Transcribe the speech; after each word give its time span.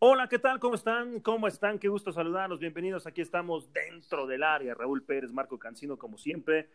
Hola, 0.00 0.28
¿qué 0.28 0.38
tal? 0.38 0.60
¿Cómo 0.60 0.76
están? 0.76 1.18
¿Cómo 1.18 1.48
están? 1.48 1.76
Qué 1.80 1.88
gusto 1.88 2.12
saludarlos. 2.12 2.60
Bienvenidos. 2.60 3.08
Aquí 3.08 3.20
estamos 3.20 3.72
dentro 3.72 4.28
del 4.28 4.44
área. 4.44 4.72
Raúl 4.72 5.02
Pérez, 5.02 5.32
Marco 5.32 5.58
Cancino, 5.58 5.96
como 5.96 6.16
siempre. 6.18 6.68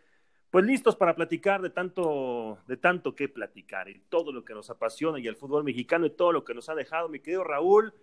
Pues 0.52 0.66
listos 0.66 0.98
para 0.98 1.16
platicar 1.16 1.62
de 1.62 1.70
tanto, 1.70 2.58
de 2.68 2.76
tanto 2.76 3.16
que 3.16 3.30
platicar 3.30 3.88
y 3.88 4.02
todo 4.10 4.34
lo 4.34 4.44
que 4.44 4.54
nos 4.54 4.70
apasiona 4.70 5.22
y 5.22 5.28
el 5.28 5.38
fútbol 5.38 5.64
mexicano 5.64 6.06
y 6.06 6.10
todo 6.10 6.34
lo 6.34 6.44
que 6.44 6.54
nos 6.54 6.68
ha 6.68 6.76
dejado. 6.76 7.08
Mi 7.08 7.22
querido 7.22 7.46
Raúl, 7.46 7.94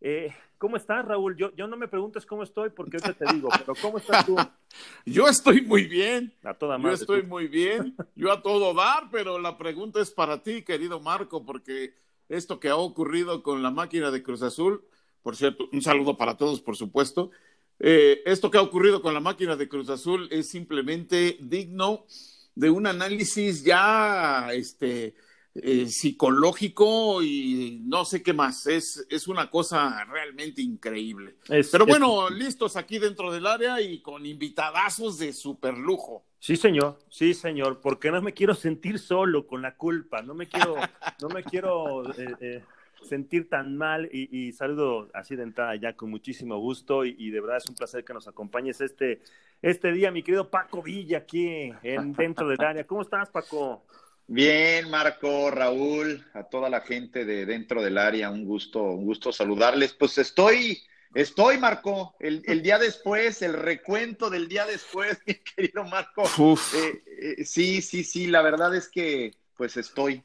eh, 0.00 0.34
¿cómo 0.58 0.76
estás, 0.76 1.04
Raúl? 1.04 1.36
Yo, 1.36 1.54
yo 1.54 1.68
no 1.68 1.76
me 1.76 1.86
preguntes 1.86 2.26
cómo 2.26 2.42
estoy 2.42 2.70
porque 2.70 2.96
ahorita 2.96 3.26
te 3.26 3.32
digo, 3.32 3.50
pero 3.56 3.74
¿cómo 3.80 3.98
estás 3.98 4.26
tú? 4.26 4.34
yo 5.06 5.28
estoy 5.28 5.60
muy 5.62 5.84
bien. 5.84 6.32
A 6.42 6.52
toda 6.52 6.78
madre, 6.78 6.96
yo 6.96 7.00
estoy 7.00 7.22
muy 7.22 7.46
bien. 7.46 7.94
Yo 8.16 8.32
a 8.32 8.42
todo 8.42 8.74
dar, 8.74 9.08
pero 9.12 9.38
la 9.38 9.56
pregunta 9.56 10.00
es 10.00 10.10
para 10.10 10.42
ti, 10.42 10.62
querido 10.62 10.98
Marco, 10.98 11.46
porque 11.46 11.94
esto 12.28 12.60
que 12.60 12.68
ha 12.68 12.76
ocurrido 12.76 13.42
con 13.42 13.62
la 13.62 13.70
máquina 13.70 14.10
de 14.10 14.22
Cruz 14.22 14.42
Azul, 14.42 14.84
por 15.22 15.36
cierto, 15.36 15.68
un 15.72 15.80
saludo 15.80 16.16
para 16.16 16.36
todos, 16.36 16.60
por 16.60 16.76
supuesto. 16.76 17.30
Eh, 17.80 18.22
esto 18.26 18.50
que 18.50 18.58
ha 18.58 18.62
ocurrido 18.62 19.02
con 19.02 19.14
la 19.14 19.20
máquina 19.20 19.56
de 19.56 19.68
Cruz 19.68 19.88
Azul 19.88 20.28
es 20.30 20.48
simplemente 20.48 21.38
digno 21.40 22.04
de 22.54 22.70
un 22.70 22.86
análisis 22.86 23.64
ya 23.64 24.52
este, 24.52 25.14
eh, 25.56 25.86
psicológico 25.86 27.22
y 27.22 27.80
no 27.84 28.04
sé 28.04 28.22
qué 28.22 28.32
más. 28.32 28.66
Es, 28.66 29.06
es 29.08 29.28
una 29.28 29.48
cosa 29.48 30.04
realmente 30.04 30.62
increíble. 30.62 31.36
Pero 31.46 31.86
bueno, 31.86 32.28
listos 32.28 32.76
aquí 32.76 32.98
dentro 32.98 33.30
del 33.30 33.46
área 33.46 33.80
y 33.80 34.00
con 34.02 34.26
invitadazos 34.26 35.18
de 35.18 35.32
super 35.32 35.78
lujo. 35.78 36.24
Sí, 36.40 36.56
señor, 36.56 36.98
sí, 37.08 37.32
señor, 37.32 37.80
porque 37.80 38.10
no 38.10 38.20
me 38.20 38.34
quiero 38.34 38.54
sentir 38.54 38.98
solo 38.98 39.46
con 39.46 39.62
la 39.62 39.76
culpa, 39.76 40.20
no 40.22 40.34
me 40.34 40.46
quiero, 40.46 40.74
no 41.22 41.28
me 41.28 41.42
quiero 41.42 42.04
eh, 42.18 42.34
eh, 42.40 42.62
sentir 43.02 43.48
tan 43.48 43.76
mal 43.78 44.08
y, 44.12 44.52
saludo 44.52 45.08
así 45.14 45.36
de 45.36 45.44
entrada 45.44 45.74
ya 45.76 45.94
con 45.94 46.10
muchísimo 46.10 46.58
gusto 46.58 47.04
y, 47.04 47.30
de 47.30 47.40
verdad 47.40 47.58
es 47.58 47.68
un 47.68 47.76
placer 47.76 48.04
que 48.04 48.12
nos 48.12 48.28
acompañes 48.28 48.80
este, 48.80 49.22
este 49.62 49.92
día, 49.92 50.10
mi 50.10 50.22
querido 50.22 50.50
Paco 50.50 50.82
Villa, 50.82 51.18
aquí 51.18 51.72
en, 51.82 52.12
dentro 52.12 52.48
del 52.48 52.60
área. 52.60 52.86
¿Cómo 52.86 53.02
estás, 53.02 53.30
Paco? 53.30 53.84
Bien, 54.26 54.90
Marco, 54.90 55.50
Raúl, 55.50 56.24
a 56.32 56.44
toda 56.44 56.70
la 56.70 56.80
gente 56.80 57.24
de 57.24 57.44
dentro 57.44 57.82
del 57.82 57.98
área, 57.98 58.30
un 58.30 58.44
gusto, 58.44 58.82
un 58.82 59.04
gusto 59.04 59.32
saludarles. 59.32 59.92
Pues 59.92 60.18
estoy 60.18 60.82
Estoy, 61.14 61.58
Marco, 61.58 62.16
el, 62.18 62.62
día 62.62 62.76
después, 62.76 63.40
el 63.42 63.52
recuento 63.52 64.30
del 64.30 64.48
día 64.48 64.66
después, 64.66 65.16
mi 65.26 65.34
querido 65.34 65.84
Marco. 65.84 66.24
Eh, 66.74 67.04
eh, 67.06 67.44
sí, 67.44 67.82
sí, 67.82 68.02
sí, 68.02 68.26
la 68.26 68.42
verdad 68.42 68.74
es 68.74 68.88
que 68.88 69.32
pues 69.56 69.76
estoy. 69.76 70.24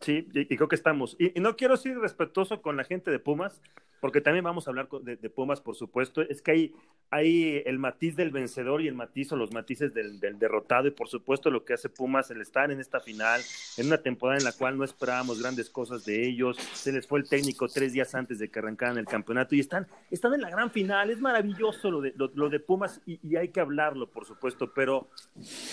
Sí, 0.00 0.28
y, 0.32 0.56
creo 0.56 0.68
que 0.68 0.76
estamos. 0.76 1.16
Y, 1.18 1.36
y, 1.36 1.40
no 1.40 1.56
quiero 1.56 1.76
ser 1.76 1.98
respetuoso 1.98 2.62
con 2.62 2.76
la 2.76 2.84
gente 2.84 3.10
de 3.10 3.18
Pumas, 3.18 3.60
porque 4.00 4.20
también 4.20 4.44
vamos 4.44 4.66
a 4.66 4.70
hablar 4.70 4.88
de, 4.88 5.30
Pumas, 5.30 5.60
por 5.60 5.74
supuesto. 5.74 6.22
Es 6.22 6.42
que 6.42 6.50
hay, 6.50 6.74
hay 7.10 7.62
el 7.66 7.78
matiz 7.78 8.16
del 8.16 8.30
vencedor 8.30 8.82
y 8.82 8.88
el 8.88 8.94
matiz 8.94 9.32
o 9.32 9.36
los 9.36 9.52
matices 9.52 9.94
del, 9.94 10.20
derrotado, 10.38 10.88
y 10.88 10.90
por 10.90 11.08
supuesto 11.08 11.50
lo 11.50 11.64
que 11.64 11.74
hace 11.74 11.88
Pumas 11.88 12.30
el 12.30 12.40
estar 12.40 12.70
en 12.70 12.80
esta 12.80 13.00
final, 13.00 13.40
en 13.76 13.86
una 13.86 13.98
temporada 13.98 14.38
en 14.38 14.44
la 14.44 14.52
cual 14.52 14.76
no 14.76 14.84
esperábamos 14.84 15.40
grandes 15.40 15.70
cosas 15.70 16.04
de 16.04 16.26
ellos. 16.26 16.56
Se 16.74 16.92
les 16.92 17.06
fue 17.06 17.20
el 17.20 17.28
técnico 17.28 17.68
tres 17.68 17.92
días 17.92 18.14
antes 18.14 18.38
de 18.38 18.50
que 18.50 18.58
arrancaran 18.58 18.98
el 18.98 19.06
campeonato 19.06 19.54
y 19.54 19.60
están, 19.60 19.86
están 20.10 20.34
en 20.34 20.42
la 20.42 20.50
gran 20.50 20.70
final. 20.70 21.10
Es 21.10 21.20
maravilloso 21.20 21.90
lo 21.90 22.00
de, 22.00 22.12
lo, 22.16 22.48
de 22.48 22.60
Pumas 22.60 23.00
y, 23.06 23.36
hay 23.36 23.48
que 23.48 23.60
hablarlo, 23.60 24.10
por 24.10 24.24
supuesto, 24.24 24.72
pero, 24.74 25.08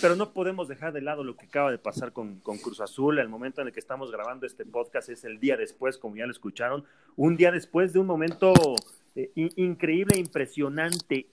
pero 0.00 0.16
no 0.16 0.32
podemos 0.32 0.68
dejar 0.68 0.92
de 0.92 1.00
lado 1.00 1.24
lo 1.24 1.36
que 1.36 1.46
acaba 1.46 1.70
de 1.70 1.78
pasar 1.78 2.12
con, 2.12 2.40
con 2.40 2.58
Cruz 2.58 2.80
Azul. 2.80 3.18
El 3.18 3.28
momento 3.28 3.60
en 3.60 3.68
el 3.68 3.72
que 3.72 3.80
estamos 3.80 4.10
grabando 4.10 4.46
este 4.46 4.64
podcast 4.64 5.08
es 5.08 5.24
el 5.24 5.38
día 5.40 5.56
después, 5.56 5.98
como 5.98 6.16
ya 6.16 6.26
lo 6.26 6.32
escucharon, 6.32 6.84
un 7.16 7.36
día 7.36 7.50
después 7.50 7.92
de 7.92 8.00
un 8.00 8.06
momento 8.14 8.52
eh, 9.16 9.30
increíble, 9.56 10.18
impresionante. 10.18 11.26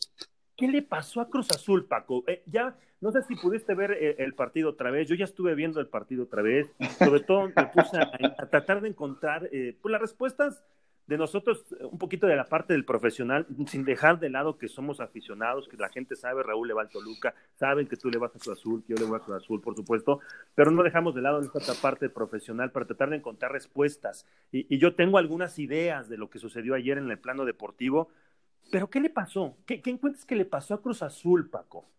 ¿Qué 0.57 0.67
le 0.67 0.81
pasó 0.81 1.21
a 1.21 1.29
Cruz 1.29 1.47
Azul, 1.51 1.85
Paco? 1.85 2.23
Eh, 2.27 2.41
ya, 2.47 2.75
no 3.01 3.11
sé 3.11 3.21
si 3.23 3.35
pudiste 3.35 3.75
ver 3.75 3.91
eh, 3.91 4.15
el, 4.19 4.33
partido 4.33 4.69
otra 4.69 4.89
vez. 4.89 5.07
Yo 5.07 5.15
ya 5.15 5.25
estuve 5.25 5.53
viendo 5.53 5.79
el 5.79 5.87
partido 5.87 6.23
otra 6.23 6.41
vez. 6.41 6.67
Sobre 6.97 7.19
todo 7.21 7.47
me 7.55 7.65
puse 7.67 7.97
a, 7.97 8.49
tratar 8.49 8.81
de 8.81 8.89
encontrar 8.89 9.49
pues, 9.49 9.91
las 9.91 10.01
respuestas 10.01 10.63
de 11.11 11.17
nosotros, 11.17 11.65
un 11.81 11.97
poquito 11.97 12.25
de 12.25 12.37
la 12.37 12.47
parte 12.47 12.71
del 12.71 12.85
profesional, 12.85 13.45
sin 13.67 13.83
dejar 13.83 14.17
de 14.17 14.29
lado 14.29 14.57
que 14.57 14.69
somos 14.69 15.01
aficionados, 15.01 15.67
que 15.67 15.75
la 15.75 15.89
gente 15.89 16.15
sabe, 16.15 16.41
Raúl 16.41 16.69
le 16.69 16.73
va 16.73 16.83
al 16.83 16.89
Toluca, 16.89 17.35
saben 17.55 17.85
que 17.85 17.97
tú 17.97 18.09
le 18.09 18.17
vas 18.17 18.33
a 18.33 18.39
Cruz 18.39 18.57
Azul, 18.57 18.81
que 18.87 18.93
yo 18.93 18.95
le 18.97 19.03
voy 19.03 19.17
a 19.17 19.19
Cruz 19.19 19.43
Azul, 19.43 19.59
por 19.59 19.75
supuesto, 19.75 20.21
pero 20.55 20.71
no 20.71 20.83
dejamos 20.83 21.13
de 21.13 21.21
lado 21.21 21.41
esta 21.41 21.73
parte 21.81 22.07
profesional 22.07 22.71
para 22.71 22.85
tratar 22.85 23.09
de 23.09 23.17
encontrar 23.17 23.51
respuestas. 23.51 24.25
Y, 24.53 24.77
yo 24.77 24.95
tengo 24.95 25.17
algunas 25.17 25.59
ideas 25.59 26.07
de 26.07 26.17
lo 26.17 26.29
que 26.29 26.39
sucedió 26.39 26.75
ayer 26.75 26.97
en 26.97 27.11
el 27.11 27.19
plano 27.19 27.43
deportivo, 27.43 28.07
pero 28.71 28.89
¿qué 28.89 29.01
le 29.01 29.09
pasó? 29.09 29.57
¿Qué, 29.65 29.81
encuentras 29.85 30.23
que 30.23 30.37
le 30.37 30.45
pasó 30.45 30.75
a 30.75 30.81
Cruz 30.81 31.03
Azul, 31.03 31.49
Paco? 31.49 31.89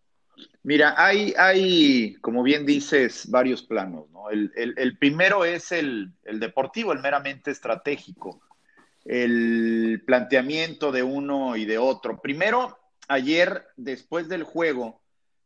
Mira, 0.62 0.94
hay, 0.96 1.34
hay, 1.36 2.14
como 2.22 2.42
bien 2.42 2.64
dices, 2.64 3.30
varios 3.30 3.62
planos, 3.62 4.08
¿no? 4.10 4.30
El, 4.30 4.50
el 4.56 4.96
primero 4.96 5.44
es 5.44 5.70
el, 5.70 6.12
el 6.24 6.40
deportivo, 6.40 6.94
el 6.94 7.00
meramente 7.00 7.50
estratégico 7.50 8.40
el 9.04 10.02
planteamiento 10.06 10.92
de 10.92 11.02
uno 11.02 11.56
y 11.56 11.64
de 11.64 11.78
otro. 11.78 12.20
Primero, 12.20 12.78
ayer, 13.08 13.66
después 13.76 14.28
del 14.28 14.44
juego, 14.44 15.00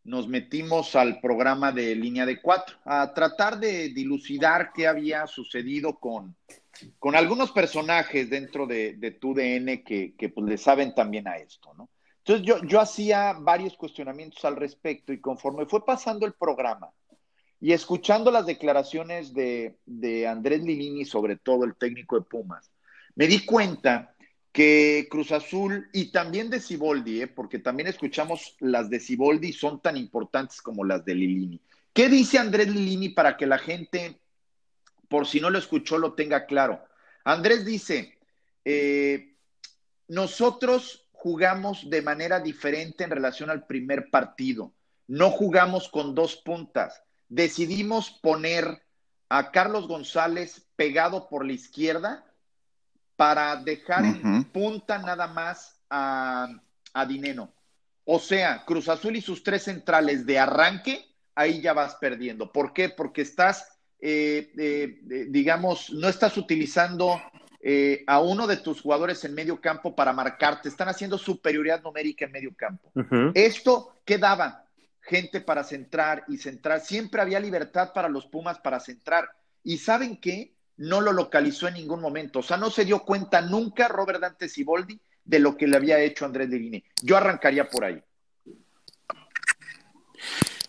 nos 0.04 0.28
metimos 0.28 0.94
al 0.94 1.20
programa 1.20 1.72
de 1.72 1.94
línea 1.96 2.26
de 2.26 2.40
cuatro, 2.40 2.76
a 2.84 3.12
tratar 3.12 3.58
de 3.58 3.88
dilucidar 3.88 4.72
qué 4.72 4.86
había 4.86 5.26
sucedido 5.26 5.98
con, 5.98 6.36
con 6.98 7.16
algunos 7.16 7.50
personajes 7.50 8.30
dentro 8.30 8.66
de, 8.66 8.94
de 8.94 9.10
TUDN 9.10 9.82
que, 9.84 10.14
que 10.16 10.28
pues, 10.28 10.46
le 10.46 10.58
saben 10.58 10.94
también 10.94 11.26
a 11.26 11.38
esto, 11.38 11.74
¿no? 11.74 11.88
Entonces 12.18 12.44
yo, 12.44 12.62
yo 12.64 12.80
hacía 12.80 13.34
varios 13.34 13.76
cuestionamientos 13.76 14.44
al 14.44 14.56
respecto 14.56 15.12
y 15.12 15.20
conforme 15.20 15.66
fue 15.66 15.84
pasando 15.84 16.26
el 16.26 16.32
programa 16.32 16.90
y 17.60 17.72
escuchando 17.72 18.32
las 18.32 18.46
declaraciones 18.46 19.32
de, 19.32 19.78
de 19.86 20.26
Andrés 20.26 20.62
Lilini, 20.62 21.04
sobre 21.04 21.36
todo 21.36 21.64
el 21.64 21.76
técnico 21.76 22.16
de 22.18 22.24
Pumas, 22.24 22.70
me 23.16 23.26
di 23.26 23.44
cuenta 23.44 24.14
que 24.52 25.06
Cruz 25.10 25.32
Azul 25.32 25.90
y 25.92 26.12
también 26.12 26.48
de 26.48 26.60
Ciboldi, 26.60 27.22
¿eh? 27.22 27.26
porque 27.26 27.58
también 27.58 27.88
escuchamos 27.88 28.56
las 28.60 28.88
de 28.88 29.00
Ciboldi 29.00 29.52
son 29.52 29.82
tan 29.82 29.96
importantes 29.96 30.62
como 30.62 30.84
las 30.84 31.04
de 31.04 31.14
Lilini. 31.14 31.60
¿Qué 31.92 32.08
dice 32.08 32.38
Andrés 32.38 32.68
Lilini 32.68 33.10
para 33.10 33.36
que 33.36 33.46
la 33.46 33.58
gente, 33.58 34.20
por 35.08 35.26
si 35.26 35.40
no 35.40 35.50
lo 35.50 35.58
escuchó, 35.58 35.98
lo 35.98 36.14
tenga 36.14 36.46
claro? 36.46 36.82
Andrés 37.24 37.64
dice, 37.66 38.18
eh, 38.64 39.34
nosotros 40.08 41.08
jugamos 41.12 41.90
de 41.90 42.02
manera 42.02 42.40
diferente 42.40 43.04
en 43.04 43.10
relación 43.10 43.50
al 43.50 43.66
primer 43.66 44.10
partido. 44.10 44.72
No 45.06 45.30
jugamos 45.30 45.88
con 45.88 46.14
dos 46.14 46.36
puntas. 46.36 47.02
Decidimos 47.28 48.10
poner 48.10 48.82
a 49.28 49.50
Carlos 49.50 49.88
González 49.88 50.66
pegado 50.76 51.28
por 51.28 51.44
la 51.44 51.52
izquierda 51.52 52.24
para 53.16 53.56
dejar 53.56 54.04
en 54.04 54.44
punta 54.44 54.98
nada 54.98 55.26
más 55.26 55.80
a, 55.90 56.48
a 56.92 57.06
Dineno. 57.06 57.52
O 58.04 58.20
sea, 58.20 58.64
Cruz 58.64 58.88
Azul 58.88 59.16
y 59.16 59.20
sus 59.20 59.42
tres 59.42 59.64
centrales 59.64 60.24
de 60.26 60.38
arranque, 60.38 61.04
ahí 61.34 61.60
ya 61.60 61.72
vas 61.72 61.96
perdiendo. 61.96 62.52
¿Por 62.52 62.72
qué? 62.72 62.88
Porque 62.88 63.22
estás, 63.22 63.78
eh, 64.00 64.52
eh, 64.56 65.00
eh, 65.10 65.26
digamos, 65.28 65.90
no 65.90 66.08
estás 66.08 66.36
utilizando 66.36 67.20
a 68.06 68.20
uno 68.20 68.46
de 68.46 68.58
tus 68.58 68.80
jugadores 68.80 69.24
en 69.24 69.34
medio 69.34 69.60
campo 69.60 69.96
para 69.96 70.12
marcarte. 70.12 70.68
Están 70.68 70.88
haciendo 70.88 71.18
superioridad 71.18 71.82
numérica 71.82 72.24
en 72.24 72.30
medio 72.30 72.54
campo. 72.54 72.92
Esto, 73.34 74.02
¿qué 74.04 74.18
daba? 74.18 74.64
Gente 75.00 75.40
para 75.40 75.64
centrar 75.64 76.22
y 76.28 76.36
centrar. 76.36 76.80
Siempre 76.80 77.20
había 77.20 77.40
libertad 77.40 77.92
para 77.92 78.08
los 78.08 78.26
Pumas 78.26 78.60
para 78.60 78.78
centrar. 78.78 79.28
¿Y 79.64 79.78
saben 79.78 80.16
qué? 80.20 80.55
No 80.78 81.00
lo 81.00 81.12
localizó 81.12 81.68
en 81.68 81.74
ningún 81.74 82.00
momento. 82.00 82.40
O 82.40 82.42
sea, 82.42 82.56
no 82.56 82.70
se 82.70 82.84
dio 82.84 83.00
cuenta 83.00 83.40
nunca 83.40 83.88
Robert 83.88 84.20
Dante 84.20 84.48
Siboldi 84.48 84.98
de 85.24 85.38
lo 85.38 85.56
que 85.56 85.66
le 85.66 85.76
había 85.76 85.98
hecho 86.00 86.24
Andrés 86.24 86.50
Divini. 86.50 86.82
Yo 87.02 87.16
arrancaría 87.16 87.68
por 87.68 87.84
ahí. 87.84 88.02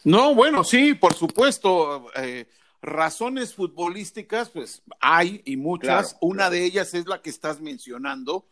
No, 0.04 0.34
bueno, 0.34 0.64
sí, 0.64 0.94
por 0.94 1.14
supuesto. 1.14 2.10
Eh, 2.16 2.48
razones 2.82 3.54
futbolísticas, 3.54 4.50
pues 4.50 4.82
hay 5.02 5.42
y 5.46 5.58
muchas. 5.58 6.18
Una 6.22 6.50
de 6.50 6.64
ellas 6.64 6.94
es 6.94 7.08
la 7.08 7.22
que 7.22 7.30
estás 7.30 7.60
mencionando, 7.60 8.48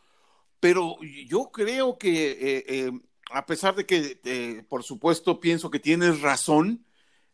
pero 0.60 0.98
yo 1.02 1.52
creo 1.52 1.98
que, 1.98 2.32
eh, 2.32 2.66
eh, 2.68 2.92
a 3.32 3.46
pesar 3.46 3.76
de 3.76 3.86
que, 3.86 4.66
por 4.68 4.84
supuesto, 4.84 5.40
pienso 5.40 5.72
que 5.72 5.80
tienes 5.80 6.22
razón, 6.22 6.86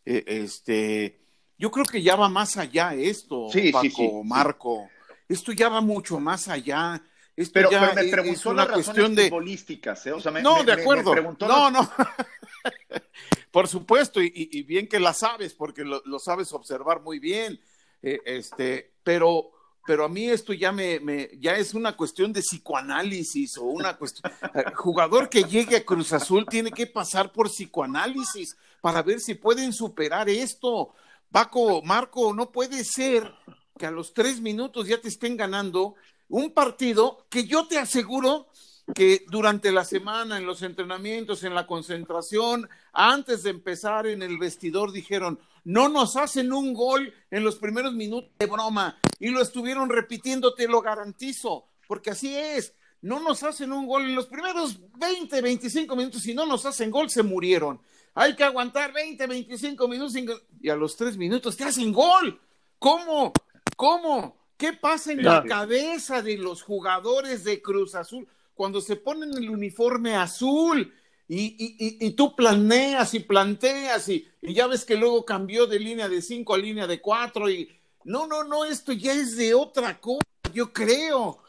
este, 0.05 1.20
yo 1.61 1.69
creo 1.69 1.85
que 1.85 2.01
ya 2.01 2.15
va 2.15 2.27
más 2.27 2.57
allá 2.57 2.95
esto, 2.95 3.47
Paco, 3.71 4.23
Marco. 4.23 4.89
Esto 5.29 5.51
ya 5.51 5.69
va 5.69 5.79
mucho 5.79 6.19
más 6.19 6.47
allá. 6.47 6.99
Esto 7.35 7.53
pero, 7.53 7.69
ya 7.69 7.93
me 7.93 8.05
preguntó 8.05 8.39
es 8.39 8.45
una 8.47 8.67
cuestión 8.67 9.13
de 9.13 9.25
futbolísticas, 9.25 10.07
¿eh? 10.07 10.13
no, 10.41 10.63
de 10.63 10.71
acuerdo. 10.73 11.13
no, 11.41 11.69
no. 11.69 11.91
Por 13.51 13.67
supuesto, 13.67 14.19
y, 14.23 14.63
bien 14.63 14.87
que 14.87 14.99
la 14.99 15.13
sabes, 15.13 15.53
porque 15.53 15.83
lo, 15.83 16.17
sabes 16.17 16.51
observar 16.51 17.01
muy 17.01 17.19
bien. 17.19 17.59
Eh, 18.01 18.19
este, 18.25 18.93
pero 19.03 19.51
pero 19.85 20.05
a 20.05 20.09
mí 20.09 20.29
esto 20.29 20.53
ya 20.53 20.71
me, 20.71 20.99
me, 20.99 21.29
ya 21.39 21.57
es 21.57 21.73
una 21.73 21.95
cuestión 21.95 22.33
de 22.33 22.41
psicoanálisis 22.41 23.57
o 23.57 23.65
una 23.65 23.95
cuestión. 23.97 24.31
Eh, 24.55 24.63
jugador 24.75 25.29
que 25.29 25.43
llegue 25.43 25.77
a 25.77 25.85
Cruz 25.85 26.11
Azul 26.11 26.45
tiene 26.49 26.71
que 26.71 26.87
pasar 26.87 27.31
por 27.31 27.47
psicoanálisis 27.47 28.57
para 28.81 29.03
ver 29.03 29.19
si 29.19 29.35
pueden 29.35 29.71
superar 29.71 30.27
esto. 30.27 30.93
Paco, 31.31 31.81
Marco, 31.81 32.33
no 32.33 32.51
puede 32.51 32.83
ser 32.83 33.31
que 33.77 33.85
a 33.85 33.91
los 33.91 34.13
tres 34.13 34.41
minutos 34.41 34.87
ya 34.87 34.99
te 34.99 35.07
estén 35.07 35.37
ganando 35.37 35.95
un 36.27 36.53
partido 36.53 37.25
que 37.29 37.45
yo 37.45 37.67
te 37.67 37.77
aseguro 37.77 38.47
que 38.93 39.23
durante 39.29 39.71
la 39.71 39.85
semana, 39.85 40.37
en 40.37 40.45
los 40.45 40.61
entrenamientos, 40.61 41.43
en 41.43 41.55
la 41.55 41.65
concentración, 41.65 42.69
antes 42.91 43.43
de 43.43 43.51
empezar 43.51 44.07
en 44.07 44.21
el 44.21 44.37
vestidor, 44.37 44.91
dijeron, 44.91 45.39
no 45.63 45.87
nos 45.87 46.17
hacen 46.17 46.51
un 46.51 46.73
gol 46.73 47.13
en 47.29 47.43
los 47.43 47.55
primeros 47.55 47.93
minutos 47.93 48.31
de 48.37 48.47
broma. 48.47 48.99
Y 49.19 49.29
lo 49.29 49.41
estuvieron 49.41 49.89
repitiendo, 49.89 50.53
te 50.53 50.67
lo 50.67 50.81
garantizo, 50.81 51.67
porque 51.87 52.11
así 52.11 52.35
es. 52.35 52.73
No 53.01 53.19
nos 53.19 53.43
hacen 53.43 53.71
un 53.71 53.87
gol 53.87 54.03
en 54.03 54.15
los 54.15 54.27
primeros 54.27 54.79
20, 54.97 55.41
25 55.41 55.95
minutos. 55.95 56.21
Si 56.21 56.33
no 56.33 56.45
nos 56.45 56.65
hacen 56.65 56.91
gol, 56.91 57.09
se 57.09 57.23
murieron. 57.23 57.79
Hay 58.13 58.35
que 58.35 58.43
aguantar 58.43 58.91
20, 58.93 59.25
25 59.25 59.87
minutos 59.87 60.15
y 60.61 60.69
a 60.69 60.75
los 60.75 60.97
tres 60.97 61.17
minutos 61.17 61.55
te 61.55 61.63
hacen 61.63 61.93
gol. 61.93 62.39
¿Cómo? 62.77 63.31
¿Cómo? 63.75 64.37
¿Qué 64.57 64.73
pasa 64.73 65.11
en 65.11 65.23
la 65.23 65.43
cabeza 65.43 66.21
de 66.21 66.37
los 66.37 66.61
jugadores 66.61 67.43
de 67.43 67.61
Cruz 67.61 67.95
Azul 67.95 68.27
cuando 68.53 68.81
se 68.81 68.95
ponen 68.95 69.35
el 69.35 69.49
uniforme 69.49 70.15
azul? 70.15 70.93
Y, 71.27 72.11
tú 72.11 72.35
planeas 72.35 73.13
y 73.13 73.21
planteas 73.21 74.09
y, 74.09 74.27
ya 74.41 74.67
ves 74.67 74.83
que 74.83 74.97
luego 74.97 75.23
cambió 75.23 75.65
de 75.65 75.79
línea 75.79 76.09
de 76.09 76.21
5 76.21 76.53
a 76.53 76.57
línea 76.57 76.87
de 76.87 76.99
4 76.99 77.49
y 77.49 77.69
no, 78.03 78.27
no, 78.27 78.43
no, 78.43 78.65
esto 78.65 78.91
ya 78.91 79.13
es 79.13 79.37
de 79.37 79.53
otra 79.53 79.99
cosa, 79.99 80.27
yo 80.53 80.73
creo. 80.73 81.41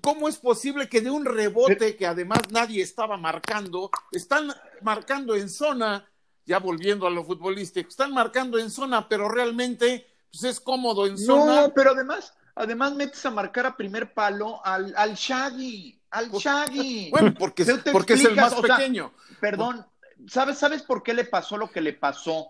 ¿Cómo 0.00 0.28
es 0.28 0.38
posible 0.38 0.88
que 0.88 1.00
de 1.00 1.10
un 1.10 1.24
rebote 1.24 1.96
que 1.96 2.06
además 2.06 2.40
nadie 2.50 2.82
estaba 2.82 3.16
marcando, 3.16 3.90
están 4.12 4.52
marcando 4.82 5.34
en 5.34 5.48
zona, 5.50 6.08
ya 6.46 6.58
volviendo 6.58 7.06
a 7.06 7.10
lo 7.10 7.24
futbolístico, 7.24 7.88
están 7.88 8.12
marcando 8.12 8.58
en 8.58 8.70
zona, 8.70 9.08
pero 9.08 9.28
realmente 9.28 10.06
pues 10.30 10.44
es 10.44 10.60
cómodo 10.60 11.06
en 11.06 11.18
zona? 11.18 11.62
No, 11.62 11.74
pero 11.74 11.90
además, 11.90 12.34
además 12.54 12.94
metes 12.94 13.24
a 13.26 13.30
marcar 13.30 13.66
a 13.66 13.76
primer 13.76 14.14
palo 14.14 14.64
al, 14.64 14.94
al 14.96 15.14
Shaggy 15.14 15.98
al 16.10 16.30
pues, 16.30 16.44
Shaggy. 16.44 17.10
Bueno, 17.10 17.34
porque, 17.38 17.64
porque 17.92 18.14
es 18.14 18.24
el 18.24 18.36
más 18.36 18.54
pequeño. 18.54 19.12
perdón, 19.40 19.86
¿sabes, 20.26 20.58
¿sabes 20.58 20.82
por 20.82 21.02
qué 21.02 21.14
le 21.14 21.24
pasó 21.24 21.56
lo 21.56 21.70
que 21.70 21.80
le 21.80 21.92
pasó 21.92 22.48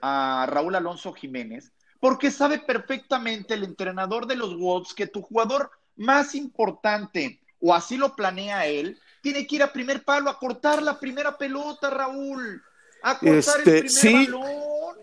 a 0.00 0.46
Raúl 0.48 0.74
Alonso 0.74 1.12
Jiménez? 1.12 1.72
Porque 1.98 2.30
sabe 2.30 2.58
perfectamente 2.58 3.54
el 3.54 3.64
entrenador 3.64 4.26
de 4.26 4.36
los 4.36 4.56
Wolves 4.56 4.94
que 4.94 5.06
tu 5.06 5.22
jugador 5.22 5.70
más 5.96 6.34
importante, 6.34 7.40
o 7.60 7.74
así 7.74 7.96
lo 7.96 8.14
planea 8.16 8.66
él, 8.66 8.98
tiene 9.22 9.46
que 9.46 9.56
ir 9.56 9.62
a 9.62 9.72
primer 9.72 10.04
palo 10.04 10.30
a 10.30 10.38
cortar 10.38 10.82
la 10.82 10.98
primera 10.98 11.36
pelota, 11.36 11.90
Raúl. 11.90 12.62
A 13.02 13.18
cortar 13.18 13.60
el 13.66 13.84
este, 13.84 14.10
primer 14.10 14.30
balón. 14.30 14.96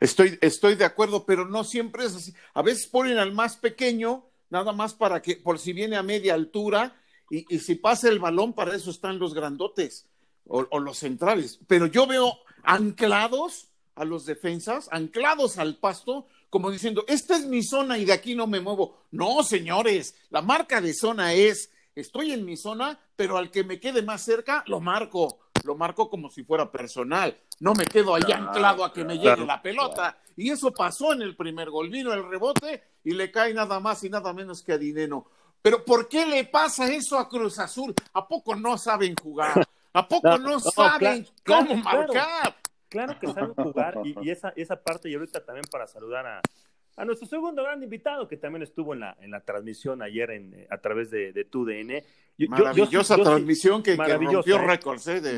Estoy, 0.00 0.38
estoy 0.40 0.76
de 0.76 0.84
acuerdo, 0.84 1.24
pero 1.24 1.44
no 1.46 1.64
siempre 1.64 2.04
es 2.04 2.14
así. 2.14 2.34
A 2.54 2.62
veces 2.62 2.86
ponen 2.86 3.18
al 3.18 3.32
más 3.32 3.56
pequeño, 3.56 4.26
nada 4.50 4.72
más 4.72 4.94
para 4.94 5.20
que, 5.20 5.36
por 5.36 5.58
si 5.58 5.72
viene 5.72 5.96
a 5.96 6.02
media 6.02 6.34
altura, 6.34 6.94
y, 7.30 7.58
si 7.58 7.74
pasa 7.74 8.08
el 8.08 8.18
balón, 8.18 8.54
para 8.54 8.74
eso 8.74 8.90
están 8.90 9.18
los 9.18 9.34
grandotes 9.34 10.06
o, 10.46 10.80
los 10.80 10.98
centrales. 10.98 11.60
Pero 11.66 11.86
yo 11.86 12.06
veo 12.06 12.38
anclados 12.62 13.68
a 13.94 14.04
los 14.04 14.24
defensas, 14.24 14.88
anclados 14.92 15.58
al 15.58 15.76
pasto, 15.76 16.26
como 16.50 16.70
diciendo, 16.70 17.04
esta 17.08 17.36
es 17.36 17.46
mi 17.46 17.62
zona 17.62 17.98
y 17.98 18.04
de 18.04 18.12
aquí 18.12 18.34
no 18.34 18.46
me 18.46 18.60
muevo. 18.60 19.04
No, 19.10 19.42
señores, 19.42 20.14
la 20.30 20.42
marca 20.42 20.80
de 20.80 20.94
zona 20.94 21.34
es, 21.34 21.70
estoy 21.94 22.32
en 22.32 22.44
mi 22.44 22.56
zona, 22.56 22.98
pero 23.16 23.36
al 23.36 23.50
que 23.50 23.64
me 23.64 23.80
quede 23.80 24.02
más 24.02 24.22
cerca, 24.22 24.64
lo 24.66 24.80
marco. 24.80 25.40
Lo 25.64 25.74
marco 25.74 26.08
como 26.08 26.30
si 26.30 26.44
fuera 26.44 26.70
personal. 26.70 27.36
No 27.60 27.74
me 27.74 27.84
quedo 27.84 28.14
ahí 28.14 28.30
anclado 28.32 28.84
a 28.84 28.92
que 28.92 29.04
me 29.04 29.18
llegue 29.18 29.44
la 29.44 29.60
pelota. 29.60 30.18
Y 30.36 30.50
eso 30.50 30.72
pasó 30.72 31.12
en 31.12 31.22
el 31.22 31.36
primer 31.36 31.68
gol. 31.68 31.90
Vino 31.90 32.12
el 32.12 32.28
rebote 32.28 32.82
y 33.04 33.12
le 33.12 33.30
cae 33.30 33.52
nada 33.52 33.80
más 33.80 34.04
y 34.04 34.08
nada 34.08 34.32
menos 34.32 34.62
que 34.62 34.72
a 34.72 34.78
Dineno. 34.78 35.26
Pero 35.60 35.84
¿por 35.84 36.08
qué 36.08 36.24
le 36.24 36.44
pasa 36.44 36.90
eso 36.90 37.18
a 37.18 37.28
Cruz 37.28 37.58
Azul? 37.58 37.94
¿A 38.12 38.26
poco 38.26 38.54
no 38.54 38.78
saben 38.78 39.14
jugar? 39.20 39.66
¿A 39.92 40.06
poco 40.06 40.38
no, 40.38 40.60
saben 40.60 41.26
cómo 41.44 41.74
marcar? 41.76 42.56
Claro, 42.88 43.18
que 43.20 43.26
saben 43.26 43.54
jugar 43.54 43.98
y, 44.04 44.30
esa, 44.30 44.52
esa 44.56 44.82
parte, 44.82 45.10
y 45.10 45.14
ahorita 45.14 45.44
también 45.44 45.66
para 45.70 45.86
saludar 45.86 46.26
a, 46.26 46.40
a 46.96 47.04
nuestro 47.04 47.28
segundo 47.28 47.62
gran 47.62 47.82
invitado 47.82 48.26
que 48.26 48.36
también 48.36 48.62
estuvo 48.62 48.94
en 48.94 49.00
la, 49.00 49.16
en 49.20 49.30
la 49.30 49.40
transmisión 49.40 50.02
ayer 50.02 50.30
en, 50.30 50.54
eh, 50.54 50.66
a 50.70 50.78
través 50.78 51.10
de, 51.10 51.32
de 51.32 51.44
TUDN. 51.44 52.02
maravillosa 52.48 53.16
transmisión 53.16 53.82
que, 53.82 53.94
rompió 53.94 54.56
¿eh? 54.56 54.66
récords 54.66 55.06
¿eh? 55.06 55.20
de, 55.20 55.34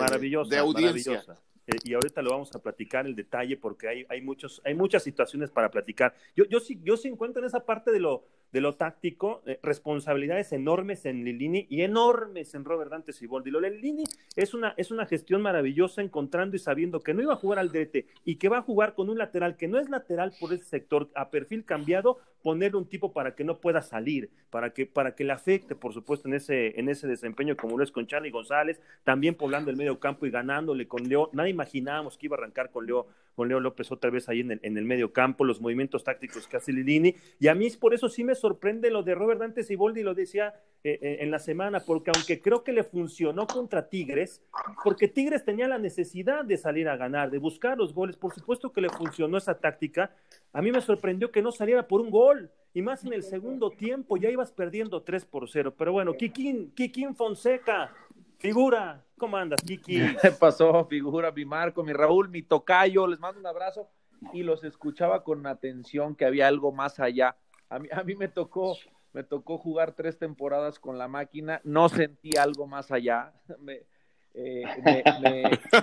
de 0.48 0.58
audiencia. 0.58 1.22
Eh, 1.70 1.78
y 1.84 1.94
ahorita 1.94 2.22
lo 2.22 2.30
vamos 2.30 2.54
a 2.54 2.58
platicar 2.58 3.06
el 3.06 3.14
detalle 3.14 3.56
porque 3.56 3.88
hay, 3.88 4.06
hay, 4.08 4.20
muchos, 4.20 4.60
hay 4.64 4.74
muchas 4.74 5.02
situaciones 5.02 5.50
para 5.50 5.70
platicar. 5.70 6.14
Yo, 6.34 6.44
yo, 6.46 6.58
sí, 6.60 6.80
yo 6.82 6.96
sí 6.96 7.08
encuentro 7.08 7.40
en 7.40 7.46
esa 7.46 7.64
parte 7.64 7.92
de 7.92 8.00
lo, 8.00 8.24
de 8.52 8.60
lo 8.60 8.74
táctico 8.74 9.42
eh, 9.46 9.58
responsabilidades 9.62 10.52
enormes 10.52 11.06
en 11.06 11.24
Lilini 11.24 11.66
y 11.70 11.82
enormes 11.82 12.54
en 12.54 12.64
Robert 12.64 12.90
Dante 12.90 13.12
Siboldi. 13.12 13.50
Lo 13.50 13.60
de 13.60 13.70
Lilini 13.70 14.04
es 14.36 14.54
una, 14.54 14.74
es 14.76 14.90
una 14.90 15.06
gestión 15.06 15.42
maravillosa 15.42 16.02
encontrando 16.02 16.56
y 16.56 16.58
sabiendo 16.58 17.00
que 17.00 17.14
no 17.14 17.22
iba 17.22 17.34
a 17.34 17.36
jugar 17.36 17.58
al 17.58 17.70
DT 17.70 18.06
y 18.24 18.36
que 18.36 18.48
va 18.48 18.58
a 18.58 18.62
jugar 18.62 18.94
con 18.94 19.08
un 19.08 19.18
lateral 19.18 19.56
que 19.56 19.68
no 19.68 19.78
es 19.78 19.88
lateral 19.88 20.32
por 20.40 20.52
ese 20.52 20.64
sector 20.64 21.08
a 21.14 21.30
perfil 21.30 21.64
cambiado, 21.64 22.18
ponerle 22.42 22.78
un 22.78 22.88
tipo 22.88 23.12
para 23.12 23.34
que 23.34 23.44
no 23.44 23.58
pueda 23.58 23.82
salir, 23.82 24.30
para 24.50 24.70
que, 24.70 24.86
para 24.86 25.14
que 25.14 25.24
le 25.24 25.32
afecte, 25.32 25.74
por 25.74 25.92
supuesto, 25.92 26.28
en 26.28 26.34
ese, 26.34 26.78
en 26.78 26.88
ese 26.88 27.06
desempeño 27.06 27.56
como 27.56 27.76
lo 27.76 27.84
es 27.84 27.92
con 27.92 28.06
Charlie 28.06 28.30
González, 28.30 28.80
también 29.04 29.34
poblando 29.34 29.70
el 29.70 29.76
medio 29.76 30.00
campo 30.00 30.26
y 30.26 30.30
ganándole 30.30 30.88
con 30.88 31.08
Leo. 31.08 31.30
Nadie 31.32 31.54
imaginábamos 31.60 32.16
que 32.16 32.26
iba 32.26 32.36
a 32.36 32.38
arrancar 32.38 32.70
con 32.70 32.86
Leo, 32.86 33.06
con 33.34 33.48
Leo 33.48 33.60
López 33.60 33.92
otra 33.92 34.10
vez 34.10 34.28
ahí 34.28 34.40
en 34.40 34.52
el, 34.52 34.60
en 34.62 34.78
el 34.78 34.84
medio 34.84 35.12
campo, 35.12 35.44
los 35.44 35.60
movimientos 35.60 36.04
tácticos 36.04 36.46
que 36.46 36.56
hace 36.56 36.72
Lilini. 36.72 37.14
Y 37.38 37.48
a 37.48 37.54
mí 37.54 37.68
por 37.78 37.94
eso 37.94 38.08
sí 38.08 38.24
me 38.24 38.34
sorprende 38.34 38.90
lo 38.90 39.02
de 39.02 39.14
Robert 39.14 39.40
Dante 39.40 39.62
Siboldi, 39.62 40.02
lo 40.02 40.14
decía 40.14 40.54
eh, 40.82 40.98
eh, 41.02 41.18
en 41.20 41.30
la 41.30 41.38
semana, 41.38 41.80
porque 41.80 42.10
aunque 42.14 42.40
creo 42.40 42.64
que 42.64 42.72
le 42.72 42.84
funcionó 42.84 43.46
contra 43.46 43.88
Tigres, 43.88 44.42
porque 44.82 45.08
Tigres 45.08 45.44
tenía 45.44 45.68
la 45.68 45.78
necesidad 45.78 46.44
de 46.44 46.56
salir 46.56 46.88
a 46.88 46.96
ganar, 46.96 47.30
de 47.30 47.38
buscar 47.38 47.76
los 47.76 47.92
goles, 47.92 48.16
por 48.16 48.32
supuesto 48.32 48.72
que 48.72 48.80
le 48.80 48.88
funcionó 48.88 49.36
esa 49.36 49.58
táctica, 49.58 50.10
a 50.52 50.62
mí 50.62 50.72
me 50.72 50.80
sorprendió 50.80 51.30
que 51.30 51.42
no 51.42 51.52
saliera 51.52 51.86
por 51.86 52.00
un 52.00 52.10
gol, 52.10 52.50
y 52.72 52.82
más 52.82 53.04
en 53.04 53.12
el 53.12 53.22
segundo 53.24 53.70
tiempo, 53.70 54.16
ya 54.16 54.30
ibas 54.30 54.52
perdiendo 54.52 55.02
3 55.02 55.24
por 55.26 55.50
0, 55.50 55.74
pero 55.76 55.92
bueno, 55.92 56.14
Kikín, 56.14 56.72
Kikín 56.72 57.14
Fonseca, 57.16 57.92
figura, 58.40 59.04
¿cómo 59.16 59.36
andas, 59.36 59.62
Kiki? 59.62 60.00
¿Qué 60.22 60.30
pasó, 60.32 60.84
figura, 60.86 61.30
mi 61.30 61.44
Marco, 61.44 61.84
mi 61.84 61.92
Raúl, 61.92 62.28
mi 62.28 62.42
tocayo, 62.42 63.06
les 63.06 63.20
mando 63.20 63.38
un 63.38 63.46
abrazo, 63.46 63.88
y 64.32 64.42
los 64.42 64.64
escuchaba 64.64 65.22
con 65.22 65.46
atención 65.46 66.16
que 66.16 66.24
había 66.24 66.48
algo 66.48 66.72
más 66.72 66.98
allá. 67.00 67.36
A 67.68 67.78
mí, 67.78 67.88
a 67.92 68.02
mí 68.02 68.16
me 68.16 68.28
tocó 68.28 68.76
me 69.12 69.24
tocó 69.24 69.58
jugar 69.58 69.92
tres 69.92 70.18
temporadas 70.18 70.78
con 70.78 70.98
la 70.98 71.08
máquina, 71.08 71.60
no 71.64 71.88
sentí 71.88 72.36
algo 72.36 72.66
más 72.66 72.90
allá. 72.90 73.32
Eh, 74.32 74.62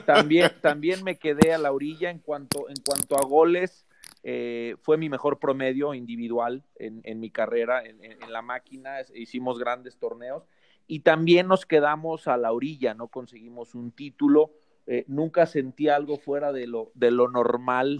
también, 0.06 0.50
también 0.62 1.04
me 1.04 1.18
quedé 1.18 1.52
a 1.52 1.58
la 1.58 1.74
orilla 1.74 2.10
en 2.10 2.20
cuanto, 2.20 2.70
en 2.70 2.78
cuanto 2.78 3.18
a 3.18 3.26
goles. 3.26 3.86
Eh, 4.24 4.78
fue 4.84 4.96
mi 4.96 5.10
mejor 5.10 5.38
promedio 5.38 5.94
individual 5.94 6.64
en, 6.78 7.20
mi 7.20 7.30
carrera 7.30 7.84
en, 7.84 8.32
la 8.32 8.42
máquina, 8.42 9.02
hicimos 9.14 9.60
grandes 9.60 9.98
torneos 9.98 10.44
y 10.88 11.02
también 11.02 11.48
nos 11.48 11.66
quedamos 11.66 12.28
a 12.28 12.38
la 12.38 12.52
orilla, 12.52 12.94
no 12.94 13.08
conseguimos 13.08 13.76
un 13.76 13.92
título, 13.92 14.52
eh, 14.86 15.04
nunca 15.08 15.46
sentí 15.46 15.90
algo 15.90 16.18
fuera 16.18 16.52
de 16.54 16.66
lo, 16.66 16.92
de 16.96 17.12
lo 17.12 17.28
normal, 17.28 18.00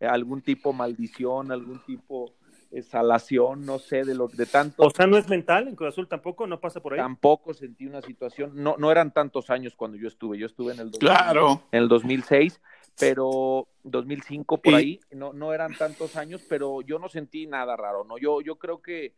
algún 0.00 0.42
tipo 0.42 0.72
maldición, 0.72 1.52
algún 1.52 1.78
tipo 1.84 2.34
exhalación, 2.74 3.64
no 3.64 3.78
sé, 3.78 4.04
de 4.04 4.14
lo 4.14 4.28
de 4.28 4.46
tanto. 4.46 4.82
O 4.82 4.90
sea, 4.90 5.06
no 5.06 5.16
es 5.16 5.28
mental 5.28 5.68
en 5.68 5.76
Cruz 5.76 5.90
Azul 5.90 6.08
tampoco, 6.08 6.46
no 6.46 6.60
pasa 6.60 6.80
por 6.80 6.94
ahí. 6.94 6.98
Tampoco 6.98 7.54
sentí 7.54 7.86
una 7.86 8.02
situación, 8.02 8.52
no, 8.54 8.74
no 8.78 8.90
eran 8.90 9.12
tantos 9.12 9.50
años 9.50 9.74
cuando 9.76 9.96
yo 9.96 10.08
estuve, 10.08 10.38
yo 10.38 10.46
estuve 10.46 10.74
en 10.74 10.80
el, 10.80 10.90
claro. 10.90 11.62
en 11.70 11.82
el 11.82 11.88
2006, 11.88 12.60
pero 12.98 13.68
2005 13.84 14.58
por 14.58 14.74
ahí, 14.74 15.00
no, 15.12 15.32
no 15.32 15.52
eran 15.52 15.74
tantos 15.76 16.16
años, 16.16 16.42
pero 16.48 16.82
yo 16.82 16.98
no 16.98 17.08
sentí 17.08 17.46
nada 17.46 17.76
raro, 17.76 18.04
¿no? 18.04 18.18
Yo, 18.18 18.40
yo 18.40 18.56
creo 18.56 18.82
que 18.82 19.06
eh, 19.06 19.12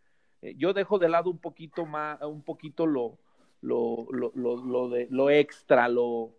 yo 0.57 0.73
dejo 0.73 0.99
de 0.99 1.09
lado 1.09 1.31
un 1.31 1.39
poquito 1.39 1.87
más, 1.87 2.21
un 2.23 2.43
poquito 2.43 2.87
lo, 2.87 3.19
lo, 3.63 4.07
lo, 4.11 4.33
lo, 4.35 4.57
lo 4.57 4.89
de, 4.89 5.09
lo 5.11 5.31
extra, 5.31 5.89
lo, 5.89 6.33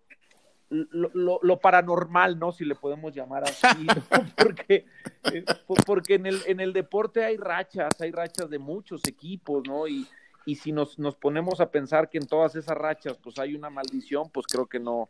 lo, 0.70 1.40
lo, 1.42 1.60
paranormal, 1.60 2.38
¿no? 2.38 2.52
Si 2.52 2.66
le 2.66 2.76
podemos 2.76 3.14
llamar 3.14 3.44
así, 3.44 3.88
porque, 4.38 4.86
eh, 5.34 5.46
porque 5.86 6.16
en, 6.16 6.26
el, 6.26 6.40
en 6.46 6.60
el 6.60 6.74
deporte 6.74 7.24
hay 7.24 7.38
rachas, 7.38 8.00
hay 8.02 8.12
rachas 8.12 8.50
de 8.50 8.60
muchos 8.60 9.02
equipos, 9.06 9.64
¿no? 9.68 9.88
Y, 9.88 10.08
y 10.46 10.56
si 10.56 10.72
nos, 10.72 10.98
nos 11.00 11.16
ponemos 11.16 11.60
a 11.60 11.72
pensar 11.72 12.10
que 12.10 12.18
en 12.18 12.28
todas 12.28 12.56
esas 12.56 12.78
rachas 12.78 13.18
pues 13.18 13.38
hay 13.40 13.56
una 13.56 13.70
maldición, 13.70 14.30
pues 14.30 14.46
creo 14.48 14.68
que 14.68 14.80
no, 14.80 15.10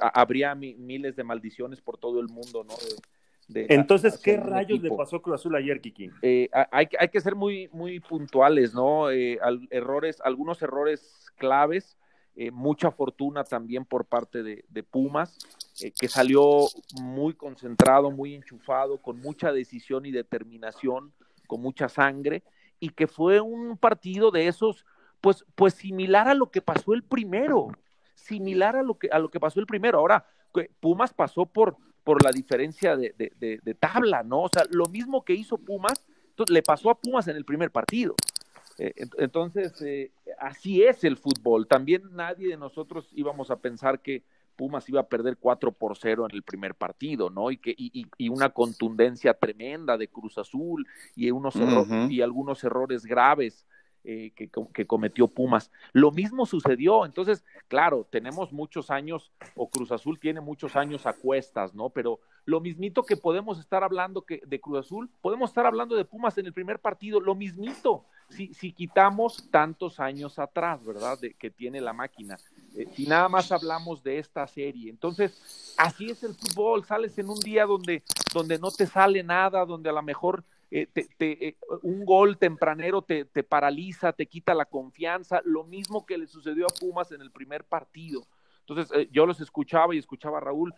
habría 0.00 0.54
miles 0.54 1.16
de 1.16 1.24
maldiciones 1.24 1.80
por 1.80 1.98
todo 1.98 2.20
el 2.20 2.28
mundo, 2.28 2.64
¿no? 2.64 2.74
Entonces, 3.54 4.18
¿qué 4.18 4.36
rayos 4.36 4.80
le 4.80 4.90
pasó 4.90 5.16
a 5.16 5.22
Cruz 5.22 5.40
Azul 5.40 5.54
ayer, 5.56 5.80
Kiki? 5.80 6.10
Eh, 6.22 6.48
hay, 6.70 6.88
hay, 6.98 7.08
que 7.08 7.20
ser 7.20 7.34
muy, 7.34 7.68
muy 7.72 8.00
puntuales, 8.00 8.74
¿no? 8.74 9.10
Eh, 9.10 9.38
errores, 9.70 10.20
algunos 10.24 10.62
errores 10.62 11.26
claves, 11.36 11.96
eh, 12.34 12.50
mucha 12.50 12.90
fortuna 12.90 13.44
también 13.44 13.84
por 13.84 14.04
parte 14.04 14.42
de, 14.42 14.82
Pumas, 14.82 15.38
que 15.98 16.08
salió 16.08 16.66
muy 17.00 17.34
concentrado, 17.34 18.10
muy 18.10 18.34
enchufado, 18.34 18.98
con 18.98 19.20
mucha 19.20 19.52
decisión 19.52 20.06
y 20.06 20.10
determinación, 20.10 21.12
con 21.46 21.60
mucha 21.60 21.88
sangre, 21.88 22.42
y 22.80 22.90
que 22.90 23.06
fue 23.06 23.40
un 23.40 23.76
partido 23.76 24.30
de 24.30 24.48
esos, 24.48 24.84
pues, 25.20 25.44
pues 25.54 25.74
similar 25.74 26.28
a 26.28 26.34
lo 26.34 26.50
que 26.50 26.60
pasó 26.60 26.94
el 26.94 27.02
primero, 27.02 27.68
similar 28.14 28.76
a 28.76 28.82
lo 28.82 28.98
que, 28.98 29.08
a 29.10 29.18
lo 29.18 29.30
que 29.30 29.40
pasó 29.40 29.60
el 29.60 29.66
primero. 29.66 29.98
Ahora, 29.98 30.26
Pumas 30.80 31.14
pasó 31.14 31.46
por, 31.46 31.76
por 32.04 32.24
la 32.24 32.30
diferencia 32.30 32.96
de, 32.96 33.14
de, 33.16 33.74
tabla, 33.74 34.22
¿no? 34.22 34.42
O 34.42 34.48
sea, 34.48 34.64
lo 34.70 34.86
mismo 34.86 35.24
que 35.24 35.34
hizo 35.34 35.58
Pumas, 35.58 36.04
le 36.48 36.62
pasó 36.62 36.90
a 36.90 36.98
Pumas 36.98 37.28
en 37.28 37.36
el 37.36 37.44
primer 37.44 37.70
partido. 37.70 38.14
Eh, 38.78 38.92
entonces, 39.18 39.80
eh, 39.82 40.10
así 40.38 40.82
es 40.82 41.04
el 41.04 41.16
fútbol. 41.16 41.66
También 41.66 42.02
nadie 42.12 42.48
de 42.48 42.56
nosotros 42.56 43.08
íbamos 43.12 43.50
a 43.50 43.56
pensar 43.56 44.00
que 44.00 44.24
Pumas 44.56 44.88
iba 44.88 45.00
a 45.00 45.08
perder 45.08 45.36
4 45.38 45.72
por 45.72 45.96
0 45.96 46.26
en 46.28 46.36
el 46.36 46.42
primer 46.42 46.74
partido, 46.74 47.30
¿no? 47.30 47.50
Y, 47.50 47.58
que, 47.58 47.74
y, 47.76 48.06
y 48.18 48.28
una 48.28 48.50
contundencia 48.50 49.34
tremenda 49.34 49.96
de 49.96 50.08
Cruz 50.08 50.38
Azul 50.38 50.86
y, 51.14 51.30
unos 51.30 51.54
y 52.10 52.20
algunos 52.20 52.62
errores 52.64 53.06
graves 53.06 53.66
eh, 54.04 54.32
que, 54.34 54.86
cometió 54.86 55.28
Pumas. 55.28 55.70
Lo 55.92 56.10
mismo 56.10 56.44
sucedió, 56.44 57.06
entonces, 57.06 57.44
claro, 57.68 58.06
tenemos 58.10 58.52
muchos 58.52 58.90
años, 58.90 59.30
o 59.54 59.70
Cruz 59.70 59.92
Azul 59.92 60.18
tiene 60.18 60.40
muchos 60.40 60.74
años 60.74 61.06
a 61.06 61.12
cuestas, 61.12 61.72
¿no? 61.72 61.90
Pero 61.90 62.18
lo 62.44 62.60
mismito 62.60 63.04
que 63.04 63.16
podemos 63.16 63.60
estar 63.60 63.84
hablando 63.84 64.22
que 64.22 64.42
de 64.44 64.60
Cruz 64.60 64.80
Azul, 64.80 65.10
podemos 65.20 65.50
estar 65.50 65.66
hablando 65.66 65.94
de 65.94 66.04
Pumas 66.04 66.36
en 66.38 66.46
el 66.46 66.52
primer 66.52 66.80
partido, 66.80 67.20
lo 67.20 67.36
mismito, 67.36 68.04
si, 68.28 68.52
si 68.54 68.72
quitamos 68.72 69.48
tantos 69.50 70.00
años 70.00 70.38
atrás, 70.40 70.84
¿verdad? 70.84 71.18
Que 71.38 71.50
tiene 71.50 71.80
la 71.80 71.92
máquina. 71.92 72.38
Eh, 72.74 72.88
si 72.94 73.06
nada 73.06 73.28
más 73.28 73.52
hablamos 73.52 74.02
de 74.02 74.18
esta 74.18 74.46
serie. 74.46 74.90
Entonces, 74.90 75.74
así 75.76 76.10
es 76.10 76.24
el 76.24 76.34
fútbol, 76.34 76.84
sales 76.84 77.16
en 77.18 77.28
un 77.28 77.38
día 77.38 77.66
donde, 77.66 78.02
donde 78.32 78.58
no 78.58 78.70
te 78.70 78.86
sale 78.86 79.22
nada, 79.22 79.64
donde 79.64 79.90
a 79.90 79.92
lo 79.92 80.02
mejor 80.02 80.44
eh, 80.74 80.88
eh, 81.18 81.56
un 81.82 82.06
gol 82.06 82.38
tempranero 82.38 83.02
te, 83.02 83.26
paraliza, 83.42 84.14
te 84.14 84.24
quita 84.24 84.54
la 84.54 84.64
confianza, 84.64 85.42
lo 85.44 85.64
mismo 85.64 86.06
que 86.06 86.16
le 86.16 86.26
sucedió 86.26 86.64
a 86.64 86.80
Pumas 86.80 87.12
en 87.12 87.20
el 87.20 87.30
primer 87.30 87.64
partido. 87.64 88.26
Entonces, 88.60 88.90
eh, 88.96 89.08
yo 89.12 89.26
los 89.26 89.40
escuchaba 89.40 89.94
y 89.94 89.98
escuchaba 89.98 90.38
a 90.38 90.40
Raúl, 90.40 90.74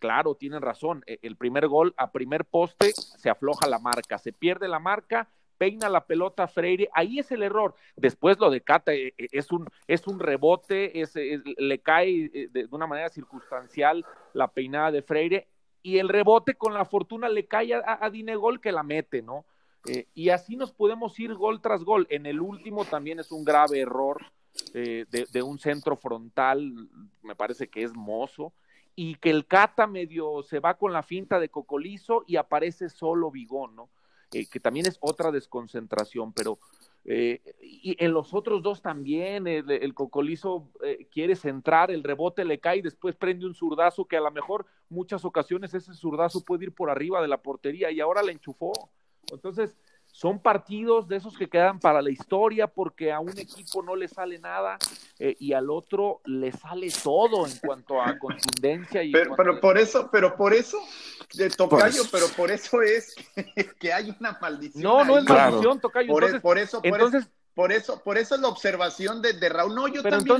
claro, 0.00 0.34
tienen 0.34 0.62
razón, 0.62 1.04
el 1.06 1.36
primer 1.36 1.68
gol 1.68 1.94
a 1.98 2.10
primer 2.10 2.46
poste 2.46 2.90
se 2.94 3.30
afloja 3.30 3.68
la 3.68 3.78
marca, 3.78 4.18
se 4.18 4.32
pierde 4.32 4.66
la 4.66 4.80
marca, 4.80 5.28
peina 5.56 5.88
la 5.88 6.06
pelota 6.06 6.48
Freire, 6.48 6.88
ahí 6.92 7.18
es 7.18 7.30
el 7.30 7.42
error. 7.42 7.74
Después 7.94 8.38
lo 8.40 8.50
de 8.50 8.62
Cata 8.62 8.92
es 8.94 9.52
un, 9.52 9.68
es 9.86 10.06
un 10.06 10.18
rebote, 10.18 11.00
es, 11.00 11.14
le 11.14 11.78
cae 11.80 12.48
de, 12.50 12.66
una 12.70 12.86
manera 12.86 13.10
circunstancial 13.10 14.04
la 14.32 14.48
peinada 14.48 14.90
de 14.90 15.02
Freire, 15.02 15.48
y 15.82 15.98
el 15.98 16.08
rebote 16.08 16.54
con 16.54 16.74
la 16.74 16.84
fortuna 16.84 17.28
le 17.28 17.46
cae 17.46 17.74
a, 17.74 18.10
Dinegol 18.10 18.60
que 18.60 18.72
la 18.72 18.82
mete, 18.82 19.22
¿no? 19.22 19.44
Eh, 19.86 20.06
y 20.14 20.28
así 20.28 20.56
nos 20.56 20.72
podemos 20.72 21.18
ir 21.18 21.34
gol 21.34 21.60
tras 21.60 21.84
gol. 21.84 22.06
En 22.10 22.26
el 22.26 22.40
último 22.40 22.84
también 22.84 23.18
es 23.18 23.32
un 23.32 23.44
grave 23.44 23.80
error 23.80 24.26
eh, 24.74 25.06
de, 25.10 25.42
un 25.42 25.58
centro 25.58 25.96
frontal, 25.96 26.88
me 27.22 27.34
parece 27.34 27.68
que 27.68 27.82
es 27.82 27.94
mozo, 27.94 28.52
y 28.94 29.14
que 29.14 29.30
el 29.30 29.46
Cata 29.46 29.86
medio 29.86 30.42
se 30.42 30.60
va 30.60 30.74
con 30.74 30.92
la 30.92 31.02
finta 31.02 31.38
de 31.38 31.48
Cocolizo 31.48 32.24
y 32.26 32.36
aparece 32.36 32.90
solo 32.90 33.30
Vigón, 33.30 33.74
¿no? 33.74 33.88
Eh, 34.32 34.46
que 34.46 34.60
también 34.60 34.86
es 34.86 34.98
otra 35.00 35.30
desconcentración, 35.30 36.32
pero 36.32 36.58
eh, 37.04 37.40
y 37.60 37.96
en 37.98 38.12
los 38.12 38.34
otros 38.34 38.62
dos 38.62 38.82
también, 38.82 39.46
el, 39.46 39.94
cocolizo 39.94 40.68
eh, 40.84 41.06
quiere 41.10 41.34
centrar, 41.34 41.90
el 41.90 42.04
rebote 42.04 42.44
le 42.44 42.60
cae 42.60 42.78
y 42.78 42.82
después 42.82 43.16
prende 43.16 43.46
un 43.46 43.54
zurdazo 43.54 44.04
que 44.04 44.16
a 44.16 44.20
lo 44.20 44.30
mejor 44.30 44.66
muchas 44.88 45.24
ocasiones 45.24 45.72
ese 45.72 45.94
zurdazo 45.94 46.44
puede 46.44 46.64
ir 46.64 46.72
por 46.72 46.90
arriba 46.90 47.22
de 47.22 47.28
la 47.28 47.42
portería 47.42 47.90
y 47.90 48.00
ahora 48.00 48.22
le 48.22 48.32
enchufó. 48.32 48.72
Entonces, 49.32 49.76
son 50.20 50.38
partidos 50.38 51.08
de 51.08 51.16
esos 51.16 51.34
que 51.34 51.48
quedan 51.48 51.80
para 51.80 52.02
la 52.02 52.10
historia 52.10 52.66
porque 52.66 53.10
a 53.10 53.20
un 53.20 53.38
equipo 53.38 53.82
no 53.82 53.96
le 53.96 54.06
sale 54.06 54.38
nada 54.38 54.76
eh, 55.18 55.34
y 55.40 55.54
al 55.54 55.70
otro 55.70 56.20
le 56.26 56.52
sale 56.52 56.88
todo 57.02 57.46
en 57.46 57.56
cuanto 57.56 58.02
a 58.02 58.18
contundencia 58.18 59.02
y 59.02 59.12
pero, 59.12 59.34
pero 59.34 59.60
por 59.60 59.78
eso 59.78 60.10
pero 60.12 60.36
por 60.36 60.52
eso 60.52 60.78
de 61.32 61.48
tocayo 61.48 62.02
pero 62.12 62.26
por 62.36 62.50
eso 62.50 62.82
es 62.82 63.14
que, 63.80 63.94
hay 63.94 64.14
una 64.20 64.36
maldición 64.42 64.82
no 64.82 65.04
no 65.06 65.16
es 65.16 65.24
maldición 65.24 65.80
tocayo 65.80 66.12
por, 66.12 66.24
entonces, 66.24 66.42
por 66.42 66.58
eso 66.58 66.82
por 67.54 67.72
eso 67.72 68.02
por 68.04 68.18
eso 68.18 68.34
es 68.34 68.40
la 68.42 68.48
observación 68.48 69.22
de, 69.22 69.48
Raúl. 69.48 69.74
No 69.74 69.88
yo 69.88 70.02
también 70.02 70.38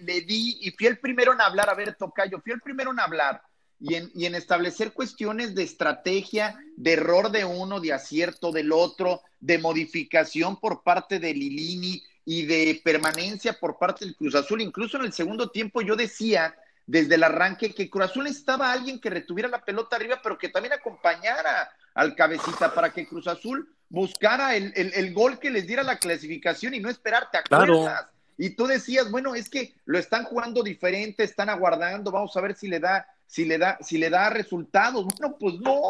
le, 0.00 0.20
di 0.22 0.58
y 0.62 0.72
fui 0.72 0.88
el 0.88 0.98
primero 0.98 1.32
en 1.32 1.40
hablar 1.40 1.70
a 1.70 1.74
ver 1.74 1.94
tocayo 1.94 2.40
fui 2.40 2.52
el 2.52 2.60
primero 2.60 2.90
en 2.90 2.98
hablar 2.98 3.40
y 3.78 4.24
en, 4.24 4.34
establecer 4.34 4.92
cuestiones 4.92 5.54
de 5.54 5.62
estrategia, 5.62 6.58
de 6.76 6.94
error 6.94 7.30
de 7.30 7.44
uno, 7.44 7.80
de 7.80 7.92
acierto 7.92 8.52
del 8.52 8.72
otro, 8.72 9.22
de 9.40 9.58
modificación 9.58 10.58
por 10.58 10.82
parte 10.82 11.18
de 11.18 11.34
Lilini 11.34 12.02
y 12.24 12.46
de 12.46 12.80
permanencia 12.82 13.52
por 13.52 13.78
parte 13.78 14.04
del 14.04 14.16
Cruz 14.16 14.34
Azul. 14.34 14.62
Incluso 14.62 14.96
en 14.96 15.04
el 15.04 15.12
segundo 15.12 15.50
tiempo 15.50 15.82
yo 15.82 15.94
decía 15.94 16.54
desde 16.86 17.16
el 17.16 17.24
arranque 17.24 17.74
que 17.74 17.90
Cruz 17.90 18.06
Azul 18.06 18.26
estaba 18.26 18.72
alguien 18.72 19.00
que 19.00 19.10
retuviera 19.10 19.48
la 19.48 19.64
pelota 19.64 19.96
arriba, 19.96 20.20
pero 20.22 20.38
que 20.38 20.48
también 20.48 20.72
acompañara 20.72 21.70
al 21.94 22.14
cabecita 22.14 22.72
para 22.72 22.92
que 22.92 23.06
Cruz 23.06 23.26
Azul 23.26 23.68
buscara 23.88 24.56
el, 24.56 25.14
gol 25.14 25.38
que 25.38 25.50
les 25.50 25.66
diera 25.66 25.82
la 25.82 25.98
clasificación 25.98 26.74
y 26.74 26.80
no 26.80 26.88
esperarte 26.88 27.38
a 27.38 27.42
claro. 27.42 27.86
Y 28.38 28.50
tú 28.50 28.66
decías, 28.66 29.10
bueno, 29.10 29.34
es 29.34 29.48
que 29.48 29.74
lo 29.86 29.98
están 29.98 30.24
jugando 30.24 30.62
diferente, 30.62 31.24
están 31.24 31.48
aguardando, 31.48 32.10
vamos 32.10 32.36
a 32.36 32.40
ver 32.42 32.54
si 32.54 32.68
le 32.68 32.80
da 32.80 33.06
si 33.26 33.44
le 33.44 33.58
da, 33.58 33.78
si 33.80 33.98
le 33.98 34.08
da 34.08 34.30
resultados. 34.30 35.04
Bueno, 35.04 35.36
pues 35.38 35.58
no. 35.60 35.80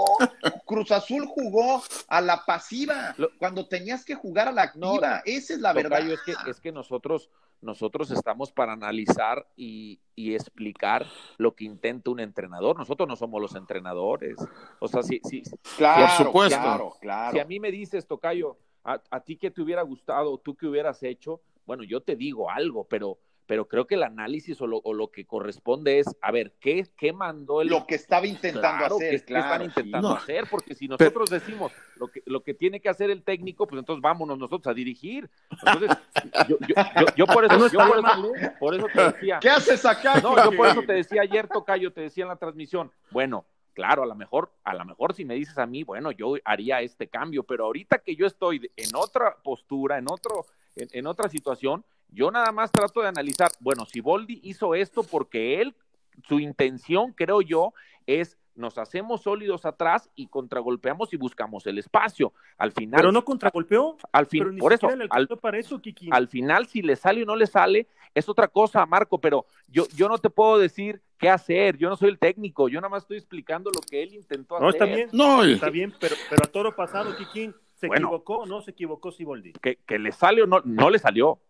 Cruz 0.64 0.90
Azul 0.90 1.26
jugó 1.26 1.82
a 2.08 2.20
la 2.20 2.44
pasiva 2.44 3.14
cuando 3.38 3.68
tenías 3.68 4.04
que 4.04 4.14
jugar 4.14 4.48
a 4.48 4.52
la 4.52 4.62
activa. 4.62 5.22
Esa 5.24 5.54
es 5.54 5.60
la 5.60 5.72
verdad. 5.72 6.00
Es 6.00 6.20
que, 6.22 6.34
es 6.50 6.60
que 6.60 6.72
nosotros, 6.72 7.30
nosotros 7.60 8.10
estamos 8.10 8.52
para 8.52 8.72
analizar 8.72 9.46
y, 9.56 10.00
explicar 10.16 11.06
lo 11.36 11.54
que 11.54 11.64
intenta 11.64 12.10
un 12.10 12.20
entrenador. 12.20 12.76
Nosotros 12.78 13.08
no 13.08 13.16
somos 13.16 13.40
los 13.40 13.54
entrenadores. 13.54 14.36
O 14.80 14.88
sea, 14.88 15.02
sí, 15.02 15.20
sí. 15.24 15.42
Claro, 15.76 16.06
por 16.16 16.26
supuesto. 16.26 16.58
Claro, 16.58 16.96
claro. 17.00 17.32
Si 17.32 17.38
a 17.38 17.44
mí 17.44 17.60
me 17.60 17.70
dices, 17.70 18.06
Tocayo, 18.06 18.58
a, 18.82 19.00
a 19.10 19.20
ti 19.20 19.36
que 19.36 19.50
te 19.50 19.60
hubiera 19.60 19.82
gustado, 19.82 20.38
tú 20.38 20.56
que 20.56 20.66
hubieras 20.66 21.02
hecho, 21.02 21.42
bueno, 21.66 21.82
yo 21.82 22.00
te 22.00 22.16
digo 22.16 22.50
algo, 22.50 22.84
pero 22.84 23.18
pero 23.46 23.68
creo 23.68 23.86
que 23.86 23.94
el 23.94 24.02
análisis 24.02 24.60
o 24.60 24.66
lo, 24.66 24.78
o 24.78 24.92
lo, 24.92 25.10
que 25.10 25.24
corresponde 25.24 26.00
es, 26.00 26.06
a 26.20 26.32
ver, 26.32 26.54
¿qué, 26.60 26.84
qué 26.96 27.12
mandó 27.12 27.62
el... 27.62 27.68
Lo 27.68 27.86
que 27.86 27.94
estaba 27.94 28.26
intentando 28.26 28.96
hacer, 28.96 29.24
¿qué, 29.24 29.38
están 29.38 29.62
intentando 29.62 30.14
hacer? 30.14 30.46
Porque 30.50 30.74
si 30.74 30.88
nosotros 30.88 31.30
decimos 31.30 31.72
lo 31.96 32.08
que, 32.08 32.22
lo 32.26 32.42
que 32.42 32.54
tiene 32.54 32.80
que 32.80 32.88
hacer 32.88 33.10
el 33.10 33.22
técnico, 33.22 33.66
pues 33.66 33.78
entonces 33.78 34.02
vámonos 34.02 34.36
nosotros 34.38 34.66
a 34.70 34.74
dirigir. 34.74 35.30
Entonces, 35.50 35.96
yo, 36.48 36.58
yo, 36.66 36.74
yo, 37.16 37.26
por, 37.26 37.44
eso, 37.44 37.68
yo 37.72 37.78
por, 38.58 38.74
eso, 38.74 38.86
te 38.92 39.04
decía... 39.04 39.38
¿Qué 39.40 39.48
haces 39.48 39.84
acá? 39.86 40.20
No, 40.20 40.36
yo 40.36 40.56
por 40.56 40.66
eso 40.66 40.82
te 40.82 40.94
decía 40.94 41.22
ayer, 41.22 41.46
Tocayo, 41.46 41.92
te 41.92 42.00
decía 42.00 42.24
en 42.24 42.28
la 42.28 42.36
transmisión, 42.36 42.90
bueno, 43.10 43.46
claro, 43.74 44.02
a 44.02 44.06
lo 44.06 44.16
mejor, 44.16 44.52
a 44.64 44.74
lo 44.74 44.84
mejor 44.84 45.14
si 45.14 45.24
me 45.24 45.34
dices 45.34 45.56
a 45.58 45.66
mí, 45.66 45.84
bueno, 45.84 46.10
yo 46.10 46.34
haría 46.44 46.80
este 46.80 47.06
cambio, 47.08 47.44
pero 47.44 47.66
ahorita 47.66 47.98
que 47.98 48.16
yo 48.16 48.26
estoy 48.26 48.70
en 48.76 48.96
otra 48.96 49.36
postura, 49.44 49.98
en 49.98 50.06
otro, 50.10 50.46
en 50.74 51.06
otra 51.06 51.28
situación, 51.28 51.84
yo 52.08 52.30
nada 52.30 52.52
más 52.52 52.70
trato 52.72 53.02
de 53.02 53.08
analizar, 53.08 53.50
bueno, 53.60 53.84
si 53.86 54.00
Boldi 54.00 54.40
hizo 54.42 54.74
esto 54.74 55.02
porque 55.02 55.60
él, 55.60 55.74
su 56.26 56.40
intención, 56.40 57.12
creo 57.12 57.42
yo, 57.42 57.74
es 58.06 58.38
nos 58.56 58.78
hacemos 58.78 59.22
sólidos 59.22 59.66
atrás 59.66 60.10
y 60.16 60.28
contragolpeamos 60.28 61.12
y 61.12 61.16
buscamos 61.16 61.66
el 61.66 61.78
espacio. 61.78 62.32
Al 62.58 62.72
final. 62.72 62.98
Pero 62.98 63.12
no 63.12 63.24
contragolpeó. 63.24 63.96
Al 64.12 64.26
fin, 64.26 64.56
por 64.58 64.72
eso, 64.72 64.88
al, 65.10 65.28
para 65.28 65.58
eso 65.58 65.80
Kiki. 65.80 66.08
al 66.10 66.28
final, 66.28 66.66
si 66.66 66.82
le 66.82 66.96
sale 66.96 67.22
o 67.22 67.26
no 67.26 67.36
le 67.36 67.46
sale, 67.46 67.86
es 68.14 68.28
otra 68.28 68.48
cosa, 68.48 68.84
Marco. 68.86 69.20
Pero 69.20 69.46
yo, 69.68 69.86
yo 69.94 70.08
no 70.08 70.18
te 70.18 70.30
puedo 70.30 70.58
decir 70.58 71.02
qué 71.18 71.28
hacer. 71.28 71.76
Yo 71.76 71.88
no 71.88 71.96
soy 71.96 72.08
el 72.08 72.18
técnico. 72.18 72.68
Yo 72.68 72.80
nada 72.80 72.88
más 72.88 73.02
estoy 73.02 73.18
explicando 73.18 73.70
lo 73.70 73.80
que 73.80 74.02
él 74.02 74.14
intentó 74.14 74.58
no, 74.58 74.68
hacer. 74.68 74.82
Está 74.82 74.96
bien, 74.96 75.08
no, 75.12 75.44
está 75.44 75.70
bien, 75.70 75.94
pero, 76.00 76.16
pero 76.30 76.44
a 76.44 76.50
toro 76.50 76.74
pasado, 76.74 77.14
Kiki, 77.16 77.52
¿se 77.74 77.86
equivocó 77.86 78.38
o 78.38 78.46
no 78.46 78.62
se 78.62 78.70
equivocó 78.70 79.12
Siboldi? 79.12 79.52
Que, 79.52 79.76
que 79.86 79.98
le 79.98 80.12
sale 80.12 80.42
o 80.42 80.46
no, 80.46 80.62
no 80.64 80.90
le 80.90 80.98
salió. 80.98 81.40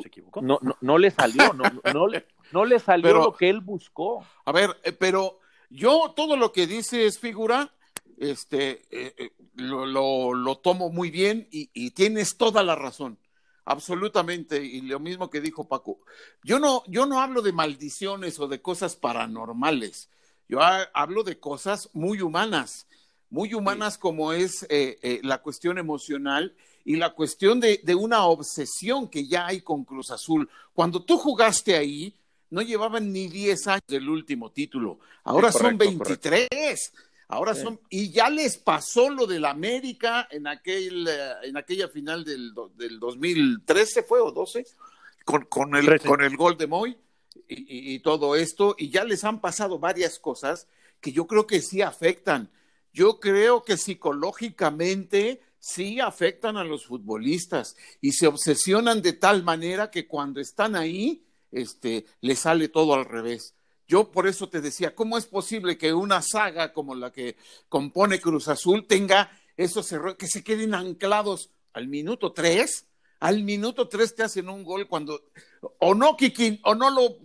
¿Se 0.00 0.08
equivocó? 0.08 0.40
No, 0.40 0.58
no, 0.62 0.76
no 0.80 0.98
le 0.98 1.10
salió, 1.10 1.52
no, 1.52 1.64
no, 1.92 2.06
le, 2.06 2.26
no 2.52 2.64
le 2.64 2.78
salió 2.78 3.14
lo 3.14 3.32
que 3.34 3.50
él 3.50 3.60
buscó. 3.60 4.24
A 4.44 4.52
ver, 4.52 4.76
eh, 4.84 4.92
pero 4.92 5.40
yo 5.70 6.12
todo 6.16 6.36
lo 6.36 6.52
que 6.52 6.66
dice 6.66 7.06
es 7.06 7.18
figura, 7.18 7.72
este, 8.18 8.82
eh, 8.90 9.14
eh, 9.16 9.30
lo, 9.54 10.34
lo, 10.34 10.58
tomo 10.58 10.90
muy 10.90 11.10
bien 11.10 11.48
y, 11.50 11.70
y, 11.72 11.90
tienes 11.90 12.36
toda 12.36 12.62
la 12.62 12.76
razón, 12.76 13.18
absolutamente, 13.64 14.62
y 14.64 14.82
lo 14.82 15.00
mismo 15.00 15.30
que 15.30 15.40
dijo 15.40 15.68
Paco. 15.68 15.98
Yo 16.42 16.58
no, 16.58 16.84
yo 16.86 17.06
no 17.06 17.20
hablo 17.20 17.42
de 17.42 17.52
maldiciones 17.52 18.38
o 18.38 18.48
de 18.48 18.60
cosas 18.60 18.96
paranormales. 18.96 20.08
Yo 20.48 20.60
hablo 20.92 21.22
de 21.22 21.40
cosas 21.40 21.88
muy 21.94 22.20
humanas, 22.20 22.86
muy 23.30 23.54
humanas 23.54 23.96
como 23.96 24.32
es 24.32 24.66
eh, 24.68 25.20
la 25.22 25.40
cuestión 25.40 25.78
emocional 25.78 26.54
y 26.84 26.96
la 26.96 27.10
cuestión 27.10 27.60
de, 27.60 27.80
de, 27.82 27.94
una 27.94 28.24
obsesión 28.24 29.08
que 29.08 29.26
ya 29.26 29.46
hay 29.46 29.60
con 29.60 29.84
Cruz 29.84 30.10
Azul. 30.10 30.48
Cuando 30.72 31.02
tú 31.02 31.16
jugaste 31.18 31.76
ahí, 31.76 32.14
no 32.50 32.62
llevaban 32.62 33.12
ni 33.12 33.28
10 33.28 33.66
años 33.68 33.82
del 33.88 34.08
último 34.08 34.50
título, 34.50 34.98
ahora 35.24 35.50
son 35.50 35.78
23. 35.78 36.92
Ahora 37.28 37.54
son, 37.54 37.80
y 37.88 38.10
ya 38.10 38.28
les 38.28 38.58
pasó 38.58 39.08
lo 39.08 39.26
del 39.26 39.46
América 39.46 40.28
en, 40.30 40.46
aquel, 40.46 41.08
eh, 41.08 41.32
en 41.44 41.56
aquella 41.56 41.88
final 41.88 42.24
del, 42.24 42.52
del 42.76 43.00
2013, 43.00 44.02
¿fue 44.02 44.20
o 44.20 44.30
12? 44.30 44.66
Con, 45.24 45.46
con, 45.46 45.74
el, 45.74 45.98
con 46.00 46.22
el 46.22 46.36
gol 46.36 46.58
de 46.58 46.66
Moy 46.66 46.94
y, 47.48 47.94
y, 47.94 48.00
todo 48.00 48.36
esto, 48.36 48.74
y 48.76 48.90
ya 48.90 49.04
les 49.04 49.24
han 49.24 49.40
pasado 49.40 49.78
varias 49.78 50.18
cosas 50.18 50.68
que 51.00 51.12
yo 51.12 51.26
creo 51.26 51.46
que 51.46 51.62
sí 51.62 51.80
afectan. 51.80 52.50
Yo 52.92 53.18
creo 53.18 53.64
que 53.64 53.78
psicológicamente 53.78 55.40
sí 55.62 56.00
afectan 56.00 56.56
a 56.56 56.64
los 56.64 56.86
futbolistas 56.86 57.76
y 58.00 58.12
se 58.12 58.26
obsesionan 58.26 59.00
de 59.00 59.12
tal 59.12 59.44
manera 59.44 59.92
que 59.92 60.08
cuando 60.08 60.40
están 60.40 60.74
ahí, 60.74 61.24
este, 61.52 62.04
les 62.20 62.40
sale 62.40 62.68
todo 62.68 62.94
al 62.94 63.04
revés. 63.04 63.54
Yo 63.86 64.10
por 64.10 64.26
eso 64.26 64.48
te 64.48 64.60
decía, 64.60 64.96
¿cómo 64.96 65.16
es 65.16 65.26
posible 65.26 65.78
que 65.78 65.94
una 65.94 66.20
saga 66.20 66.72
como 66.72 66.96
la 66.96 67.12
que 67.12 67.36
compone 67.68 68.20
Cruz 68.20 68.48
Azul 68.48 68.86
tenga 68.88 69.30
esos 69.56 69.90
errores, 69.92 70.16
que 70.16 70.26
se 70.26 70.42
queden 70.42 70.74
anclados 70.74 71.50
al 71.72 71.86
minuto 71.86 72.32
tres? 72.32 72.86
Al 73.22 73.44
minuto 73.44 73.86
tres 73.86 74.16
te 74.16 74.24
hacen 74.24 74.48
un 74.48 74.64
gol 74.64 74.88
cuando 74.88 75.22
o 75.78 75.94
no, 75.94 76.16
Kikín, 76.16 76.58
o 76.64 76.74
no 76.74 76.90
lo, 76.90 77.18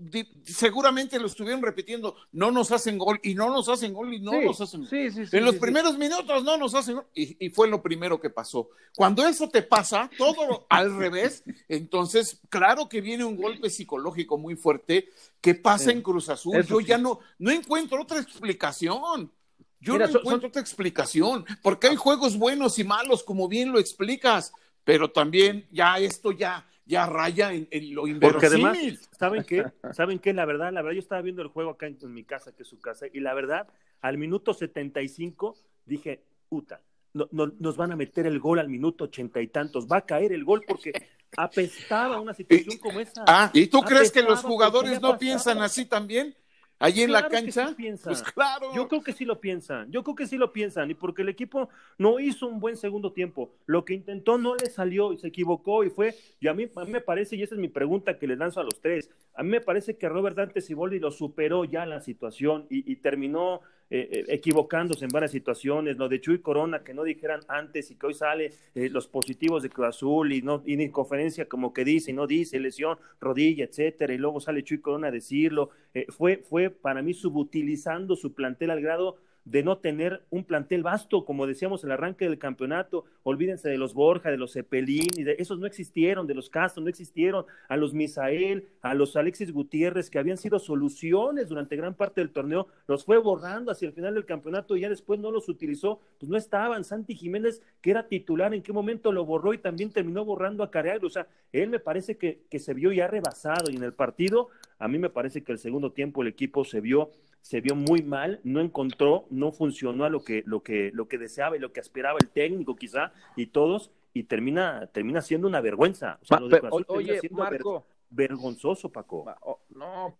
seguramente 0.44 1.20
lo 1.20 1.26
estuvieron 1.26 1.64
repitiendo, 1.64 2.16
no 2.34 2.52
nos 2.52 2.72
hacen 2.72 3.00
gol 3.00 3.20
y 3.24 3.34
no 3.34 3.50
nos 3.50 3.68
hacen 3.68 3.96
gol 3.96 4.14
y 4.14 4.20
no 4.20 4.40
nos 4.40 4.62
hacen 4.62 4.82
gol. 4.82 4.90
Sí, 4.92 5.10
en 5.32 5.44
los 5.44 5.56
primeros 5.56 5.98
minutos 5.98 6.44
no 6.44 6.56
nos 6.56 6.76
hacen 6.76 6.98
gol 6.98 7.06
y, 7.16 7.44
y, 7.44 7.50
fue 7.50 7.68
lo 7.68 7.82
primero 7.82 8.22
que 8.22 8.30
pasó. 8.30 8.70
Cuando 8.96 9.26
eso 9.26 9.50
te 9.50 9.64
pasa, 9.64 10.08
todo 10.20 10.68
al 10.70 10.96
revés, 10.96 11.44
entonces 11.68 12.42
claro 12.48 12.88
que 12.88 13.02
viene 13.02 13.26
un 13.26 13.36
golpe 13.36 13.68
psicológico 13.72 14.38
muy 14.38 14.56
fuerte 14.56 15.10
que 15.42 15.56
pasa 15.56 15.92
en 15.92 16.04
Cruz 16.04 16.30
Azul. 16.30 16.62
Yo 16.64 16.80
ya 16.80 17.00
no, 17.00 17.22
no 17.40 17.50
encuentro 17.50 18.04
otra 18.04 18.20
explicación. 18.20 19.32
Yo 19.80 19.94
Mira, 19.94 20.06
no 20.06 20.12
son, 20.12 20.22
encuentro 20.22 20.42
son... 20.42 20.50
otra 20.50 20.62
explicación, 20.62 21.46
porque 21.64 21.88
hay 21.88 21.96
juegos 21.96 22.38
buenos 22.38 22.78
y 22.78 22.84
malos, 22.84 23.24
como 23.24 23.48
bien 23.48 23.72
lo 23.72 23.80
explicas, 23.80 24.54
pero 24.88 25.12
también 25.12 25.68
ya 25.70 26.00
esto 26.00 26.32
ya 26.32 26.66
ya 26.86 27.06
raya 27.06 27.52
en, 27.52 27.68
en 27.72 27.94
lo 27.94 28.08
inverosímil. 28.08 28.32
Porque 28.32 28.78
además, 28.78 29.10
¿saben 29.20 29.44
qué? 29.44 29.66
¿Saben 29.92 30.20
qué? 30.20 30.34
La 30.34 30.46
verdad, 30.46 30.72
la 30.72 30.82
verdad, 30.82 30.96
yo 30.96 31.02
estaba 31.02 31.22
viendo 31.22 31.42
el 31.42 31.50
juego 31.50 31.72
acá 31.72 31.88
en, 31.88 31.98
en 32.02 32.14
mi 32.14 32.24
casa, 32.24 32.56
que 32.56 32.64
es 32.64 32.70
su 32.70 32.80
casa, 32.80 33.08
y 33.12 33.20
la 33.20 33.34
verdad, 33.34 33.68
al 34.00 34.18
minuto 34.18 34.54
75 34.54 35.58
dije, 35.86 36.24
puta, 36.48 36.80
no, 37.12 37.28
no, 37.32 37.52
nos 37.60 37.76
van 37.76 37.92
a 37.92 37.98
meter 37.98 38.28
el 38.28 38.40
gol 38.40 38.60
al 38.60 38.70
minuto 38.70 39.04
ochenta 39.04 39.42
y 39.42 39.48
tantos, 39.48 39.88
va 39.92 39.98
a 39.98 40.06
caer 40.06 40.32
el 40.32 40.46
gol 40.46 40.64
porque 40.66 40.94
apestaba 41.36 42.22
una 42.22 42.34
situación 42.34 42.76
y, 42.76 42.78
como 42.78 43.02
esa. 43.02 43.26
Ah, 43.28 43.52
¿y 43.54 43.68
tú 43.68 43.82
crees 43.82 44.10
que 44.10 44.22
los 44.22 44.42
jugadores 44.42 45.02
no 45.02 45.18
piensan 45.18 45.58
así 45.62 45.84
también? 45.84 46.34
Allí 46.80 47.02
en 47.02 47.10
claro 47.10 47.28
la 47.28 47.32
cancha, 47.32 47.76
sí 47.76 47.92
pues 48.04 48.22
claro. 48.22 48.74
Yo 48.76 48.88
creo 48.88 49.02
que 49.02 49.14
sí 49.14 49.26
lo 49.26 49.42
piensan, 49.42 49.92
yo 49.92 50.04
creo 50.04 50.16
que 50.16 50.28
sí 50.28 50.38
lo 50.38 50.54
piensan, 50.54 50.92
y 50.92 50.94
porque 50.94 51.24
el 51.24 51.30
equipo 51.30 51.70
no 51.98 52.20
hizo 52.20 52.48
un 52.48 52.60
buen 52.60 52.78
segundo 52.78 53.14
tiempo, 53.14 53.52
lo 53.66 53.84
que 53.84 53.96
intentó 53.96 54.38
no 54.38 54.56
le 54.56 54.70
salió 54.70 55.12
y 55.12 55.18
se 55.18 55.28
equivocó 55.28 55.84
y 55.84 55.90
fue, 55.90 56.16
y 56.40 56.48
a 56.48 56.54
mí, 56.54 56.70
a 56.76 56.86
mí 56.86 56.92
me 56.92 57.02
parece, 57.02 57.36
y 57.36 57.42
esa 57.42 57.56
es 57.56 57.62
mi 57.62 57.68
pregunta 57.68 58.20
que 58.20 58.28
les 58.28 58.38
lanzo 58.38 58.60
a 58.60 58.64
los 58.64 58.80
tres, 58.80 59.10
a 59.34 59.42
mí 59.42 59.50
me 59.50 59.62
parece 59.62 59.98
que 59.98 60.08
Robert 60.08 60.36
Dante 60.36 60.62
Siboldi 60.62 61.00
lo 61.00 61.10
superó 61.10 61.66
ya 61.66 61.86
la 61.86 62.00
situación 62.00 62.68
y, 62.70 62.92
y 62.92 62.98
terminó 62.98 63.62
eh, 63.90 64.10
eh, 64.12 64.26
equivocándose 64.30 65.06
en 65.06 65.12
varias 65.12 65.32
situaciones, 65.32 65.98
lo 65.98 66.10
de 66.10 66.20
Chuy 66.20 66.40
Corona, 66.40 66.84
que 66.84 66.94
no 66.94 67.04
dijeran 67.04 67.40
antes 67.48 67.90
y 67.90 67.96
que 67.96 68.08
hoy 68.08 68.14
sale 68.14 68.52
eh, 68.76 68.90
los 68.90 69.08
positivos 69.08 69.64
de 69.64 69.70
Cruz 69.70 69.88
Azul 69.88 70.34
y 70.34 70.42
no 70.42 70.62
y 70.66 70.74
en 70.74 70.92
conferencia 70.92 71.46
como 71.46 71.74
que 71.74 71.86
dice 71.86 72.12
y 72.12 72.14
no 72.14 72.28
dice, 72.28 72.60
lesión, 72.60 72.98
rodilla, 73.22 73.64
etcétera, 73.64 74.14
y 74.14 74.18
luego 74.18 74.40
sale 74.40 74.64
Chuy 74.64 74.80
Corona 74.80 75.08
a 75.08 75.12
decirlo, 75.12 75.70
eh, 75.94 76.06
fue, 76.10 76.38
fue 76.38 76.70
para 76.70 77.02
mí 77.02 77.14
subutilizando 77.14 78.16
su 78.16 78.34
plantel 78.34 78.72
al 78.72 78.82
grado 78.82 79.18
de 79.50 79.64
no 79.64 79.78
tener 79.78 80.24
un 80.30 80.44
plantel 80.44 80.84
vasto, 80.84 81.24
como 81.24 81.48
decíamos 81.48 81.84
en 81.84 81.90
el 81.90 81.94
arranque 81.94 82.26
del 82.26 82.38
campeonato. 82.38 83.06
Olvídense 83.24 83.70
de 83.70 83.78
los 83.78 83.94
Borja, 83.94 84.30
de 84.30 84.38
los 84.38 84.54
Cepelín, 84.54 85.08
y 85.16 85.24
de 85.24 85.38
esos 85.40 85.58
no 85.58 85.66
existieron, 85.66 86.28
de 86.28 86.34
los 86.34 86.50
Castro 86.50 86.84
no 86.84 86.90
existieron, 86.90 87.46
a 87.70 87.78
los 87.78 87.94
Misael, 87.94 88.68
a 88.82 88.94
los 88.94 89.16
Alexis 89.16 89.54
Gutiérrez, 89.54 90.10
que 90.10 90.20
habían 90.20 90.38
sido 90.38 90.60
soluciones 90.60 91.48
durante 91.48 91.78
gran 91.78 91.94
parte 91.94 92.20
del 92.20 92.32
torneo, 92.32 92.68
los 92.88 93.06
fue 93.06 93.18
borrando 93.18 93.72
hacia 93.72 93.88
el 93.88 93.94
final 93.94 94.16
del 94.16 94.26
campeonato 94.26 94.76
y 94.76 94.82
ya 94.82 94.90
después 94.90 95.18
no 95.20 95.32
los 95.32 95.48
utilizó, 95.48 96.02
pues 96.20 96.30
no 96.30 96.36
estaban. 96.36 96.84
Santi 96.84 97.16
Jiménez, 97.16 97.62
que 97.82 97.92
era 97.92 98.08
titular, 98.08 98.54
en 98.54 98.62
qué 98.62 98.74
momento 98.74 99.14
lo 99.14 99.24
borró 99.24 99.54
y 99.54 99.60
también 99.60 99.92
terminó 99.92 100.26
borrando 100.26 100.62
a 100.62 100.72
Careagro. 100.72 101.08
O 101.08 101.12
sea, 101.12 101.28
él 101.54 101.70
me 101.70 101.80
parece 101.80 102.18
que, 102.18 102.42
que 102.50 102.60
se 102.60 102.74
vio 102.74 102.92
ya 102.92 103.08
rebasado 103.08 103.72
y 103.72 103.78
en 103.78 103.84
el 103.84 103.94
partido, 103.94 104.50
a 104.78 104.90
mí 104.90 104.98
me 104.98 105.10
parece 105.10 105.42
que 105.42 105.54
el 105.54 105.58
segundo 105.58 105.94
tiempo 105.94 106.22
el 106.22 106.28
equipo 106.28 106.66
se 106.66 106.82
vio 106.82 107.12
se 107.48 107.62
vio 107.62 107.76
muy 107.76 108.02
mal, 108.04 108.42
no 108.44 108.60
encontró, 108.60 109.26
no 109.30 109.54
funcionó 109.54 110.04
a 110.04 110.10
lo 110.10 110.22
que, 110.22 110.44
lo 110.46 110.64
que, 110.64 110.92
lo 110.94 111.08
que 111.08 111.18
deseaba 111.18 111.56
y 111.56 111.60
lo 111.60 111.72
que 111.72 111.80
aspiraba 111.80 112.20
el 112.20 112.28
técnico 112.28 112.76
quizá 112.76 113.14
y 113.38 113.46
todos, 113.48 113.90
y 114.14 114.24
termina, 114.24 114.88
termina 114.88 115.22
siendo 115.22 115.48
una 115.48 115.62
vergüenza. 115.62 116.20
O 116.22 116.26
sea, 116.26 116.42
lo 116.42 116.50
de 116.50 116.60
pero, 116.60 116.76
oye, 116.90 117.22
Marco. 117.32 117.88
Ver, 118.10 118.28
vergonzoso, 118.32 118.92
Paco. 118.92 119.34
Oh, 119.44 119.62
no. 119.70 120.18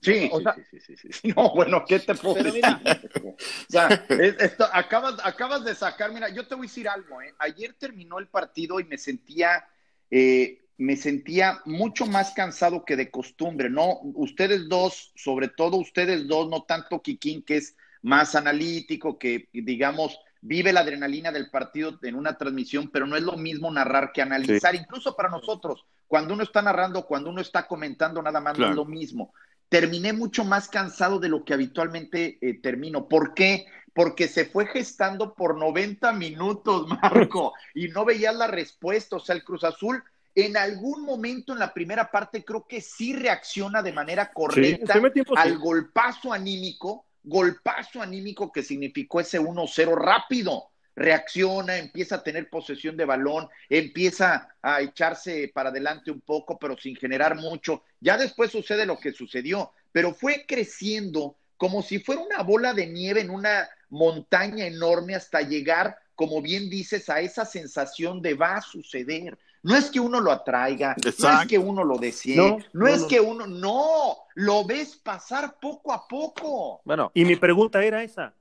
Sí, 0.00 0.28
O 0.32 0.38
sí, 0.38 0.42
sea- 0.42 0.54
sí, 0.54 0.80
sí, 0.80 0.96
sí, 0.96 1.08
sí. 1.12 1.32
No, 1.36 1.54
bueno, 1.54 1.84
¿qué 1.86 2.00
te 2.00 2.12
puedo 2.16 2.34
Pero 2.34 2.52
decir? 2.52 2.64
mira. 2.82 3.00
o 3.24 3.36
sea, 3.68 4.04
es- 4.08 4.40
esto, 4.40 4.66
acabas, 4.72 5.14
acabas 5.24 5.64
de 5.64 5.76
sacar, 5.76 6.12
mira, 6.12 6.28
yo 6.28 6.44
te 6.48 6.56
voy 6.56 6.66
a 6.66 6.68
decir 6.68 6.88
algo, 6.88 7.22
¿eh? 7.22 7.32
Ayer 7.38 7.74
terminó 7.74 8.18
el 8.18 8.26
partido 8.26 8.80
y 8.80 8.84
me 8.84 8.98
sentía, 8.98 9.64
eh, 10.10 10.63
me 10.76 10.96
sentía 10.96 11.60
mucho 11.64 12.06
más 12.06 12.32
cansado 12.32 12.84
que 12.84 12.96
de 12.96 13.10
costumbre, 13.10 13.70
¿no? 13.70 14.00
Ustedes 14.02 14.68
dos, 14.68 15.12
sobre 15.14 15.48
todo 15.48 15.76
ustedes 15.76 16.26
dos, 16.26 16.48
no 16.48 16.62
tanto 16.62 17.00
Kikín, 17.00 17.42
que 17.42 17.58
es 17.58 17.76
más 18.02 18.34
analítico, 18.34 19.18
que 19.18 19.48
digamos, 19.52 20.18
vive 20.40 20.72
la 20.72 20.80
adrenalina 20.80 21.32
del 21.32 21.48
partido 21.50 21.98
en 22.02 22.16
una 22.16 22.36
transmisión, 22.36 22.90
pero 22.92 23.06
no 23.06 23.16
es 23.16 23.22
lo 23.22 23.36
mismo 23.36 23.70
narrar 23.70 24.12
que 24.12 24.20
analizar, 24.20 24.74
incluso 24.74 25.16
para 25.16 25.30
nosotros, 25.30 25.86
cuando 26.06 26.34
uno 26.34 26.42
está 26.42 26.60
narrando, 26.60 27.06
cuando 27.06 27.30
uno 27.30 27.40
está 27.40 27.66
comentando, 27.66 28.20
nada 28.20 28.40
más 28.40 28.58
no 28.58 28.68
es 28.68 28.76
lo 28.76 28.84
mismo. 28.84 29.32
Terminé 29.68 30.12
mucho 30.12 30.44
más 30.44 30.68
cansado 30.68 31.18
de 31.18 31.30
lo 31.30 31.44
que 31.44 31.54
habitualmente 31.54 32.38
eh, 32.40 32.60
termino. 32.60 33.08
¿Por 33.08 33.32
qué? 33.32 33.66
Porque 33.94 34.28
se 34.28 34.44
fue 34.44 34.66
gestando 34.66 35.34
por 35.34 35.56
90 35.56 36.12
minutos, 36.12 36.86
Marco, 37.02 37.54
y 37.74 37.88
no 37.88 38.04
veías 38.04 38.36
la 38.36 38.46
respuesta. 38.46 39.16
O 39.16 39.20
sea, 39.20 39.34
el 39.34 39.44
Cruz 39.44 39.64
Azul 39.64 40.04
en 40.34 40.56
algún 40.56 41.02
momento 41.02 41.52
en 41.52 41.60
la 41.60 41.72
primera 41.72 42.10
parte 42.10 42.44
creo 42.44 42.66
que 42.66 42.80
sí 42.80 43.14
reacciona 43.14 43.82
de 43.82 43.92
manera 43.92 44.32
correcta 44.32 44.94
primer 44.94 45.12
tiempo 45.12 45.36
sí. 45.36 45.42
al 45.42 45.58
golpazo 45.58 46.32
anímico, 46.32 47.06
golpazo 47.22 48.02
anímico 48.02 48.50
que 48.50 48.62
significó 48.62 49.20
ese 49.20 49.40
1-0 49.40 49.96
rápido. 49.96 50.70
Reacciona, 50.96 51.76
empieza 51.76 52.16
a 52.16 52.22
tener 52.22 52.48
posesión 52.48 52.96
de 52.96 53.04
balón, 53.04 53.48
empieza 53.68 54.54
a 54.62 54.80
echarse 54.80 55.50
para 55.52 55.70
adelante 55.70 56.12
un 56.12 56.20
poco, 56.20 56.56
pero 56.56 56.78
sin 56.78 56.94
generar 56.94 57.34
mucho. 57.34 57.82
Ya 57.98 58.16
después 58.16 58.52
sucede 58.52 58.86
lo 58.86 58.98
que 59.00 59.10
sucedió, 59.10 59.72
pero 59.90 60.14
fue 60.14 60.44
creciendo 60.46 61.36
como 61.56 61.82
si 61.82 61.98
fuera 61.98 62.22
una 62.22 62.42
bola 62.42 62.74
de 62.74 62.86
nieve 62.86 63.22
en 63.22 63.30
una 63.30 63.68
montaña 63.88 64.66
enorme 64.66 65.14
hasta 65.14 65.40
llegar, 65.40 65.96
como 66.14 66.42
bien 66.42 66.70
dices, 66.70 67.08
a 67.08 67.20
esa 67.20 67.44
sensación 67.44 68.22
de 68.22 68.34
va 68.34 68.56
a 68.56 68.62
suceder. 68.62 69.36
No 69.64 69.74
es 69.74 69.90
que 69.90 69.98
uno 69.98 70.20
lo 70.20 70.30
atraiga, 70.30 70.94
no 71.02 71.08
es 71.10 71.46
que 71.48 71.58
uno 71.58 71.82
lo 71.84 71.96
desee, 71.98 72.36
No, 72.36 72.58
no, 72.58 72.64
no, 72.74 72.86
es 72.86 73.02
no. 73.02 73.08
que 73.08 73.20
uno, 73.20 73.46
no, 73.46 74.16
lo 74.36 74.64
ves 74.64 74.96
pasar 74.96 75.58
poco 75.60 75.92
a 75.92 76.06
poco. 76.06 76.80
Bueno, 76.84 77.10
Y 77.14 77.24
mi 77.24 77.34
pregunta 77.36 77.82
era 77.82 78.02
esa. 78.02 78.34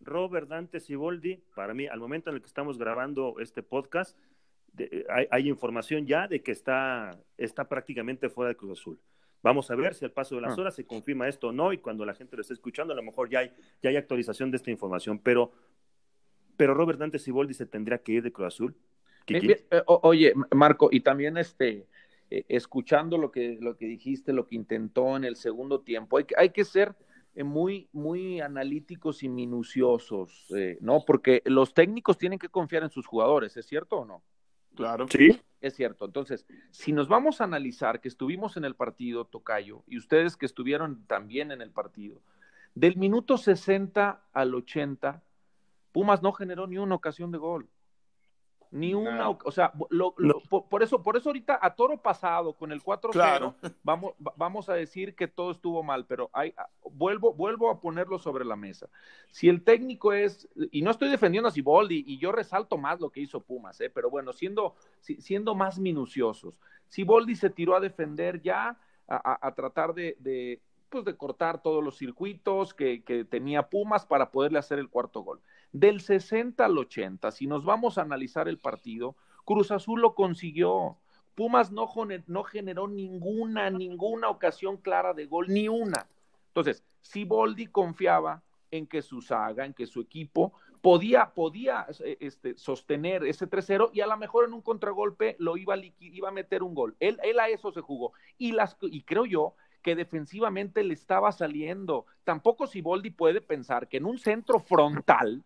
Robert 0.00 0.48
Dante 0.48 0.80
Siboldi, 0.80 1.36
para 1.54 1.74
mí, 1.74 1.86
al 1.86 2.00
momento 2.00 2.30
en 2.30 2.36
el 2.36 2.42
que 2.42 2.48
estamos 2.48 2.78
grabando 2.78 3.36
este 3.38 3.62
podcast, 3.62 4.16
de- 4.72 5.04
hay, 5.10 5.26
hay 5.30 5.48
información 5.48 6.06
ya 6.06 6.26
de 6.26 6.42
que 6.42 6.52
está, 6.52 7.10
está 7.36 7.68
prácticamente 7.68 8.30
fuera 8.30 8.48
de 8.48 8.56
Cruz 8.56 8.80
Azul. 8.80 8.98
Vamos 9.42 9.70
a 9.70 9.74
ver 9.74 9.94
si 9.94 10.04
al 10.04 10.12
paso 10.12 10.34
de 10.36 10.40
las 10.42 10.56
Ah. 10.56 10.60
horas 10.62 10.74
se 10.74 10.86
confirma 10.86 11.28
esto 11.28 11.48
o 11.48 11.52
no, 11.52 11.72
y 11.72 11.78
cuando 11.78 12.04
la 12.06 12.14
gente 12.14 12.36
lo 12.36 12.42
esté 12.42 12.54
escuchando, 12.54 12.92
a 12.92 12.96
lo 12.96 13.02
mejor 13.02 13.28
ya 13.28 13.40
hay, 13.40 13.52
ya 13.82 13.90
hay 13.90 13.96
actualización 13.96 14.50
de 14.50 14.56
esta 14.56 14.70
información. 14.70 15.18
Pero, 15.18 15.52
pero 16.56 16.72
Robert 16.74 16.98
Dante 16.98 17.18
Siboldi 17.18 17.52
se 17.54 17.66
tendría 17.66 17.98
que 17.98 18.12
ir 18.12 18.22
de 18.22 18.32
Cruz 18.32 18.48
Azul. 18.48 18.74
Kiki. 19.24 19.52
eh, 19.52 19.82
oye, 19.86 20.32
Marco, 20.52 20.88
y 20.90 21.00
también 21.00 21.36
este, 21.36 21.86
eh, 22.30 22.44
escuchando 22.48 23.18
lo 23.18 23.30
que, 23.30 23.58
lo 23.60 23.76
que 23.76 23.86
dijiste, 23.86 24.32
lo 24.32 24.46
que 24.46 24.54
intentó 24.54 25.16
en 25.16 25.24
el 25.24 25.36
segundo 25.36 25.80
tiempo, 25.80 26.16
hay 26.18 26.24
que, 26.24 26.34
hay 26.38 26.50
que 26.50 26.64
ser 26.64 26.94
eh, 27.34 27.44
muy, 27.44 27.88
muy 27.92 28.40
analíticos 28.40 29.22
y 29.22 29.28
minuciosos, 29.28 30.46
eh, 30.56 30.78
¿no? 30.80 31.04
Porque 31.04 31.42
los 31.44 31.74
técnicos 31.74 32.18
tienen 32.18 32.38
que 32.38 32.48
confiar 32.48 32.82
en 32.82 32.90
sus 32.90 33.06
jugadores, 33.06 33.56
¿es 33.56 33.66
cierto 33.66 33.98
o 33.98 34.04
no? 34.04 34.22
Claro. 34.74 35.06
Sí, 35.08 35.40
Es 35.60 35.74
cierto. 35.74 36.04
Entonces, 36.04 36.46
si 36.70 36.92
nos 36.92 37.08
vamos 37.08 37.40
a 37.40 37.44
analizar 37.44 38.00
que 38.00 38.08
estuvimos 38.08 38.56
en 38.56 38.64
el 38.64 38.74
partido, 38.74 39.24
Tocayo, 39.24 39.82
y 39.86 39.98
ustedes 39.98 40.36
que 40.36 40.46
estuvieron 40.46 41.04
también 41.06 41.50
en 41.50 41.60
el 41.62 41.70
partido, 41.70 42.20
Del 42.74 42.96
minuto 42.96 43.36
60 43.36 44.22
al 44.32 44.54
80, 44.54 45.22
Pumas 45.90 46.22
no 46.22 46.32
generó 46.32 46.68
ni 46.68 46.78
una 46.78 46.94
ocasión 46.94 47.32
de 47.32 47.38
gol. 47.38 47.68
Ni 48.72 48.94
una, 48.94 49.30
o 49.30 49.50
sea, 49.50 49.72
por, 49.72 50.82
eso, 50.84 51.02
por 51.02 51.16
eso 51.16 51.28
ahorita 51.30 51.58
a 51.60 51.74
toro 51.74 52.00
pasado 52.00 52.52
con 52.52 52.70
el 52.70 52.80
4-0, 52.80 53.54
vamos, 53.82 54.14
vamos 54.36 54.68
a 54.68 54.74
decir 54.74 55.16
que 55.16 55.26
todo 55.26 55.50
estuvo 55.50 55.82
mal, 55.82 56.06
pero 56.06 56.30
hay, 56.32 56.54
ah, 56.56 56.68
vuelvo, 56.88 57.34
vuelvo 57.34 57.68
a 57.68 57.80
ponerlo 57.80 58.20
sobre 58.20 58.44
la 58.44 58.54
mesa. 58.54 58.88
Si 59.32 59.48
el 59.48 59.64
técnico 59.64 60.12
es, 60.12 60.48
y 60.70 60.82
no 60.82 60.92
estoy 60.92 61.08
defendiendo 61.08 61.48
a 61.48 61.50
Siboldi, 61.50 62.04
y 62.06 62.18
yo 62.18 62.30
resalto 62.30 62.78
más 62.78 63.00
lo 63.00 63.10
que 63.10 63.20
hizo 63.20 63.40
Pumas, 63.40 63.80
¿eh? 63.80 63.90
pero 63.90 64.08
bueno, 64.08 64.32
siendo, 64.32 64.76
siendo 65.00 65.56
más 65.56 65.80
minuciosos, 65.80 66.60
Siboldi 66.86 67.34
se 67.34 67.50
tiró 67.50 67.74
a 67.74 67.80
defender 67.80 68.40
ya, 68.40 68.78
a, 69.08 69.52
tratar 69.56 69.94
de, 69.94 70.16
de, 70.20 70.60
pues 70.88 71.04
de 71.04 71.16
cortar 71.16 71.60
todos 71.60 71.82
los 71.82 71.98
circuitos 71.98 72.72
que, 72.72 73.02
que 73.02 73.24
tenía 73.24 73.68
Pumas 73.68 74.06
para 74.06 74.30
poderle 74.30 74.60
hacer 74.60 74.78
el 74.78 74.88
cuarto 74.88 75.22
gol. 75.22 75.40
Del 75.72 76.00
60 76.00 76.64
al 76.64 76.76
80, 76.76 77.30
si 77.30 77.46
nos 77.46 77.64
vamos 77.64 77.96
a 77.96 78.02
analizar 78.02 78.48
el 78.48 78.58
partido, 78.58 79.14
Cruz 79.44 79.70
Azul 79.70 80.00
lo 80.00 80.14
consiguió. 80.14 80.96
Pumas 81.34 81.70
no, 81.70 81.86
generó 82.44 82.88
ninguna, 82.88 83.70
ninguna 83.70 84.28
ocasión 84.28 84.76
clara 84.76 85.14
de 85.14 85.26
gol, 85.26 85.46
ni 85.48 85.68
una. 85.68 86.06
Entonces, 86.48 86.84
si 87.00 87.24
Boldi 87.24 87.66
confiaba 87.66 88.42
en 88.70 88.86
que 88.86 89.02
su 89.02 89.22
saga, 89.22 89.64
en 89.64 89.74
que 89.74 89.86
su 89.86 90.00
equipo 90.00 90.52
podía, 90.82 91.30
podía 91.30 91.86
eh, 92.04 92.16
este, 92.20 92.56
sostener 92.56 93.24
ese 93.24 93.48
3-0 93.48 93.90
y 93.92 94.00
a 94.00 94.06
lo 94.06 94.16
mejor 94.16 94.44
en 94.44 94.52
un 94.52 94.62
contragolpe 94.62 95.36
lo 95.38 95.56
iba 95.56 95.74
a, 95.74 95.78
iba 96.00 96.28
a 96.28 96.32
meter 96.32 96.62
un 96.62 96.74
gol. 96.74 96.96
Él, 97.00 97.18
él 97.22 97.38
a 97.38 97.48
eso 97.48 97.72
se 97.72 97.80
jugó. 97.80 98.12
Y, 98.38 98.52
las, 98.52 98.76
y 98.82 99.02
creo 99.02 99.24
yo 99.24 99.54
que 99.82 99.96
defensivamente 99.96 100.82
le 100.82 100.94
estaba 100.94 101.32
saliendo. 101.32 102.06
Tampoco 102.24 102.66
Siboldi 102.66 103.10
puede 103.10 103.40
pensar 103.40 103.88
que 103.88 103.96
en 103.96 104.06
un 104.06 104.18
centro 104.18 104.58
frontal 104.60 105.44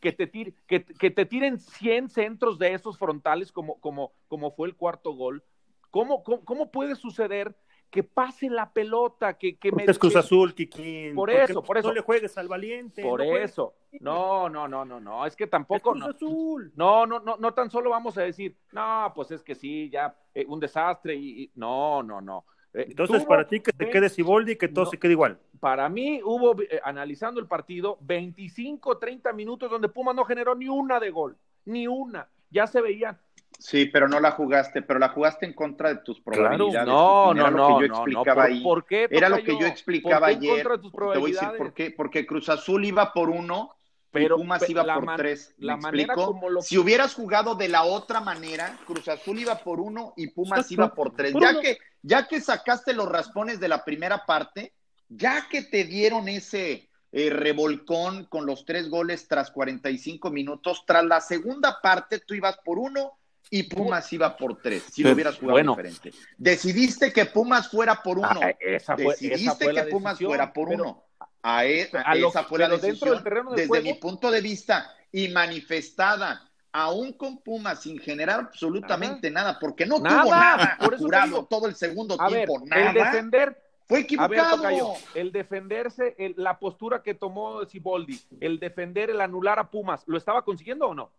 que 0.00 0.12
te, 0.12 0.30
que, 0.66 1.10
te 1.10 1.26
tiren 1.26 1.58
100 1.58 2.10
centros 2.10 2.58
de 2.58 2.74
esos 2.74 2.98
frontales 2.98 3.50
como, 3.50 3.80
como, 3.80 4.12
como 4.28 4.50
fue 4.52 4.68
el 4.68 4.76
cuarto 4.76 5.12
gol. 5.12 5.42
¿Cómo, 5.90 6.22
cómo, 6.22 6.70
puede 6.70 6.94
suceder 6.94 7.56
que 7.90 8.02
pase 8.02 8.50
la 8.50 8.72
pelota, 8.72 9.38
que, 9.38 9.56
que 9.56 9.72
me... 9.72 9.84
Es 9.84 9.98
Cruz 9.98 10.16
Azul, 10.16 10.54
Kikín. 10.54 11.14
Por 11.14 11.30
eso, 11.30 11.62
por 11.62 11.78
eso. 11.78 11.88
No 11.88 11.94
le 11.94 12.02
juegues 12.02 12.36
al 12.36 12.48
valiente. 12.48 13.02
Por 13.02 13.22
eso. 13.22 13.74
No, 14.00 14.48
no, 14.50 14.68
no, 14.68 14.84
no, 14.84 15.00
no. 15.00 15.24
Es 15.24 15.34
que 15.34 15.46
tampoco... 15.46 15.92
Cruz 15.92 16.04
Azul. 16.04 16.72
No, 16.76 17.06
no, 17.06 17.20
no, 17.20 17.36
no 17.38 17.54
tan 17.54 17.70
solo 17.70 17.90
vamos 17.90 18.18
a 18.18 18.22
decir, 18.22 18.56
no, 18.72 19.10
pues 19.14 19.30
es 19.30 19.42
que 19.42 19.54
sí, 19.54 19.88
ya, 19.88 20.14
eh, 20.34 20.44
un 20.46 20.60
desastre 20.60 21.14
y... 21.14 21.50
No, 21.54 22.02
no, 22.02 22.20
no. 22.20 22.44
Eh, 22.76 22.88
Entonces, 22.90 23.24
para 23.24 23.48
ti 23.48 23.60
que 23.60 23.72
te 23.72 23.88
quede 23.88 24.10
Siboldi 24.10 24.52
y 24.52 24.56
que 24.56 24.68
todo 24.68 24.84
se 24.84 24.98
quede 24.98 25.12
igual. 25.12 25.38
Para 25.60 25.88
mí 25.88 26.20
hubo, 26.22 26.60
eh, 26.60 26.78
analizando 26.84 27.40
el 27.40 27.46
partido, 27.46 27.96
25, 28.02 28.98
30 28.98 29.32
minutos 29.32 29.70
donde 29.70 29.88
Puma 29.88 30.12
no 30.12 30.24
generó 30.24 30.54
ni 30.54 30.68
una 30.68 31.00
de 31.00 31.10
gol, 31.10 31.38
ni 31.64 31.88
una. 31.88 32.28
Ya 32.50 32.66
se 32.66 32.82
veían. 32.82 33.18
Sí, 33.58 33.86
pero 33.86 34.06
no 34.08 34.20
la 34.20 34.32
jugaste, 34.32 34.82
pero 34.82 34.98
la 34.98 35.08
jugaste 35.08 35.46
en 35.46 35.54
contra 35.54 35.88
de 35.88 35.96
tus 36.02 36.20
probabilidades. 36.20 36.86
no, 36.86 37.32
no, 37.32 37.50
no, 37.50 37.80
yo 37.80 37.86
explicaba 37.86 38.48
no, 38.48 38.62
¿Por, 38.62 38.84
qué? 38.84 39.08
Era 39.10 39.30
lo 39.30 39.42
que 39.42 39.58
yo 39.58 39.66
explicaba 39.66 40.26
ayer. 40.26 40.66
Te 40.66 41.18
voy 41.18 41.30
a 41.30 41.40
decir 41.40 41.48
por 41.56 41.72
qué. 41.72 41.90
Porque 41.96 42.26
Cruz 42.26 42.50
Azul 42.50 42.84
iba 42.84 43.14
por 43.14 43.30
uno 43.30 43.75
pero, 44.22 44.36
Pumas 44.36 44.68
iba 44.68 44.84
por 44.84 45.16
tres. 45.16 45.54
¿Me 45.58 45.72
explico? 45.74 46.38
Si 46.62 46.78
hubieras 46.78 47.14
jugado 47.14 47.54
de 47.54 47.68
la 47.68 47.84
otra 47.84 48.20
manera, 48.20 48.78
Cruz 48.86 49.08
Azul 49.08 49.38
iba 49.38 49.56
por 49.58 49.80
uno 49.80 50.12
y 50.16 50.28
Pumas 50.28 50.70
iba 50.70 50.94
por 50.94 51.14
tres. 51.14 51.34
ya 51.40 51.60
que, 51.60 51.78
ya 52.02 52.26
que 52.26 52.40
sacaste 52.40 52.92
los 52.92 53.08
raspones 53.08 53.60
de 53.60 53.68
la 53.68 53.84
primera 53.84 54.24
parte, 54.26 54.72
ya 55.08 55.48
que 55.48 55.62
te 55.62 55.84
dieron 55.84 56.28
ese 56.28 56.88
eh, 57.12 57.30
revolcón 57.30 58.26
con 58.26 58.46
los 58.46 58.64
tres 58.64 58.90
goles 58.90 59.28
tras 59.28 59.50
45 59.50 60.30
minutos, 60.30 60.84
tras 60.86 61.04
la 61.04 61.20
segunda 61.20 61.80
parte 61.80 62.18
tú 62.18 62.34
ibas 62.34 62.58
por 62.64 62.78
uno 62.78 63.12
y 63.50 63.62
Pumas 63.62 64.12
iba 64.12 64.36
por 64.36 64.60
tres, 64.60 64.84
si 64.92 65.02
lo 65.02 65.12
hubieras 65.12 65.38
jugado 65.38 65.58
diferente. 65.58 66.10
Decidiste 66.36 67.12
que 67.12 67.26
Pumas 67.26 67.70
fuera 67.70 68.02
por 68.02 68.18
uno. 68.18 68.40
Ah, 68.42 68.96
Decidiste 68.96 69.72
que 69.72 69.82
Pumas 69.84 70.18
fuera 70.18 70.52
por 70.52 70.68
uno. 70.68 71.05
A, 71.48 71.64
e, 71.64 71.88
esa 72.16 72.42
fue 72.42 72.58
la 72.58 72.68
decisión 72.68 73.22
desde 73.54 73.80
mi 73.80 73.94
punto 73.94 74.32
de 74.32 74.40
vista 74.40 74.92
y 75.12 75.28
manifestada 75.28 76.50
aún 76.72 77.12
con 77.12 77.38
Pumas 77.38 77.82
sin 77.82 78.00
generar 78.00 78.40
absolutamente 78.40 79.30
nada, 79.30 79.56
porque 79.60 79.86
no 79.86 79.98
tuvo 79.98 80.08
nada 80.08 80.76
por 80.76 81.46
todo 81.46 81.68
el 81.68 81.76
segundo 81.76 82.18
tiempo, 82.18 82.60
nada. 82.66 82.88
El 82.88 82.94
defender 82.94 83.62
fue 83.86 84.00
equivocado. 84.00 84.94
el 85.14 85.30
defenderse, 85.30 86.16
la 86.36 86.58
postura 86.58 87.00
que 87.04 87.14
tomó 87.14 87.64
Siboldi, 87.64 88.20
el 88.40 88.58
defender, 88.58 89.10
el 89.10 89.20
anular 89.20 89.60
a 89.60 89.70
Pumas, 89.70 90.02
¿lo 90.06 90.18
estaba 90.18 90.42
consiguiendo 90.42 90.88
o 90.88 90.94
no? 90.96 91.12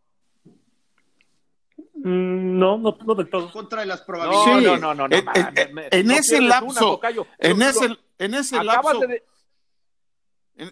Mm, 1.96 2.60
no, 2.60 2.78
no, 2.78 2.98
no 3.06 3.16
del 3.16 3.30
todo. 3.30 3.50
Contra 3.50 3.86
las 3.86 4.02
probabilidades. 4.02 4.64
No, 4.64 4.78
no, 4.78 4.94
no, 4.94 5.08
no. 5.08 5.16
En, 5.16 6.12
ese 6.12 6.42
lapso, 6.42 7.00
en 7.40 7.62
ese, 7.62 7.98
en 8.20 8.34
ese 8.34 8.62
lapso. 8.62 9.00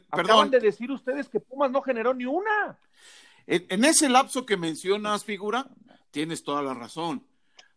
Acaban 0.09 0.49
de 0.49 0.59
decir 0.59 0.91
ustedes 0.91 1.29
que 1.29 1.39
Pumas 1.39 1.71
no 1.71 1.81
generó 1.81 2.13
ni 2.13 2.25
una. 2.25 2.77
En, 3.47 3.85
ese 3.85 4.09
lapso 4.09 4.45
que 4.45 4.57
mencionas, 4.57 5.23
figura, 5.23 5.69
tienes 6.11 6.43
toda 6.43 6.63
la 6.63 6.73
razón. 6.73 7.23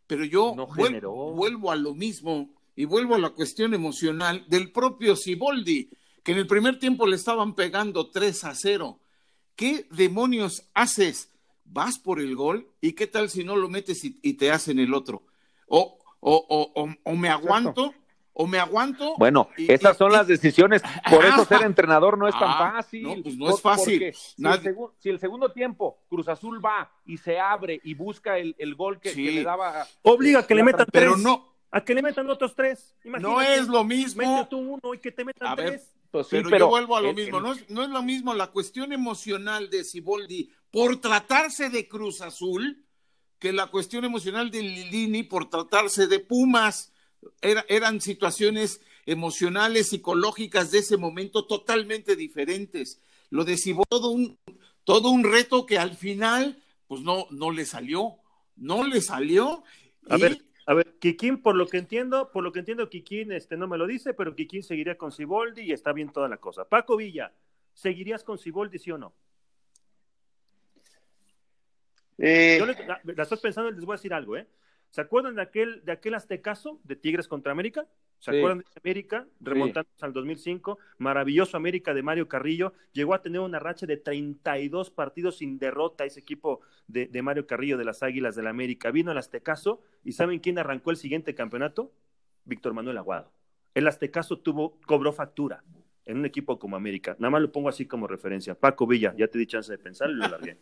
Pero 0.07 0.25
yo 0.25 0.55
vuelvo, 0.55 1.71
a 1.71 1.77
lo 1.77 1.95
mismo 1.95 2.49
y 2.75 2.87
vuelvo 2.87 3.15
a 3.15 3.19
la 3.19 3.31
cuestión 3.31 3.75
emocional 3.75 4.45
del 4.49 4.73
propio 4.73 5.17
Siboldi, 5.17 5.91
que 6.23 6.33
en 6.33 6.39
el 6.39 6.47
primer 6.47 6.79
tiempo 6.79 7.07
le 7.07 7.17
estaban 7.17 7.55
pegando 7.55 8.11
3 8.11 8.45
a 8.45 8.55
0. 8.55 8.99
¿Qué 9.55 9.87
demonios 9.91 10.65
haces? 10.73 11.31
¿Vas 11.65 11.99
por 11.99 12.21
el 12.21 12.35
gol? 12.35 12.71
¿Y 12.81 12.93
qué 12.93 13.07
tal 13.07 13.29
si 13.29 13.45
no 13.45 13.57
lo 13.57 13.69
metes 13.69 14.03
y, 14.05 14.33
te 14.35 14.51
hacen 14.51 14.79
el 14.79 14.95
otro? 14.95 15.25
O, 15.67 15.99
o, 16.21 16.97
o, 17.05 17.17
me 17.17 17.29
aguanto 17.29 17.93
o 18.41 18.47
me 18.47 18.61
aguanto. 18.61 19.17
Bueno, 19.19 19.51
esas 19.57 19.97
son 19.97 20.13
las 20.13 20.29
decisiones. 20.29 20.81
Por 21.11 21.25
eso 21.25 21.45
ser 21.45 21.63
entrenador 21.65 22.17
no 22.17 22.29
es 22.29 22.39
tan 22.39 22.49
ah, 22.49 22.73
fácil. 22.77 23.03
No, 23.03 23.17
pues 23.21 23.37
no 23.37 23.51
es 23.51 23.61
fácil. 23.61 24.15
Si, 24.15 25.09
el 25.09 25.19
segundo 25.19 25.51
tiempo 25.51 26.05
Cruz 26.09 26.29
Azul 26.29 26.65
va 26.65 26.89
y 27.05 27.19
se 27.19 27.41
abre 27.41 27.81
y 27.83 27.95
busca 27.95 28.39
el, 28.39 28.75
gol 28.77 29.01
que, 29.01 29.13
le 29.13 29.43
daba. 29.43 29.85
Obliga 30.03 30.41
a 30.41 30.47
que 30.47 30.55
le 30.55 30.63
metan 30.63 30.87
pero 30.93 31.17
no. 31.17 31.53
A 31.73 31.83
que 31.83 31.95
le 31.95 32.01
metan 32.01 32.31
otros 32.31 32.55
tres. 32.55 32.95
no 33.05 33.41
es 33.41 33.67
lo 33.67 33.83
mismo. 33.83 34.23
Mete 34.23 34.49
tú 34.49 34.59
uno 34.59 34.95
y 34.95 34.99
que 34.99 35.11
te 35.11 35.25
metan 35.25 35.57
tres. 35.57 35.93
Pues 36.13 36.29
pero, 36.31 36.49
yo 36.49 36.69
vuelvo 36.69 36.97
a 36.97 37.03
lo 37.03 37.13
mismo. 37.13 37.41
no, 37.41 37.53
es, 37.53 37.69
no 37.69 37.83
es 37.83 37.91
lo 37.91 38.03
mismo 38.03 38.33
la 38.35 38.47
cuestión 38.47 38.93
emocional 38.93 39.69
de 39.69 39.83
Siboldi 39.83 40.51
por 40.71 41.01
tratarse 41.01 41.71
de 41.71 41.89
Cruz 41.89 42.23
Azul 42.23 42.85
que 43.41 43.53
la 43.53 43.67
cuestión 43.67 44.05
emocional 44.05 44.51
de 44.51 44.63
Lilini 44.63 45.25
por 45.25 45.51
tratarse 45.51 46.07
de 46.07 46.21
Pumas 46.21 46.93
eran 47.41 48.01
situaciones 48.01 48.81
emocionales, 49.07 49.89
psicológicas 49.89 50.71
de 50.71 50.79
ese 50.79 50.97
momento 50.97 51.47
totalmente 51.47 52.17
diferentes. 52.17 53.01
Lo 53.31 53.45
decidió 53.45 53.83
todo 53.89 54.11
un, 54.11 54.39
todo 54.85 55.11
un 55.11 55.25
reto 55.25 55.67
que 55.67 55.79
al 55.79 55.97
final, 55.97 56.63
pues 56.87 57.03
no, 57.03 57.27
no 57.31 57.51
le 57.51 57.65
salió, 57.65 58.17
no 58.57 58.87
le 58.87 59.01
salió. 59.01 59.65
A 60.11 60.17
ver, 60.17 60.45
a 60.67 60.75
ver, 60.75 60.99
Kikín, 60.99 61.41
por 61.41 61.55
lo 61.57 61.67
que 61.67 61.79
entiendo, 61.79 62.31
por 62.31 62.45
lo 62.45 62.53
que 62.53 62.59
entiendo, 62.59 62.91
Kikín 62.91 63.33
este, 63.33 63.57
no 63.57 63.67
me 63.67 63.79
lo 63.79 63.87
dice, 63.87 64.13
pero 64.13 64.35
Kikín 64.35 64.63
seguiría 64.63 64.99
con 64.99 65.11
Siboldi 65.11 65.63
y 65.63 65.73
está 65.73 65.93
bien 65.93 66.13
toda 66.13 66.29
la 66.29 66.37
cosa. 66.37 66.69
Paco 66.69 66.97
Villa, 66.97 67.33
¿seguirías 67.73 68.23
con 68.23 68.37
Siboldi, 68.37 68.79
sí 68.79 68.91
o 68.91 68.99
no? 68.99 69.15
Eh... 72.19 72.57
Yo 72.59 72.67
la, 72.67 73.01
la, 73.03 73.23
estoy 73.23 73.39
pensando, 73.39 73.71
les 73.71 73.85
voy 73.85 73.95
a 73.95 73.97
decir 73.97 74.13
algo, 74.13 74.37
¿eh? 74.37 74.47
¿Se 74.91 75.01
acuerdan 75.01 75.35
de 75.35 75.43
aquel, 75.43 75.85
de 75.85 75.93
aquel 75.93 76.15
aztecaso 76.15 76.81
de 76.85 76.97
Tigres 76.97 77.29
contra 77.29 77.53
América? 77.53 77.87
¿Se 78.19 78.31
acuerdan 78.31 78.59
de 78.59 78.65
América? 78.83 79.27
Remontando 79.41 79.89
al 80.01 80.13
2005. 80.13 80.79
Maravilloso 80.99 81.57
América 81.57 81.95
de 81.95 82.03
Mario 82.03 82.27
Carrillo. 82.27 82.73
Llegó 82.93 83.15
a 83.15 83.23
tener 83.23 83.41
una 83.41 83.59
racha 83.59 83.87
de 83.87 83.97
32 83.97 84.91
partidos 84.91 85.39
sin 85.39 85.59
derrota 85.59 86.05
ese 86.05 86.21
equipo 86.21 86.61
de, 86.87 87.07
de 87.07 87.23
Mario 87.23 87.47
Carrillo 87.47 87.77
de 87.77 87.85
las 87.85 88.03
Águilas 88.03 88.35
del 88.35 88.45
la 88.45 88.51
América. 88.51 88.91
Vino 88.91 89.13
el 89.13 89.19
Aztecaso 89.19 89.83
y 90.05 90.13
¿saben 90.13 90.41
quién 90.41 90.59
arrancó 90.59 90.91
el 90.91 90.97
siguiente 90.97 91.35
campeonato? 91.35 91.93
Víctor 92.45 92.73
Manuel 92.73 92.99
Aguado. 92.99 93.31
El 93.75 93.87
Aztecaso 93.87 94.39
tuvo, 94.39 94.81
cobró 94.87 95.13
factura 95.13 95.63
en 96.07 96.19
un 96.19 96.25
equipo 96.25 96.59
como 96.59 96.75
América. 96.75 97.15
Nada 97.19 97.31
más 97.31 97.43
lo 97.43 97.53
pongo 97.53 97.69
así 97.69 97.87
como 97.87 98.07
referencia. 98.07 98.55
Paco 98.55 98.87
Villa, 98.87 99.15
ya 99.17 99.29
te 99.29 99.39
di 99.39 99.47
chance 99.47 99.71
de 99.71 99.79
pensar 99.79 100.09
y 100.11 100.15
lo 100.15 100.27
largué. 100.27 100.59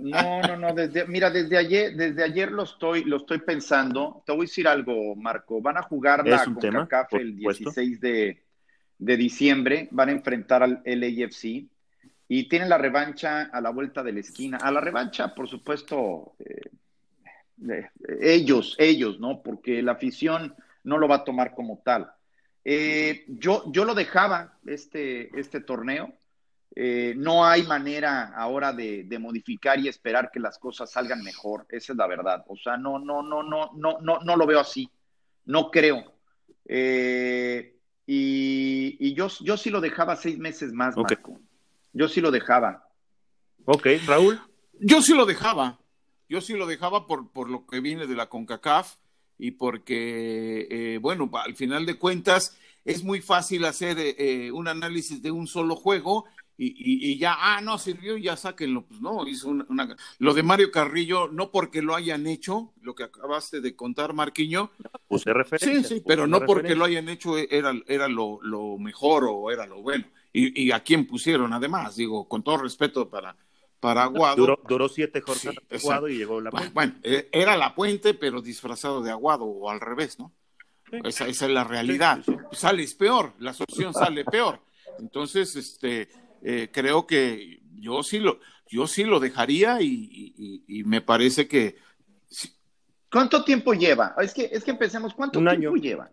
No, 0.00 0.42
no, 0.42 0.56
no, 0.56 0.74
desde, 0.74 1.06
mira, 1.06 1.30
desde 1.30 1.56
ayer, 1.56 1.94
desde 1.94 2.22
ayer 2.22 2.52
lo 2.52 2.64
estoy, 2.64 3.04
lo 3.04 3.18
estoy 3.18 3.38
pensando. 3.38 4.22
Te 4.26 4.32
voy 4.32 4.42
a 4.42 4.48
decir 4.48 4.68
algo, 4.68 5.14
Marco. 5.16 5.60
Van 5.60 5.76
a 5.76 5.82
jugar 5.82 6.26
la 6.26 6.44
CONCACAF 6.44 7.14
el 7.14 7.36
16 7.36 8.00
de, 8.00 8.42
diciembre, 8.98 9.88
van 9.90 10.08
a 10.08 10.12
enfrentar 10.12 10.62
al 10.62 10.82
LAFC 10.84 11.66
y 12.28 12.48
tienen 12.48 12.68
la 12.68 12.78
revancha 12.78 13.42
a 13.42 13.60
la 13.60 13.70
vuelta 13.70 14.02
de 14.02 14.12
la 14.12 14.20
esquina. 14.20 14.58
A 14.58 14.70
la 14.70 14.80
revancha, 14.80 15.34
por 15.34 15.48
supuesto, 15.48 16.34
eh, 16.38 16.70
eh, 17.68 17.88
ellos, 18.20 18.74
ellos, 18.78 19.20
¿no? 19.20 19.42
Porque 19.42 19.82
la 19.82 19.92
afición 19.92 20.54
no 20.84 20.98
lo 20.98 21.08
va 21.08 21.16
a 21.16 21.24
tomar 21.24 21.54
como 21.54 21.82
tal. 21.84 22.10
Eh, 22.64 23.24
yo, 23.28 23.64
yo 23.70 23.84
lo 23.84 23.94
dejaba 23.94 24.58
este, 24.66 25.38
este 25.38 25.60
torneo. 25.60 26.12
Eh, 26.78 27.14
no 27.16 27.46
hay 27.46 27.62
manera 27.62 28.34
ahora 28.36 28.70
de, 28.70 29.06
modificar 29.18 29.80
y 29.80 29.88
esperar 29.88 30.30
que 30.30 30.38
las 30.38 30.58
cosas 30.58 30.90
salgan 30.90 31.22
mejor. 31.22 31.66
Esa 31.70 31.94
es 31.94 31.96
la 31.96 32.06
verdad. 32.06 32.44
O 32.48 32.56
sea, 32.56 32.76
no, 32.76 32.98
no, 32.98 33.22
no, 33.22 33.42
no, 33.42 33.70
no, 33.74 33.98
no, 34.02 34.18
no 34.20 34.36
lo 34.36 34.46
veo 34.46 34.60
así. 34.60 34.90
No 35.46 35.70
creo. 35.70 36.12
Eh, 36.66 37.78
y, 38.06 39.14
yo, 39.14 39.28
yo 39.40 39.56
sí 39.56 39.70
lo 39.70 39.80
dejaba 39.80 40.16
seis 40.16 40.38
meses 40.38 40.72
más, 40.74 40.94
Marco. 40.96 41.40
Yo 41.94 42.08
sí 42.08 42.20
lo 42.20 42.30
dejaba. 42.30 42.86
Ok, 43.64 43.86
Raúl. 44.06 44.38
Yo 44.78 45.00
sí 45.00 45.14
lo 45.14 45.24
dejaba. 45.24 45.78
Yo 46.28 46.42
sí 46.42 46.52
lo 46.52 46.66
dejaba 46.66 47.06
por, 47.06 47.32
por 47.32 47.48
lo 47.48 47.66
que 47.66 47.80
viene 47.80 48.06
de 48.06 48.16
la 48.16 48.28
CONCACAF 48.28 48.96
y 49.38 49.52
porque, 49.52 50.66
eh, 50.70 50.98
bueno, 50.98 51.30
al 51.32 51.54
final 51.54 51.86
de 51.86 51.94
cuentas 51.94 52.58
es 52.84 53.02
muy 53.02 53.22
fácil 53.22 53.64
hacer 53.64 53.96
eh, 53.98 54.52
un 54.52 54.68
análisis 54.68 55.22
de 55.22 55.30
un 55.30 55.46
solo 55.46 55.74
juego 55.74 56.26
y, 56.58 57.18
ya, 57.18 57.36
ah, 57.38 57.60
no 57.60 57.76
sirvió, 57.76 58.16
ya 58.16 58.36
sáquenlo. 58.36 58.86
Pues 58.86 59.00
no, 59.00 59.26
hizo 59.28 59.48
una, 59.48 59.94
Lo 60.18 60.32
de 60.32 60.42
Mario 60.42 60.70
Carrillo, 60.70 61.28
no 61.28 61.50
porque 61.50 61.82
lo 61.82 61.94
hayan 61.94 62.26
hecho, 62.26 62.72
lo 62.80 62.94
que 62.94 63.04
acabaste 63.04 63.60
de 63.60 63.76
contar, 63.76 64.14
Marquiño. 64.14 64.70
Puse 65.06 65.32
referencia. 65.34 65.88
Sí, 65.88 65.96
sí, 65.96 66.02
pero 66.06 66.26
no 66.26 66.40
porque 66.40 66.74
lo 66.74 66.84
hayan 66.86 67.08
hecho 67.08 67.36
era, 67.36 67.74
era 67.86 68.08
lo, 68.08 68.40
mejor 68.78 69.24
o 69.28 69.50
era 69.50 69.66
lo 69.66 69.82
bueno. 69.82 70.06
Y, 70.32 70.70
a 70.70 70.80
quién 70.80 71.06
pusieron, 71.06 71.52
además, 71.52 71.96
digo, 71.96 72.28
con 72.28 72.42
todo 72.42 72.58
respeto 72.58 73.08
para, 73.08 73.36
para 73.80 74.04
Aguado. 74.04 74.58
Duró, 74.68 74.88
siete 74.88 75.20
jornadas 75.20 75.62
Aguado 75.70 76.08
y 76.08 76.18
llegó 76.18 76.40
la 76.40 76.50
puente. 76.50 76.70
Bueno, 76.74 76.94
eh, 77.02 77.28
era 77.32 77.56
la 77.56 77.74
puente, 77.74 78.12
pero 78.14 78.42
disfrazado 78.42 79.02
de 79.02 79.10
Aguado 79.10 79.44
o 79.44 79.70
al 79.70 79.80
revés, 79.80 80.18
¿no? 80.18 80.32
Esa, 81.04 81.26
esa, 81.26 81.46
es 81.46 81.52
la 81.52 81.64
realidad. 81.64 82.22
Sales 82.52 82.94
peor, 82.94 83.32
la 83.38 83.52
solución 83.52 83.92
sale 83.92 84.24
peor. 84.24 84.60
Entonces, 84.98 85.56
este, 85.56 86.08
eh, 86.42 86.68
creo 86.72 87.06
que 87.06 87.60
yo 87.74 88.02
sí 88.02 88.18
lo, 88.18 88.40
yo 88.68 88.86
sí 88.86 89.04
lo 89.04 89.20
dejaría 89.20 89.80
y, 89.80 90.82
me 90.84 91.00
parece 91.00 91.46
que. 91.48 91.76
¿Cuánto 93.10 93.44
tiempo 93.44 93.72
lleva? 93.72 94.14
Es 94.20 94.34
que, 94.34 94.48
es 94.52 94.64
que 94.64 94.72
empecemos, 94.72 95.14
¿cuánto 95.14 95.40
tiempo 95.40 95.76
lleva? 95.76 96.10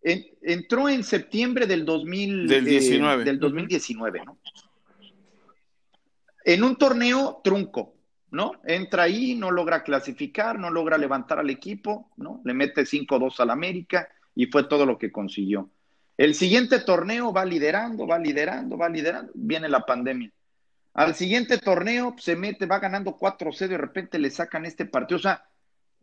entró 0.00 0.88
en 0.88 1.04
septiembre 1.04 1.66
del 1.66 1.84
2000, 1.84 2.46
del 2.46 2.64
19. 2.64 3.22
Eh, 3.22 3.24
del 3.24 3.38
2019, 3.38 4.24
¿no? 4.24 4.38
En 6.44 6.62
un 6.62 6.76
torneo 6.76 7.40
trunco, 7.44 7.94
¿no? 8.30 8.52
Entra 8.64 9.02
ahí, 9.02 9.34
no 9.34 9.50
logra 9.50 9.82
clasificar, 9.82 10.58
no 10.58 10.70
logra 10.70 10.96
levantar 10.96 11.40
al 11.40 11.50
equipo, 11.50 12.10
¿no? 12.16 12.40
Le 12.44 12.54
mete 12.54 12.82
5-2 12.82 13.40
al 13.40 13.50
América 13.50 14.08
y 14.34 14.46
fue 14.46 14.64
todo 14.64 14.86
lo 14.86 14.96
que 14.96 15.12
consiguió. 15.12 15.70
El 16.18 16.34
siguiente 16.34 16.80
torneo 16.80 17.32
va 17.32 17.44
liderando, 17.44 18.06
va 18.06 18.18
liderando, 18.18 18.76
va 18.76 18.88
liderando, 18.88 19.32
viene 19.34 19.68
la 19.68 19.86
pandemia. 19.86 20.30
Al 20.94 21.14
siguiente 21.14 21.58
torneo 21.58 22.16
se 22.18 22.34
mete, 22.34 22.66
va 22.66 22.80
ganando 22.80 23.16
4-0 23.16 23.66
y 23.66 23.68
de 23.68 23.78
repente 23.78 24.18
le 24.18 24.30
sacan 24.30 24.66
este 24.66 24.84
partido. 24.84 25.16
O 25.16 25.22
sea, 25.22 25.46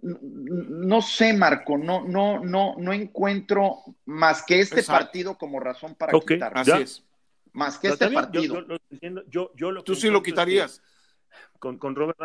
no 0.01 1.01
sé, 1.01 1.33
Marco, 1.33 1.77
no, 1.77 2.07
no, 2.07 2.39
no, 2.39 2.75
no 2.77 2.93
encuentro 2.93 3.83
más 4.05 4.43
que 4.43 4.61
este 4.61 4.83
partido 4.83 5.37
como 5.37 5.59
razón 5.59 5.95
para 5.95 6.17
quitarlo. 6.17 6.61
Así 6.61 6.71
es. 6.81 7.03
Más 7.51 7.77
que 7.77 7.89
este 7.89 8.09
partido. 8.09 8.65
Yo, 9.27 9.51
yo, 9.53 9.83
Tú 9.83 9.95
sí 9.95 10.09
lo 10.09 10.23
quitarías 10.23 10.81
con, 11.59 11.77
con 11.77 11.95
Robert 11.95 12.17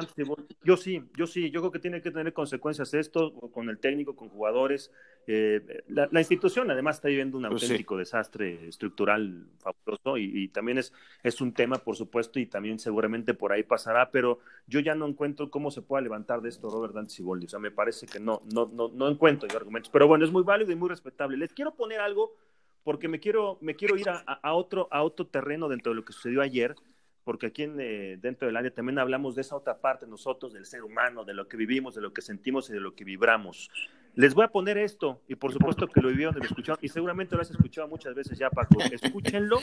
yo 0.62 0.76
sí, 0.76 1.02
yo 1.16 1.26
sí, 1.26 1.50
yo 1.50 1.60
creo 1.60 1.72
que 1.72 1.78
tiene 1.78 2.02
que 2.02 2.10
tener 2.10 2.32
consecuencias 2.32 2.92
esto 2.94 3.32
con 3.52 3.68
el 3.68 3.78
técnico, 3.78 4.16
con 4.16 4.28
jugadores. 4.28 4.90
Eh, 5.26 5.82
la, 5.88 6.08
institución 6.20 6.70
además 6.70 6.96
está 6.96 7.08
viviendo 7.08 7.36
un 7.38 7.48
pues 7.48 7.62
auténtico 7.62 7.96
desastre 7.96 8.68
estructural 8.68 9.46
fabuloso 9.58 10.16
y, 10.18 10.48
también 10.48 10.78
es, 10.78 10.92
es 11.22 11.40
un 11.40 11.52
tema, 11.52 11.78
por 11.78 11.96
supuesto, 11.96 12.38
y 12.38 12.46
también 12.46 12.78
seguramente 12.78 13.34
por 13.34 13.52
ahí 13.52 13.62
pasará, 13.62 14.10
pero 14.10 14.40
yo 14.66 14.80
ya 14.80 14.94
no 14.94 15.06
encuentro 15.06 15.50
cómo 15.50 15.70
se 15.70 15.82
pueda 15.82 16.02
levantar 16.02 16.40
de 16.40 16.48
esto 16.48 16.68
Robert 16.68 17.08
Siboldi. 17.08 17.46
O 17.46 17.48
sea, 17.48 17.58
me 17.58 17.70
parece 17.70 18.06
que 18.06 18.20
no, 18.20 18.42
no, 18.52 18.66
no, 18.66 18.88
no 18.88 19.08
encuentro 19.08 19.48
yo 19.48 19.56
argumentos. 19.56 19.90
Pero 19.92 20.06
bueno, 20.06 20.24
es 20.24 20.32
muy 20.32 20.42
válido 20.42 20.72
y 20.72 20.76
muy 20.76 20.88
respetable. 20.88 21.36
Les 21.36 21.52
quiero 21.52 21.74
poner 21.74 22.00
algo 22.00 22.34
porque 22.82 23.08
me 23.08 23.20
quiero, 23.20 23.58
me 23.60 23.76
quiero 23.76 23.96
ir 23.96 24.08
a, 24.08 24.18
a, 24.18 24.54
otro, 24.54 24.88
a 24.90 25.02
otro 25.02 25.26
terreno 25.26 25.68
dentro 25.68 25.92
de 25.92 25.96
lo 25.96 26.04
que 26.04 26.12
sucedió 26.12 26.40
ayer 26.40 26.74
porque 27.24 27.46
aquí 27.46 27.64
en, 27.64 27.80
eh, 27.80 28.16
dentro 28.20 28.46
del 28.46 28.56
área 28.56 28.72
también 28.72 28.98
hablamos 28.98 29.34
de 29.34 29.42
esa 29.42 29.56
otra 29.56 29.78
parte 29.78 30.06
nosotros, 30.06 30.52
del 30.52 30.66
ser 30.66 30.82
humano, 30.82 31.24
de 31.24 31.34
lo 31.34 31.48
que 31.48 31.56
vivimos, 31.56 31.94
de 31.94 32.00
lo 32.00 32.12
que 32.12 32.22
sentimos 32.22 32.70
y 32.70 32.72
de 32.72 32.80
lo 32.80 32.94
que 32.94 33.04
vibramos. 33.04 33.70
Les 34.14 34.34
voy 34.34 34.44
a 34.44 34.48
poner 34.48 34.78
esto, 34.78 35.22
y 35.28 35.36
por 35.36 35.52
supuesto 35.52 35.86
que 35.86 36.00
lo 36.00 36.08
vivieron, 36.08 36.34
lo 36.34 36.44
escucharon, 36.44 36.78
y 36.82 36.88
seguramente 36.88 37.36
lo 37.36 37.42
has 37.42 37.50
escuchado 37.50 37.86
muchas 37.88 38.14
veces 38.14 38.38
ya, 38.38 38.50
Paco. 38.50 38.76
Escúchenlo 38.90 39.58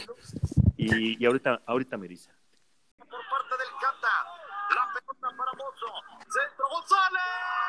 y, 0.77 1.21
y 1.21 1.25
ahorita, 1.25 1.61
ahorita 1.65 1.97
me 1.97 2.07
dice. 2.07 2.31
Por 2.97 3.07
parte 3.07 3.55
del 3.57 3.73
Cata, 3.81 4.15
la 4.75 4.93
pelota 4.93 5.37
para 5.37 5.51
Mozo, 5.53 5.93
centro 6.29 6.65
González. 6.71 7.66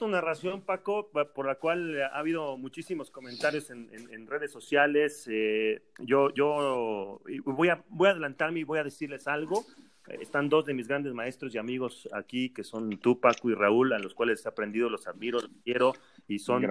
Tu 0.00 0.08
narración, 0.08 0.62
Paco, 0.62 1.10
por 1.10 1.46
la 1.46 1.56
cual 1.56 2.00
ha 2.02 2.18
habido 2.18 2.56
muchísimos 2.56 3.10
comentarios 3.10 3.70
en, 3.70 4.26
redes 4.26 4.50
sociales. 4.50 5.28
Eh, 5.30 5.82
yo 5.98 6.32
yo 6.32 7.20
voy, 7.44 7.68
a, 7.68 7.84
voy 7.90 8.08
a 8.08 8.12
adelantarme 8.12 8.60
y 8.60 8.64
voy 8.64 8.78
a 8.78 8.84
decirles 8.84 9.28
algo. 9.28 9.66
Están 10.08 10.48
dos 10.48 10.64
de 10.64 10.72
mis 10.72 10.88
grandes 10.88 11.12
maestros 11.12 11.54
y 11.54 11.58
amigos 11.58 12.08
aquí, 12.12 12.48
que 12.48 12.64
son 12.64 12.96
tú, 12.96 13.20
Paco 13.20 13.50
y 13.50 13.54
Raúl, 13.54 13.92
a 13.92 13.98
los 13.98 14.14
cuales 14.14 14.44
he 14.46 14.48
aprendido, 14.48 14.88
los 14.88 15.06
admiro, 15.06 15.38
los 15.38 15.50
quiero 15.62 15.92
y 16.26 16.38
son, 16.38 16.66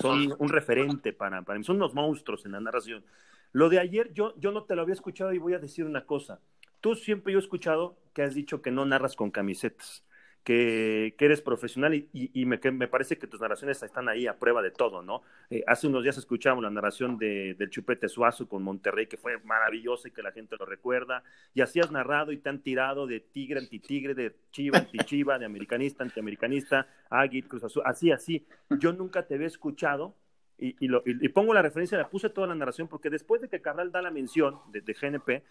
son, 0.00 0.34
un 0.38 0.48
referente 0.48 1.12
para, 1.12 1.42
para 1.42 1.58
mí. 1.58 1.64
Son 1.64 1.76
unos 1.76 1.92
monstruos 1.92 2.46
en 2.46 2.52
la 2.52 2.60
narración. 2.60 3.04
Lo 3.52 3.68
de 3.68 3.78
ayer, 3.78 4.10
yo, 4.14 4.34
yo 4.40 4.52
no 4.52 4.64
te 4.64 4.74
lo 4.74 4.80
había 4.80 4.94
escuchado 4.94 5.34
y 5.34 5.38
voy 5.38 5.52
a 5.52 5.58
decir 5.58 5.84
una 5.84 6.06
cosa. 6.06 6.40
Tú 6.80 6.94
siempre 6.94 7.34
yo 7.34 7.38
he 7.40 7.42
escuchado 7.42 7.98
que 8.14 8.22
has 8.22 8.34
dicho 8.34 8.62
que 8.62 8.70
no 8.70 8.86
narras 8.86 9.16
con 9.16 9.30
camisetas 9.30 10.02
que, 10.44 11.14
eres 11.18 11.42
profesional 11.42 11.94
y, 11.94 12.46
me, 12.46 12.58
parece 12.88 13.18
que 13.18 13.26
tus 13.26 13.40
narraciones 13.40 13.82
están 13.82 14.08
ahí 14.08 14.26
a 14.26 14.38
prueba 14.38 14.62
de 14.62 14.70
todo, 14.70 15.02
¿no? 15.02 15.22
Eh, 15.50 15.62
hace 15.66 15.86
unos 15.86 16.02
días 16.02 16.16
escuchamos 16.16 16.62
la 16.62 16.70
narración 16.70 17.18
de, 17.18 17.54
del 17.54 17.70
Chupete 17.70 18.08
Suazo 18.08 18.48
con 18.48 18.62
Monterrey, 18.62 19.06
que 19.06 19.16
fue 19.16 19.38
maravillosa 19.38 20.08
y 20.08 20.12
que 20.12 20.22
la 20.22 20.32
gente 20.32 20.56
lo 20.58 20.66
recuerda, 20.66 21.22
y 21.54 21.60
así 21.60 21.80
has 21.80 21.90
narrado 21.90 22.32
y 22.32 22.38
te 22.38 22.48
han 22.48 22.60
tirado 22.60 23.06
de 23.06 23.20
tigre 23.20 23.60
anti-tigre, 23.60 24.14
de 24.14 24.34
chiva 24.50 24.78
anti-chiva, 24.78 25.38
de 25.38 25.44
americanista 25.44 26.04
anti-americanista, 26.04 26.86
águila, 27.10 27.48
Cruz 27.48 27.64
Azul, 27.64 27.82
así, 27.84 28.10
así. 28.10 28.46
Yo 28.70 28.92
nunca 28.92 29.26
te 29.26 29.34
había 29.34 29.46
escuchado 29.46 30.14
y, 30.58 30.76
y, 30.78 31.28
pongo 31.30 31.54
la 31.54 31.62
referencia, 31.62 31.96
la 31.96 32.10
puse 32.10 32.28
toda 32.28 32.46
la 32.46 32.54
narración, 32.54 32.86
porque 32.86 33.08
después 33.08 33.40
de 33.40 33.48
que 33.48 33.62
Carral 33.62 33.90
da 33.90 34.02
la 34.02 34.10
mención 34.10 34.58
de, 34.70 34.82
de 34.82 34.92
GNP, 34.92 35.42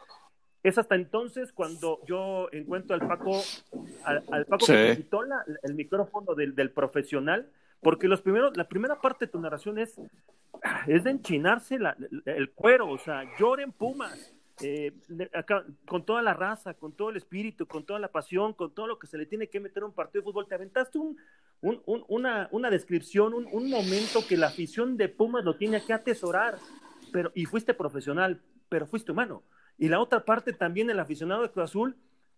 es 0.63 0.77
hasta 0.77 0.95
entonces 0.95 1.51
cuando 1.53 1.99
yo 2.05 2.49
encuentro 2.51 2.95
al 2.95 3.07
Paco, 3.07 3.41
al, 4.03 4.45
Paco 4.45 4.65
que 4.65 4.97
quitó 4.97 5.21
el 5.63 5.73
micrófono 5.73 6.35
del, 6.35 6.55
del, 6.55 6.71
profesional 6.71 7.49
porque 7.81 8.07
los 8.07 8.21
primeros, 8.21 8.57
la 8.57 8.67
primera 8.67 8.99
parte 8.99 9.25
de 9.25 9.31
tu 9.31 9.39
narración 9.39 9.79
es, 9.79 9.99
es 10.87 11.03
de 11.03 11.11
enchinarse 11.11 11.77
el 12.25 12.51
cuero, 12.51 12.89
o 12.89 12.97
sea, 12.97 13.23
lloren 13.39 13.71
Pumas. 13.71 14.33
Eh, 14.61 14.91
con 15.85 16.03
toda 16.03 16.21
la 16.21 16.33
raza, 16.33 16.73
con 16.73 16.91
todo 16.91 17.11
el 17.11 17.15
espíritu, 17.15 17.65
con 17.65 17.85
toda 17.85 17.97
la 17.97 18.09
pasión, 18.09 18.51
con 18.51 18.73
todo 18.73 18.87
lo 18.87 18.99
que 18.99 19.07
se 19.07 19.17
le 19.17 19.25
tiene 19.25 19.47
que 19.47 19.61
meter 19.61 19.83
a 19.83 19.85
un 19.85 19.93
partido 19.93 20.21
de 20.21 20.25
fútbol, 20.25 20.49
te 20.49 20.55
aventaste 20.55 20.97
un, 20.97 21.17
una, 21.61 22.49
una, 22.51 22.69
descripción, 22.69 23.33
un, 23.33 23.69
momento 23.69 24.19
que 24.27 24.35
la 24.35 24.47
afición 24.47 24.97
de 24.97 25.07
Pumas 25.07 25.45
lo 25.45 25.55
tiene 25.55 25.81
que 25.81 25.93
atesorar, 25.93 26.57
pero, 27.13 27.31
y 27.35 27.45
fuiste 27.45 27.73
profesional, 27.73 28.41
pero 28.67 28.85
fuiste 28.85 29.13
humano. 29.13 29.43
Y 29.79 29.87
la 29.87 30.01
otra 30.01 30.25
parte 30.25 30.51
también, 30.51 30.89
el 30.89 30.99
aficionado 30.99 31.41
de 31.41 31.49
Cruz 31.49 31.69
Azul, 31.69 31.95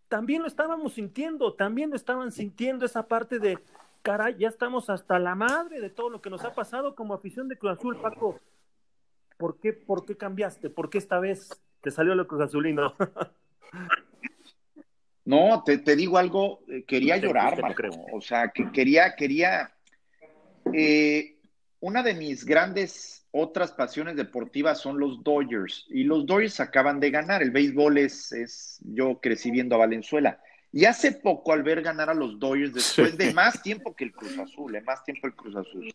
también 0.08 0.44
lo 0.44 0.48
estábamos 0.48 0.94
sintiendo, 0.94 1.54
también 1.54 1.90
lo 1.90 1.96
estaban 1.96 2.32
sintiendo 2.32 2.86
esa 2.86 3.08
parte 3.08 3.40
de, 3.40 3.58
caray, 4.04 4.36
ya 4.38 4.48
estamos 4.48 4.92
hasta 4.92 5.18
la 5.18 5.34
madre 5.34 5.82
de 5.82 5.90
todo 5.90 6.10
lo 6.10 6.22
que 6.22 6.30
nos 6.30 6.46
ha 6.46 6.54
pasado 6.54 6.96
como 6.96 7.16
afición 7.16 7.48
de 7.48 7.58
Cruz 7.58 7.80
Azul, 7.80 8.00
Paco. 8.00 8.40
¿Por 9.38 9.60
qué, 9.60 9.74
por 9.74 10.06
qué 10.06 10.16
cambiaste? 10.16 10.70
¿Por 10.70 10.92
qué 10.92 11.00
esta 11.00 11.20
vez 11.20 11.50
te 11.82 11.90
salió 11.90 12.14
lo 12.14 12.28
Cruz 12.28 12.42
Azulino? 12.42 12.94
no, 15.26 15.64
te, 15.64 15.96
digo 15.96 16.20
algo, 16.20 16.60
eh, 16.68 16.84
quería 16.84 17.18
llorar, 17.18 17.60
Marco. 17.60 17.82
O 18.14 18.22
sea, 18.22 18.50
que 18.50 18.72
quería, 18.72 19.16
quería. 19.16 19.74
Eh, 20.74 21.40
una 21.80 22.04
de 22.04 22.14
mis 22.14 22.46
grandes 22.46 23.21
otras 23.32 23.72
pasiones 23.72 24.16
deportivas 24.16 24.80
son 24.80 25.00
los 25.00 25.24
Dodgers. 25.24 25.86
Y 25.90 26.04
los 26.04 26.26
Dodgers 26.26 26.60
acaban 26.60 27.00
de 27.00 27.12
ganar. 27.12 27.42
El 27.42 27.52
béisbol 27.52 27.98
es, 27.98 28.32
es 28.32 28.80
yo 28.84 29.20
crecí 29.22 29.52
viendo 29.52 29.76
a 29.76 29.80
Valenzuela. 29.80 30.40
Y 30.74 30.86
hace 30.86 31.12
poco, 31.12 31.52
al 31.52 31.64
ver 31.64 31.82
ganar 31.82 32.10
a 32.10 32.14
los 32.14 32.40
Dodgers, 32.40 32.74
después 32.74 33.18
de 33.18 33.34
más 33.34 33.62
tiempo 33.62 33.96
que 33.96 34.06
el 34.06 34.14
Cruz 34.14 34.38
Azul, 34.38 34.76
eh, 34.76 34.82
más 34.82 35.04
tiempo 35.04 35.28
el 35.28 35.36
Cruz 35.36 35.56
Azul, 35.56 35.94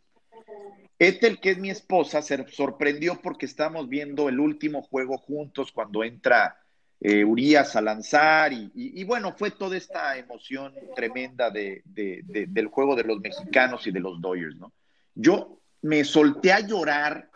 Ethel, 0.99 1.40
que 1.40 1.51
es 1.51 1.59
mi 1.59 1.70
esposa, 1.70 2.22
se 2.22 2.46
sorprendió 2.49 3.20
porque 3.20 3.46
estábamos 3.46 3.88
viendo 3.88 4.29
el 4.29 4.40
último 4.40 4.83
juego 4.83 5.18
juntos 5.18 5.72
cuando 5.72 6.05
entra 6.05 6.59
eh, 7.01 7.25
Urias 7.25 7.77
a 7.77 7.83
lanzar 7.83 8.53
y, 8.53 9.05
bueno, 9.05 9.35
fue 9.37 9.51
toda 9.51 9.77
esta 9.77 10.16
emoción 10.16 10.72
tremenda 10.94 11.51
de, 11.51 11.83
del 11.85 12.66
juego 12.68 12.96
de 12.96 13.05
los 13.05 13.20
mexicanos 13.20 13.87
y 13.87 13.90
de 13.90 14.01
los 14.01 14.20
Dodgers, 14.20 14.57
¿no? 14.57 14.72
Yo 15.14 15.61
me 15.83 16.05
solté 16.05 16.53
a 16.53 16.61
llorar 16.61 17.31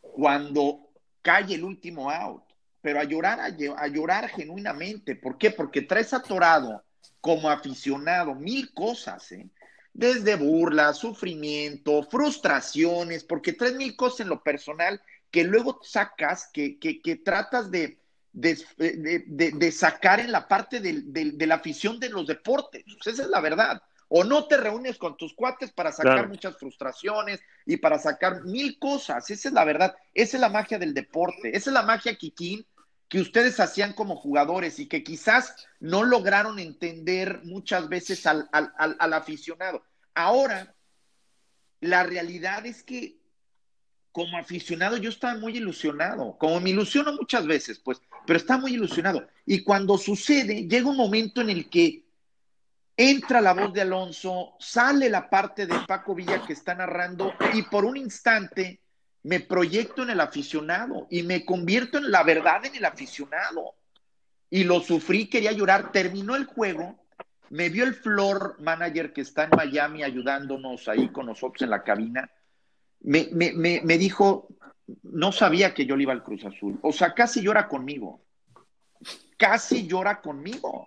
cuando 0.00 0.90
cae 1.22 1.54
el 1.54 1.64
último 1.64 2.10
out 2.10 2.46
pero 2.86 3.00
a 3.00 3.02
llorar, 3.02 3.40
a, 3.40 3.88
llorar 3.88 4.28
genuinamente. 4.28 5.16
¿Por 5.16 5.38
qué? 5.38 5.50
Porque 5.50 5.82
traes 5.82 6.14
atorado 6.14 6.84
como 7.20 7.50
aficionado 7.50 8.32
mil 8.36 8.72
cosas, 8.72 9.32
¿eh? 9.32 9.50
desde 9.92 10.36
burlas, 10.36 10.96
sufrimiento, 10.96 12.04
frustraciones, 12.04 13.24
porque 13.24 13.54
traes 13.54 13.74
mil 13.74 13.96
cosas 13.96 14.20
en 14.20 14.28
lo 14.28 14.40
personal 14.40 15.02
que 15.32 15.42
luego 15.42 15.80
sacas, 15.82 16.48
que, 16.52 16.78
que, 16.78 17.16
tratas 17.16 17.72
de, 17.72 17.98
de, 18.32 19.72
sacar 19.72 20.20
en 20.20 20.30
la 20.30 20.46
parte 20.46 20.78
de 20.78 21.44
la 21.44 21.56
afición 21.56 21.98
de 21.98 22.10
los 22.10 22.28
deportes. 22.28 22.84
Pues 22.84 23.14
esa 23.14 23.24
es 23.24 23.30
la 23.30 23.40
verdad. 23.40 23.82
O 24.08 24.24
no 24.24 24.46
te 24.46 24.56
reúnes 24.56 24.98
con 24.98 25.16
tus 25.16 25.34
cuates 25.34 25.72
para 25.72 25.90
sacar 25.90 26.28
muchas 26.28 26.56
frustraciones 26.56 27.40
y 27.64 27.76
para 27.76 27.98
sacar 27.98 28.44
mil 28.44 28.78
cosas. 28.78 29.28
Esa 29.30 29.48
es 29.48 29.54
la 29.54 29.64
verdad. 29.64 29.96
Esa 30.14 30.36
es 30.36 30.40
la 30.40 30.48
magia 30.48 30.78
del 30.78 30.94
deporte. 30.94 31.56
Esa 31.56 31.70
es 31.70 31.74
la 31.74 31.82
magia, 31.82 32.14
Kikín, 32.14 32.64
que 33.08 33.20
ustedes 33.20 33.60
hacían 33.60 33.92
como 33.92 34.16
jugadores 34.16 34.78
y 34.78 34.86
que 34.86 35.02
quizás 35.02 35.54
no 35.80 36.04
lograron 36.04 36.58
entender 36.58 37.40
muchas 37.44 37.88
veces 37.88 38.26
al, 38.26 38.48
aficionado. 39.12 39.82
Ahora, 40.14 40.74
la 41.80 42.02
realidad 42.02 42.66
es 42.66 42.82
que 42.82 43.18
como 44.12 44.38
aficionado 44.38 44.96
yo 44.96 45.10
estaba 45.10 45.38
muy 45.38 45.58
ilusionado, 45.58 46.36
como 46.38 46.58
me 46.58 46.70
ilusiono 46.70 47.12
muchas 47.12 47.46
veces, 47.46 47.78
pues, 47.78 48.00
pero 48.26 48.38
estaba 48.38 48.62
muy 48.62 48.72
ilusionado. 48.72 49.28
Y 49.44 49.62
cuando 49.62 49.98
sucede, 49.98 50.66
llega 50.66 50.88
un 50.88 50.96
momento 50.96 51.42
en 51.42 51.50
el 51.50 51.68
que 51.68 52.05
entra 52.96 53.40
la 53.40 53.52
voz 53.52 53.72
de 53.72 53.82
Alonso, 53.82 54.54
sale 54.58 55.10
la 55.10 55.28
parte 55.28 55.66
de 55.66 55.74
Paco 55.86 56.14
Villa 56.14 56.42
que 56.46 56.54
está 56.54 56.74
narrando 56.74 57.34
y 57.52 57.62
por 57.62 57.84
un 57.84 57.96
instante 57.96 58.80
me 59.24 59.40
proyecto 59.40 60.02
en 60.02 60.10
el 60.10 60.20
aficionado 60.20 61.06
y 61.10 61.22
me 61.24 61.44
convierto 61.44 61.98
en 61.98 62.10
la 62.10 62.22
verdad 62.22 62.64
en 62.64 62.76
el 62.76 62.84
aficionado. 62.84 63.74
Y 64.48 64.62
lo 64.62 64.80
sufrí, 64.80 65.28
quería 65.28 65.50
llorar. 65.50 65.90
Terminó 65.90 66.36
el 66.36 66.44
juego, 66.46 67.04
me 67.50 67.68
vio 67.68 67.84
el 67.84 67.94
floor 67.94 68.56
manager 68.60 69.12
que 69.12 69.22
está 69.22 69.44
en 69.44 69.50
Miami 69.56 70.04
ayudándonos 70.04 70.86
ahí 70.86 71.08
con 71.08 71.26
nosotros 71.26 71.62
en 71.62 71.70
la 71.70 71.82
cabina. 71.82 72.30
Me, 73.00 73.28
me, 73.32 73.98
dijo, 73.98 74.48
no 75.02 75.32
sabía 75.32 75.74
que 75.74 75.86
yo 75.86 75.96
le 75.96 76.04
iba 76.04 76.12
al 76.12 76.22
Cruz 76.22 76.44
Azul. 76.44 76.78
O 76.82 76.92
sea, 76.92 77.12
casi 77.12 77.42
llora 77.42 77.66
conmigo. 77.66 78.24
Casi 79.36 79.88
llora 79.88 80.20
conmigo. 80.20 80.86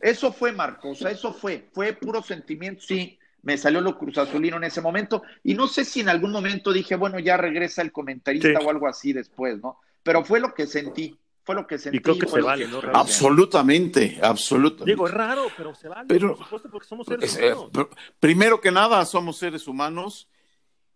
Eso 0.00 0.32
fue, 0.32 0.52
Marcos, 0.52 1.02
eso 1.02 1.32
fue, 1.32 1.68
fue 1.72 1.92
puro 1.92 2.22
sentimiento, 2.22 2.82
sí 2.82 3.18
me 3.42 3.56
salió 3.56 3.80
lo 3.80 3.96
Cruz 3.96 4.18
Azulino 4.18 4.56
en 4.56 4.64
ese 4.64 4.80
momento 4.80 5.22
y 5.42 5.54
no 5.54 5.66
sé 5.66 5.84
si 5.84 6.00
en 6.00 6.08
algún 6.08 6.32
momento 6.32 6.72
dije, 6.72 6.96
bueno, 6.96 7.18
ya 7.18 7.36
regresa 7.36 7.82
el 7.82 7.92
comentarista 7.92 8.58
o 8.60 8.70
algo 8.70 8.86
así 8.86 9.12
después, 9.12 9.60
¿no? 9.60 9.78
Pero 10.02 10.24
fue 10.24 10.40
lo 10.40 10.54
que 10.54 10.66
sentí, 10.66 11.18
fue 11.42 11.54
lo 11.54 11.66
que 11.66 11.78
sentí. 11.78 11.98
Y 11.98 12.00
creo 12.00 12.18
que 12.18 12.26
se 12.26 12.40
vale, 12.40 12.68
¿no? 12.68 12.80
Absolutamente, 12.92 14.18
absolutamente. 14.22 14.90
Digo, 14.90 15.06
es 15.06 15.14
raro, 15.14 15.46
pero 15.56 15.74
se 15.74 15.88
vale, 15.88 16.06
por 16.20 16.38
supuesto, 16.38 16.70
porque 16.70 16.88
somos 16.88 17.06
seres 17.06 17.36
eh, 17.36 17.52
humanos. 17.54 17.88
primero 18.18 18.60
que 18.60 18.70
nada, 18.70 19.04
somos 19.06 19.36
seres 19.38 19.66
humanos 19.66 20.28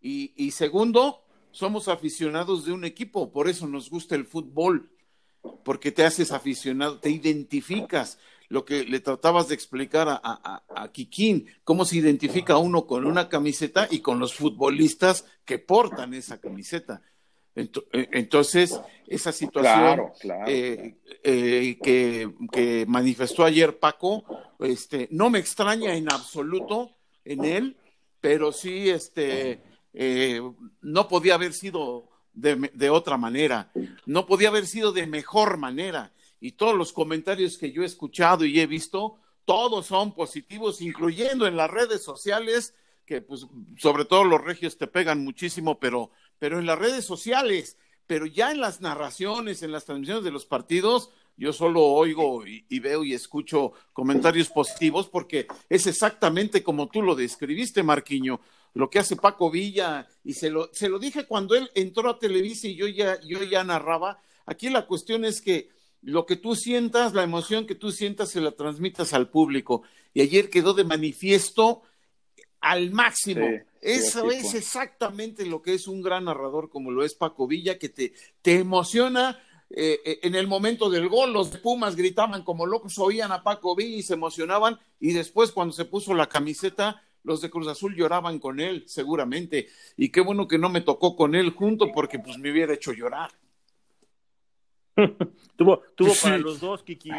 y, 0.01 0.33
y 0.37 0.51
segundo, 0.51 1.25
somos 1.51 1.89
aficionados 1.89 2.65
de 2.65 2.73
un 2.73 2.85
equipo, 2.85 3.33
por 3.33 3.49
eso 3.49 3.67
nos 3.67 3.89
gusta 3.89 4.15
el 4.17 4.27
fútbol, 4.27 4.91
porque 5.65 5.93
te 5.93 6.05
haces 6.05 6.33
aficionado, 6.33 6.99
te 6.99 7.11
identificas 7.11 8.19
lo 8.55 8.65
que 8.65 8.85
le 8.85 9.01
tratabas 9.01 9.49
de 9.49 9.57
explicar 9.57 10.09
a, 10.09 10.21
a, 10.23 10.63
a 10.77 10.93
Kikín, 10.93 11.49
cómo 11.65 11.85
se 11.85 11.97
identifica 11.97 12.57
uno 12.57 12.87
con 12.87 13.05
una 13.05 13.29
camiseta 13.29 13.89
y 13.91 13.99
con 13.99 14.21
los 14.21 14.33
futbolistas 14.33 15.27
que 15.45 15.59
portan 15.59 16.15
esa 16.15 16.41
camiseta. 16.41 17.03
Eh, 17.57 17.69
entonces, 18.13 18.81
esa 19.09 19.33
situación 19.33 20.13
eh, 20.47 20.95
eh, 21.25 21.79
que, 21.83 22.85
manifestó 22.87 23.45
ayer 23.45 23.77
Paco, 23.81 24.25
este, 24.61 25.09
no 25.11 25.31
me 25.31 25.41
extraña 25.41 25.97
en 25.97 26.13
absoluto 26.13 26.93
en 27.25 27.45
él, 27.45 27.77
pero 28.21 28.53
sí, 28.53 28.89
este, 28.89 29.61
no 30.81 31.09
podía 31.09 31.35
haber 31.35 31.55
sido 31.55 32.09
de, 32.33 32.71
de, 32.73 32.89
otra 32.89 33.17
manera, 33.17 33.73
no 34.07 34.27
podía 34.27 34.51
haber 34.51 34.67
sido 34.67 34.93
de 34.93 35.09
mejor 35.09 35.59
manera 35.59 36.13
y 36.45 36.53
todos 36.53 36.77
los 36.77 36.93
comentarios 36.93 37.57
que 37.57 37.73
yo 37.73 37.83
he 37.83 37.87
escuchado 37.87 38.45
y 38.45 38.61
he 38.61 38.67
visto, 38.67 39.17
todos 39.47 39.87
son 39.87 40.13
positivos, 40.13 40.83
incluyendo 40.83 41.47
en 41.47 41.57
las 41.57 41.71
redes 41.71 42.03
sociales, 42.03 42.75
que 43.07 43.23
pues 43.23 43.47
sobre 43.79 44.05
todo 44.05 44.25
los 44.25 44.45
regios 44.45 44.77
te 44.77 44.87
pegan 44.87 45.25
muchísimo, 45.25 45.79
pero, 45.79 46.11
pero 46.39 46.59
en 46.59 46.67
las 46.67 46.79
redes 46.79 47.07
sociales, 47.07 47.79
pero 48.07 48.27
ya 48.27 48.53
en 48.53 48.61
las 48.61 48.83
narraciones, 48.83 49.63
en 49.63 49.73
las 49.73 49.87
transmisiones 49.87 50.23
de 50.23 50.33
los 50.33 50.45
partidos, 50.45 51.09
yo 51.39 51.51
solo 51.55 51.83
oigo 51.83 52.47
y, 52.47 52.67
y, 52.69 52.79
veo 52.79 53.05
y 53.05 53.15
escucho 53.15 53.73
comentarios 53.95 54.51
positivos 54.51 55.09
porque 55.09 55.47
es 55.71 55.87
exactamente 55.87 56.63
como 56.63 56.89
tú 56.89 57.01
lo 57.01 57.15
describiste, 57.15 57.83
Marquiño, 57.83 58.43
lo 58.75 58.91
que 58.91 58.99
hace 58.99 59.17
Paco 59.17 59.51
Villa, 59.51 60.07
y 60.23 60.35
se 60.35 60.51
lo, 60.51 60.69
se 60.75 60.91
lo 60.91 60.99
dije 60.99 61.25
cuando 61.25 61.55
él 61.55 61.71
entró 61.75 62.11
a 62.11 62.19
Televisa 62.19 62.69
y 62.69 62.75
yo 62.75 62.87
ya, 62.87 63.19
yo 63.23 63.43
ya 63.45 63.65
narraba. 63.65 64.21
Aquí 64.45 64.69
la 64.69 64.87
cuestión 64.87 65.25
es 65.25 65.41
que 65.41 65.73
lo 66.05 66.27
que 66.27 66.37
tú 66.37 66.55
sientas, 66.55 67.15
la 67.15 67.23
emoción 67.23 67.67
que 67.67 67.75
tú 67.75 67.91
sientas, 67.91 68.31
se 68.31 68.41
la 68.41 68.53
transmitas 68.53 69.13
al 69.15 69.31
público. 69.31 69.83
Y 70.13 70.21
ayer 70.21 70.51
quedó 70.51 70.75
de 70.75 70.85
manifiesto 70.85 71.83
al 72.61 72.91
máximo. 72.93 73.47
Eso 73.81 74.31
es 74.31 74.55
exactamente 74.55 75.45
lo 75.45 75.61
que 75.61 75.75
es 75.75 75.89
un 75.89 76.03
gran 76.03 76.25
narrador 76.25 76.71
como 76.71 76.91
lo 76.91 77.05
es 77.05 77.15
Paco 77.15 77.47
Villa, 77.47 77.79
que 77.79 77.89
te, 77.89 78.13
te 78.43 78.59
emociona. 78.59 79.39
Eh, 79.71 80.01
eh, 80.05 80.19
en 80.23 80.35
el 80.35 80.47
momento 80.47 80.89
del 80.89 81.09
gol, 81.09 81.33
los 81.33 81.49
Pumas 81.57 81.97
gritaban 81.97 82.45
como 82.45 82.67
locos, 82.67 82.99
oían 82.99 83.33
a 83.33 83.43
Paco 83.43 83.75
Villa 83.75 83.97
y 83.97 84.03
se 84.03 84.15
emocionaban. 84.15 84.79
Y 85.01 85.13
después, 85.13 85.53
cuando 85.53 85.73
se 85.73 85.87
puso 85.87 86.15
la 86.15 86.29
camiseta, 86.29 87.03
los 87.23 87.41
de 87.41 87.51
Cruz 87.51 87.67
Azul 87.67 87.97
lloraban 87.97 88.39
con 88.39 88.61
él, 88.61 88.85
seguramente. 88.87 89.69
Y 89.97 90.11
qué 90.11 90.21
bueno 90.21 90.47
que 90.47 90.59
no 90.59 90.69
me 90.69 90.83
tocó 90.83 91.17
con 91.17 91.35
él 91.35 91.51
junto, 91.51 91.93
porque 91.93 92.19
pues 92.19 92.39
me 92.39 92.53
hubiera 92.53 92.75
hecho 92.75 92.93
llorar. 92.93 93.31
tuvo 95.57 95.83
tuvo 95.95 96.13
para 96.23 96.39
los 96.39 96.61
dos, 96.61 96.83
Kiki. 96.83 97.11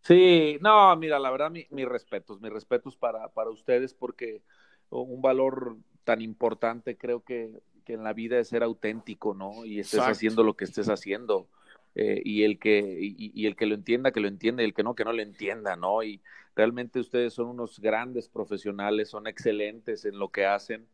Sí, 0.00 0.58
no, 0.60 0.94
mira, 0.96 1.18
la 1.18 1.30
verdad, 1.30 1.50
mi, 1.50 1.66
mis 1.70 1.88
respetos, 1.88 2.40
mis 2.40 2.52
respetos 2.52 2.96
para, 2.96 3.28
para 3.28 3.50
ustedes, 3.50 3.94
porque 3.94 4.42
un 4.90 5.22
valor 5.22 5.76
tan 6.04 6.20
importante 6.20 6.96
creo 6.96 7.24
que, 7.24 7.62
que, 7.86 7.94
en 7.94 8.04
la 8.04 8.12
vida 8.12 8.38
es 8.38 8.48
ser 8.48 8.62
auténtico, 8.62 9.34
¿no? 9.34 9.64
Y 9.64 9.80
estés 9.80 10.00
haciendo 10.00 10.42
lo 10.44 10.54
que 10.54 10.64
estés 10.64 10.88
haciendo. 10.88 11.48
eh, 11.94 12.20
y, 12.24 12.42
el 12.42 12.58
que, 12.58 12.98
y, 13.00 13.46
el 13.46 13.56
que 13.56 13.66
lo 13.66 13.74
entienda, 13.74 14.10
que 14.10 14.20
lo 14.20 14.28
entienda, 14.28 14.62
y 14.62 14.66
el 14.66 14.74
que 14.74 14.82
no, 14.82 14.94
que 14.94 15.04
no 15.04 15.12
lo 15.12 15.22
entienda, 15.22 15.76
¿no? 15.76 16.02
Y 16.02 16.20
realmente 16.54 17.00
ustedes 17.00 17.32
son 17.32 17.46
unos 17.48 17.80
grandes 17.80 18.28
profesionales, 18.28 19.08
son 19.08 19.26
excelentes 19.26 20.04
en 20.04 20.18
lo 20.18 20.28
que 20.30 20.44
hacen. 20.44 20.86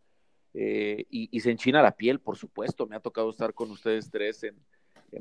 Eh, 0.54 1.06
y, 1.10 1.40
se 1.40 1.50
enchina 1.50 1.82
la 1.82 1.96
piel, 1.96 2.20
por 2.20 2.36
supuesto. 2.36 2.86
Me 2.86 2.96
ha 2.96 3.00
tocado 3.00 3.30
estar 3.30 3.54
con 3.54 3.70
ustedes 3.70 4.10
tres 4.10 4.44
en, 4.44 4.56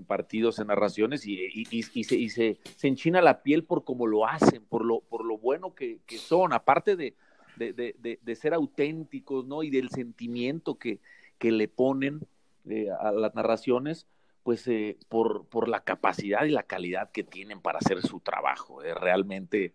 partidos, 0.06 0.60
en 0.60 0.68
narraciones, 0.68 1.26
y, 1.26 1.84
se, 1.84 2.30
se, 2.30 2.88
enchina 2.88 3.22
la 3.22 3.42
piel 3.44 3.64
por 3.64 3.84
cómo 3.84 4.08
lo 4.08 4.28
hacen, 4.28 4.64
por 4.64 4.86
lo, 4.86 5.02
por 5.02 5.26
lo 5.26 5.38
bueno 5.38 5.74
que, 5.74 6.00
son, 6.18 6.54
aparte 6.54 6.96
de, 6.96 7.16
de, 7.58 8.36
ser 8.36 8.54
auténticos, 8.54 9.46
¿no? 9.46 9.64
Y 9.64 9.70
del 9.70 9.90
sentimiento 9.90 10.78
que, 10.78 11.00
que 11.38 11.52
le 11.52 11.68
ponen 11.68 12.22
eh, 12.70 12.90
a 12.92 13.12
las 13.12 13.34
narraciones 13.36 14.06
pues 14.44 14.68
eh, 14.68 14.98
por, 15.10 15.46
por 15.48 15.68
la 15.68 15.84
capacidad 15.84 16.44
y 16.44 16.50
la 16.50 16.64
calidad 16.64 17.12
que 17.12 17.24
tienen 17.24 17.62
para 17.62 17.80
hacer 17.80 18.02
su 18.02 18.20
trabajo. 18.20 18.84
Eh, 18.84 18.94
realmente. 18.94 19.74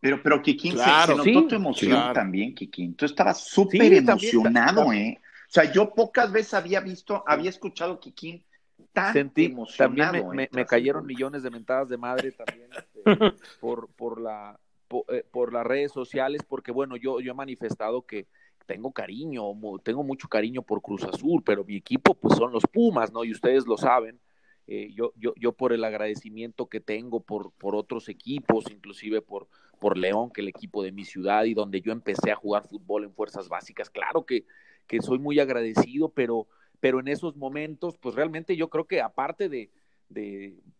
Pero, 0.00 0.22
pero 0.22 0.42
Kikín, 0.42 0.76
se, 0.78 1.16
notó 1.16 1.48
tu 1.48 1.54
emoción 1.56 2.12
también, 2.12 2.54
Kikín. 2.54 2.94
Tú 2.94 3.04
estabas 3.04 3.44
súper 3.44 3.92
emocionado, 3.94 4.92
¿eh? 4.92 5.18
O 5.20 5.50
sea, 5.50 5.72
yo 5.72 5.92
pocas 5.92 6.30
veces 6.30 6.54
había 6.54 6.80
visto, 6.80 7.24
había 7.26 7.50
escuchado 7.50 7.98
Kikín 7.98 8.44
tan 8.92 9.32
emocionado. 9.36 10.12
También 10.12 10.28
me, 10.28 10.48
me, 10.52 10.66
cayeron 10.66 11.06
millones 11.06 11.42
de 11.42 11.50
mentadas 11.50 11.88
de 11.88 11.96
madre 11.96 12.32
también 12.32 12.68
este, 12.72 13.02
por, 13.60 13.88
por, 13.90 14.20
la, 14.20 14.58
por, 14.88 15.04
eh, 15.08 15.24
por, 15.30 15.52
las 15.52 15.66
redes 15.66 15.92
sociales, 15.92 16.42
porque 16.48 16.72
bueno, 16.72 16.96
yo, 16.96 17.20
yo 17.20 17.32
he 17.32 17.34
manifestado 17.34 18.02
que, 18.02 18.26
tengo 18.68 18.92
cariño, 18.92 19.42
tengo 19.82 20.04
mucho 20.04 20.28
cariño 20.28 20.62
por 20.62 20.82
Cruz 20.82 21.02
Azul, 21.02 21.42
pero 21.42 21.64
mi 21.64 21.74
equipo 21.74 22.14
pues 22.14 22.36
son 22.36 22.52
los 22.52 22.64
Pumas, 22.70 23.10
¿no? 23.10 23.24
Y 23.24 23.32
ustedes 23.32 23.66
lo 23.66 23.78
saben. 23.78 24.20
Eh, 24.66 24.92
yo, 24.94 25.14
yo, 25.16 25.32
yo 25.36 25.52
por 25.52 25.72
el 25.72 25.82
agradecimiento 25.82 26.66
que 26.66 26.78
tengo 26.78 27.20
por, 27.20 27.52
por 27.52 27.74
otros 27.74 28.10
equipos, 28.10 28.70
inclusive 28.70 29.22
por, 29.22 29.48
por 29.80 29.96
León, 29.96 30.30
que 30.30 30.42
es 30.42 30.44
el 30.44 30.48
equipo 30.48 30.82
de 30.82 30.92
mi 30.92 31.06
ciudad 31.06 31.44
y 31.44 31.54
donde 31.54 31.80
yo 31.80 31.92
empecé 31.92 32.30
a 32.30 32.36
jugar 32.36 32.68
fútbol 32.68 33.04
en 33.04 33.14
fuerzas 33.14 33.48
básicas, 33.48 33.88
claro 33.88 34.26
que, 34.26 34.44
que 34.86 35.00
soy 35.00 35.18
muy 35.18 35.40
agradecido, 35.40 36.10
pero, 36.10 36.46
pero 36.80 37.00
en 37.00 37.08
esos 37.08 37.36
momentos, 37.36 37.96
pues 37.98 38.14
realmente 38.14 38.56
yo 38.56 38.68
creo 38.68 38.86
que 38.86 39.00
aparte 39.00 39.48
de, 39.48 39.70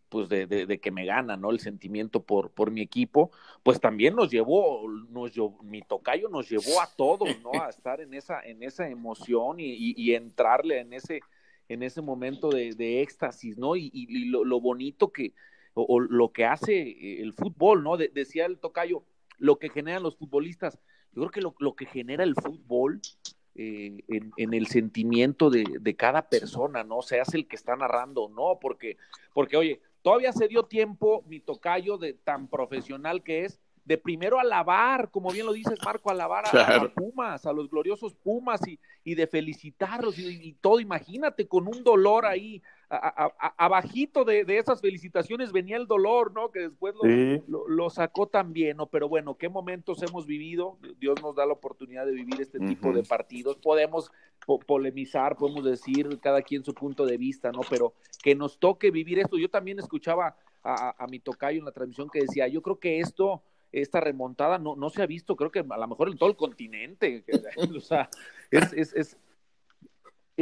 pues 0.09 0.29
de, 0.29 0.79
que 0.81 0.91
me 0.91 1.05
gana, 1.05 1.37
¿no? 1.37 1.51
El 1.51 1.59
sentimiento 1.59 2.23
por, 2.23 2.51
por 2.51 2.71
mi 2.71 2.81
equipo, 2.81 3.31
pues 3.63 3.79
también 3.79 4.15
nos 4.15 4.31
llevó, 4.31 4.89
nos 5.09 5.33
mi 5.63 5.81
tocayo 5.81 6.29
nos 6.29 6.49
llevó 6.49 6.81
a 6.81 6.87
todos, 6.95 7.29
¿no? 7.41 7.61
A 7.61 7.69
estar 7.69 8.01
en 8.01 8.13
esa, 8.13 8.41
en 8.41 8.63
esa 8.63 8.89
emoción 8.89 9.59
y, 9.59 9.93
y, 9.95 10.13
entrarle 10.15 10.79
en 10.79 10.93
ese, 10.93 11.21
en 11.67 11.83
ese 11.83 12.01
momento 12.01 12.49
de, 12.49 13.01
éxtasis, 13.01 13.57
¿no? 13.57 13.75
Y, 13.75 13.91
y 13.93 14.25
lo, 14.25 14.43
lo, 14.43 14.59
bonito 14.59 15.11
que, 15.11 15.33
o, 15.73 15.99
lo 15.99 16.31
que 16.31 16.45
hace 16.45 17.21
el 17.21 17.33
fútbol, 17.33 17.83
¿no? 17.83 17.97
decía 17.97 18.45
el 18.45 18.59
tocayo, 18.59 19.03
lo 19.37 19.59
que 19.59 19.69
generan 19.69 20.03
los 20.03 20.17
futbolistas, 20.17 20.79
yo 21.11 21.21
creo 21.21 21.31
que 21.31 21.41
lo, 21.41 21.55
lo 21.59 21.75
que 21.75 21.85
genera 21.85 22.23
el 22.23 22.35
fútbol 22.35 23.01
eh, 23.61 24.03
en, 24.37 24.53
el 24.53 24.67
sentimiento 24.67 25.49
de, 25.49 25.65
de, 25.81 25.95
cada 25.97 26.29
persona, 26.29 26.85
¿no? 26.85 27.01
Seas 27.01 27.33
el 27.33 27.45
que 27.45 27.57
está 27.57 27.75
narrando 27.75 28.23
o 28.23 28.29
no, 28.29 28.57
porque, 28.57 28.95
porque, 29.33 29.57
oye, 29.57 29.81
todavía 30.01 30.31
se 30.31 30.47
dio 30.47 30.63
tiempo, 30.63 31.25
mi 31.27 31.41
tocayo, 31.41 31.97
de 31.97 32.13
tan 32.13 32.47
profesional 32.47 33.21
que 33.21 33.43
es, 33.43 33.59
de 33.83 33.97
primero 33.97 34.39
alabar, 34.39 35.11
como 35.11 35.29
bien 35.31 35.45
lo 35.45 35.51
dices, 35.51 35.77
Marco, 35.83 36.09
alabar 36.09 36.45
a, 36.45 36.87
Pumas, 36.95 37.45
a 37.45 37.51
los 37.51 37.69
gloriosos 37.69 38.13
Pumas 38.13 38.65
y, 38.65 38.79
y 39.03 39.15
de 39.15 39.27
felicitarlos 39.27 40.17
y, 40.19 40.53
todo. 40.61 40.79
Imagínate 40.79 41.45
con 41.47 41.67
un 41.67 41.83
dolor 41.83 42.25
ahí, 42.25 42.61
abajito 42.89 44.25
de, 44.25 44.45
de, 44.45 44.57
esas 44.57 44.81
felicitaciones 44.81 45.51
venía 45.51 45.77
el 45.77 45.85
dolor, 45.85 46.33
¿no? 46.33 46.49
Que 46.49 46.69
después 46.69 46.95
lo, 47.47 47.67
lo, 47.67 47.89
sacó 47.89 48.27
también, 48.27 48.77
¿no? 48.77 48.87
Pero 48.87 49.07
bueno, 49.07 49.37
¿qué 49.37 49.47
momentos 49.47 50.01
hemos 50.01 50.25
vivido? 50.25 50.77
Dios 50.99 51.21
nos 51.21 51.35
da 51.35 51.45
la 51.45 51.53
oportunidad 51.53 52.05
de 52.05 52.13
vivir 52.13 52.41
este 52.41 52.59
tipo 52.59 52.91
de 52.91 53.03
partidos. 53.03 53.57
Podemos 53.57 54.11
polemizar, 54.65 55.37
podemos 55.37 55.63
decir 55.63 56.19
cada 56.19 56.41
quien 56.41 56.63
su 56.63 56.73
punto 56.73 57.05
de 57.05 57.17
vista, 57.17 57.51
¿no? 57.51 57.61
Pero 57.69 57.93
que 58.23 58.33
nos 58.33 58.57
toque 58.57 58.89
vivir 58.89 59.19
esto. 59.19 59.37
Yo 59.37 59.49
también 59.49 59.77
escuchaba 59.77 60.35
a, 60.63 60.95
a 60.97 61.07
mi 61.07 61.19
tocayo 61.19 61.59
en 61.59 61.65
la 61.65 61.71
transmisión 61.71 62.09
que 62.09 62.21
decía, 62.21 62.47
yo 62.47 62.61
creo 62.61 62.79
que 62.79 62.99
esto 62.99 63.43
esta 63.71 63.99
remontada 63.99 64.57
no, 64.57 64.75
no 64.75 64.89
se 64.89 65.01
ha 65.01 65.05
visto, 65.05 65.35
creo 65.35 65.51
que 65.51 65.59
a 65.59 65.77
lo 65.77 65.87
mejor 65.87 66.09
en 66.09 66.17
todo 66.17 66.29
el 66.29 66.35
continente. 66.35 67.23
o 67.75 67.79
sea, 67.79 68.09
es, 68.51 68.73
es, 68.73 68.93
es, 68.93 69.17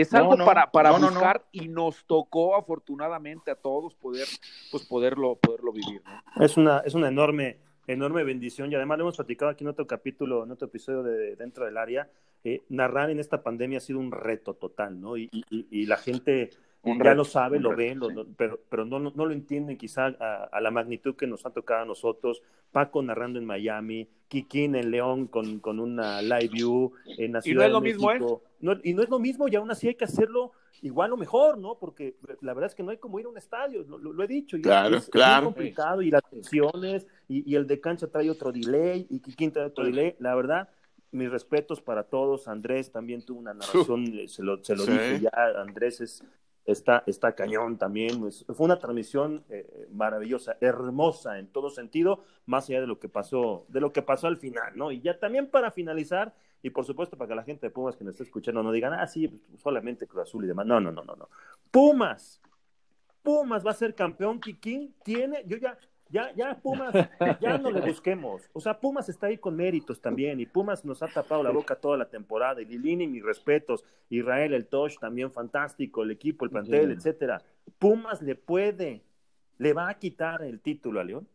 es 0.01 0.13
algo 0.13 0.37
para, 0.37 0.71
para 0.71 0.91
buscar 0.91 1.45
y 1.51 1.67
nos 1.67 2.05
tocó 2.05 2.55
afortunadamente 2.55 3.51
a 3.51 3.55
todos 3.55 3.95
poder, 3.95 4.27
pues 4.71 4.85
poderlo, 4.85 5.35
poderlo 5.35 5.71
vivir. 5.71 6.01
Es, 6.39 6.57
una, 6.57 6.79
es 6.79 6.93
una 6.93 7.07
enorme, 7.07 7.57
enorme 7.87 8.23
bendición 8.23 8.71
y 8.71 8.75
además 8.75 8.99
lo 8.99 9.05
hemos 9.05 9.15
platicado 9.15 9.51
aquí 9.51 9.63
en 9.63 9.69
otro 9.69 9.87
capítulo, 9.87 10.43
en 10.43 10.51
otro 10.51 10.67
episodio 10.67 11.03
de 11.03 11.35
Dentro 11.35 11.65
del 11.65 11.77
Área. 11.77 12.09
Eh, 12.43 12.63
narrar 12.69 13.09
en 13.09 13.19
esta 13.19 13.41
pandemia 13.41 13.79
ha 13.79 13.81
sido 13.81 13.99
un 13.99 14.11
reto 14.11 14.53
total, 14.53 15.01
¿no? 15.01 15.17
Y, 15.17 15.29
y, 15.31 15.67
y 15.71 15.85
la 15.85 15.97
gente 15.97 16.51
ya 16.83 17.13
lo 17.13 17.25
sabe, 17.25 17.59
lo 17.59 17.75
ven, 17.75 17.99
pero, 18.37 18.59
pero 18.69 18.85
no, 18.85 18.99
no, 18.99 19.25
lo 19.25 19.31
entienden 19.31 19.77
quizá 19.77 20.07
a, 20.07 20.61
la 20.61 20.71
magnitud 20.71 21.15
que 21.15 21.27
nos 21.27 21.45
ha 21.45 21.49
tocado 21.49 21.83
a 21.83 21.85
nosotros. 21.85 22.41
Paco 22.71 23.01
narrando 23.01 23.39
en 23.39 23.45
Miami, 23.45 24.07
Kikín 24.27 24.75
en 24.75 24.91
León 24.91 25.27
con, 25.27 25.59
con 25.59 25.79
una 25.79 26.21
live 26.21 26.49
view 26.49 26.91
en 27.17 27.33
la 27.33 27.41
Ciudad 27.41 27.55
Y 27.55 27.55
no 27.55 27.65
es 27.65 27.71
lo 27.71 27.81
mismo, 27.81 28.11
¿eh? 28.11 28.19
y 28.83 28.93
no 28.93 29.03
es 29.03 29.09
lo 29.09 29.19
mismo, 29.19 29.47
y 29.47 29.55
aún 29.55 29.71
así 29.71 29.87
hay 29.87 29.95
que 29.95 30.05
hacerlo 30.05 30.51
igual 30.81 31.11
o 31.11 31.17
mejor, 31.17 31.57
¿no? 31.57 31.75
Porque 31.75 32.15
la 32.41 32.53
verdad 32.53 32.69
es 32.69 32.75
que 32.75 32.83
no 32.83 32.91
hay 32.91 32.97
como 32.97 33.19
ir 33.19 33.25
a 33.25 33.29
un 33.29 33.37
estadio, 33.37 33.83
lo, 33.83 34.23
he 34.23 34.27
dicho. 34.27 34.57
claro, 34.61 34.97
es, 34.97 35.09
claro. 35.09 35.45
muy 35.45 35.53
complicado 35.53 36.01
y 36.01 36.11
las 36.11 36.23
tensiones, 36.29 37.07
y, 37.27 37.49
y, 37.51 37.55
el 37.55 37.67
de 37.67 37.79
cancha 37.79 38.07
trae 38.07 38.29
otro 38.29 38.51
delay, 38.51 39.07
y 39.09 39.19
Kikín 39.19 39.51
trae 39.51 39.65
otro 39.65 39.85
delay. 39.85 40.15
La 40.19 40.35
verdad, 40.35 40.69
mis 41.11 41.29
respetos 41.29 41.81
para 41.81 42.03
todos. 42.03 42.47
Andrés 42.47 42.91
también 42.91 43.21
tuvo 43.23 43.39
una 43.39 43.53
narración, 43.53 44.27
se 44.27 44.43
lo, 44.43 44.63
se 44.63 44.75
lo 44.75 44.85
dije 44.85 45.21
ya. 45.21 45.31
Andrés 45.61 46.01
es 46.01 46.23
está, 46.67 47.03
está 47.07 47.33
cañón 47.33 47.77
también. 47.77 48.29
fue 48.31 48.65
una 48.65 48.77
transmisión 48.77 49.43
eh, 49.49 49.87
maravillosa, 49.91 50.57
hermosa 50.61 51.39
en 51.39 51.47
todo 51.47 51.69
sentido, 51.69 52.23
más 52.45 52.69
allá 52.69 52.81
de 52.81 52.87
lo 52.87 52.99
que 52.99 53.09
pasó, 53.09 53.65
de 53.69 53.81
lo 53.81 53.91
que 53.91 54.01
pasó 54.01 54.27
al 54.27 54.37
final, 54.37 54.73
¿no? 54.75 54.91
Y 54.91 55.01
ya 55.01 55.17
también 55.17 55.49
para 55.49 55.71
finalizar, 55.71 56.35
y 56.61 56.69
por 56.69 56.85
supuesto 56.85 57.17
para 57.17 57.29
que 57.29 57.35
la 57.35 57.43
gente 57.43 57.67
de 57.67 57.71
Pumas 57.71 57.95
que 57.95 58.03
nos 58.03 58.11
esté 58.13 58.23
escuchando 58.25 58.61
no 58.61 58.71
digan, 58.71 58.93
ah, 58.93 59.07
sí, 59.07 59.29
pues, 59.29 59.61
solamente 59.61 60.05
Cruz 60.05 60.23
Azul 60.23 60.43
y 60.43 60.47
demás. 60.47 60.65
No, 60.65 60.79
no, 60.79 60.91
no, 60.91 61.03
no, 61.03 61.15
no. 61.15 61.29
Pumas, 61.71 62.41
Pumas 63.23 63.65
va 63.65 63.71
a 63.71 63.75
ser 63.75 63.95
campeón, 63.95 64.39
Kikín 64.41 64.93
tiene, 65.03 65.43
yo 65.47 65.57
ya, 65.57 65.77
ya, 66.09 66.33
ya 66.35 66.55
Pumas, 66.61 66.93
ya 67.39 67.57
no 67.57 67.71
le 67.71 67.81
busquemos. 67.81 68.49
O 68.53 68.59
sea, 68.59 68.79
Pumas 68.79 69.09
está 69.09 69.27
ahí 69.27 69.37
con 69.37 69.55
méritos 69.55 70.01
también 70.01 70.39
y 70.39 70.45
Pumas 70.45 70.85
nos 70.85 71.03
ha 71.03 71.07
tapado 71.07 71.43
la 71.43 71.51
boca 71.51 71.75
toda 71.75 71.97
la 71.97 72.09
temporada. 72.09 72.61
Y 72.61 72.65
Lilini, 72.65 73.07
mis 73.07 73.23
respetos. 73.23 73.83
Israel, 74.09 74.53
el 74.53 74.67
Tosh, 74.67 74.97
también 74.99 75.31
fantástico. 75.31 76.03
El 76.03 76.11
equipo, 76.11 76.45
el 76.45 76.51
plantel, 76.51 76.91
etcétera. 76.91 77.41
Pumas 77.79 78.21
le 78.21 78.35
puede, 78.35 79.03
le 79.57 79.73
va 79.73 79.89
a 79.89 79.99
quitar 79.99 80.43
el 80.43 80.61
título 80.61 80.99
a 80.99 81.03
León. 81.03 81.27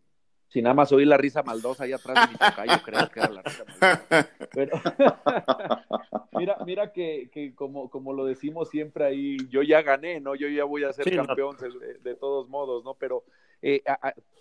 Si 0.53 0.61
nada 0.61 0.75
más 0.75 0.93
oí 0.93 1.07
la 1.07 1.17
risa 1.17 1.43
maldosa 1.43 1.85
allá 1.85 1.97
atrás 1.97 2.27
de 2.27 2.33
mi 2.33 2.39
tocayo, 2.39 2.83
creo 2.85 3.09
que 3.09 3.21
era 3.21 3.31
la 3.31 3.43
risa 3.43 3.65
maldosa. 3.65 4.29
Pero, 4.53 4.73
mira, 6.33 6.59
mira 6.67 6.93
que, 6.93 7.31
que, 7.33 7.55
como, 7.55 7.89
como 7.89 8.13
lo 8.13 8.27
decimos 8.27 8.69
siempre 8.69 9.07
ahí, 9.07 9.39
yo 9.49 9.63
ya 9.63 9.81
gané, 9.81 10.21
¿no? 10.21 10.35
Yo 10.35 10.49
ya 10.49 10.65
voy 10.65 10.85
a 10.85 10.93
ser 10.93 11.17
campeón 11.17 11.57
de, 11.57 11.95
de, 12.01 12.15
todos 12.15 12.51
modos, 12.51 12.85
¿no? 12.85 12.93
Pero 12.95 13.25
eh, 13.63 13.83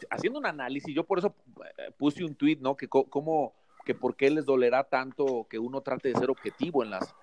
haciendo 0.09 0.39
un 0.39 0.47
análisis, 0.47 0.93
yo 0.93 1.03
por 1.03 1.19
eso 1.19 1.35
eh, 1.77 1.91
puse 1.97 2.25
un 2.25 2.35
tweet, 2.35 2.57
¿no? 2.59 2.75
Que 2.75 2.87
cómo, 2.87 3.53
que 3.85 3.93
por 3.93 4.15
qué 4.15 4.31
les 4.31 4.45
dolerá 4.45 4.83
tanto 4.83 5.45
que 5.49 5.59
uno 5.59 5.81
trate 5.81 6.09
de 6.09 6.15
ser 6.15 6.31
objetivo 6.31 6.83
en 6.83 6.89
las, 6.89 7.15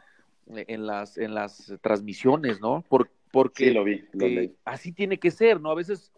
en 0.47 0.87
las, 0.87 1.19
en 1.19 1.35
las 1.35 1.75
transmisiones, 1.81 2.61
¿no? 2.61 2.85
Por, 2.89 3.11
porque 3.33 3.67
sí, 3.67 3.71
lo 3.73 3.85
vi, 3.85 4.05
eh, 4.21 4.55
así 4.65 4.93
tiene 4.93 5.19
que 5.19 5.33
ser, 5.33 5.61
¿no? 5.61 5.73
A 5.73 5.75
veces 5.75 6.13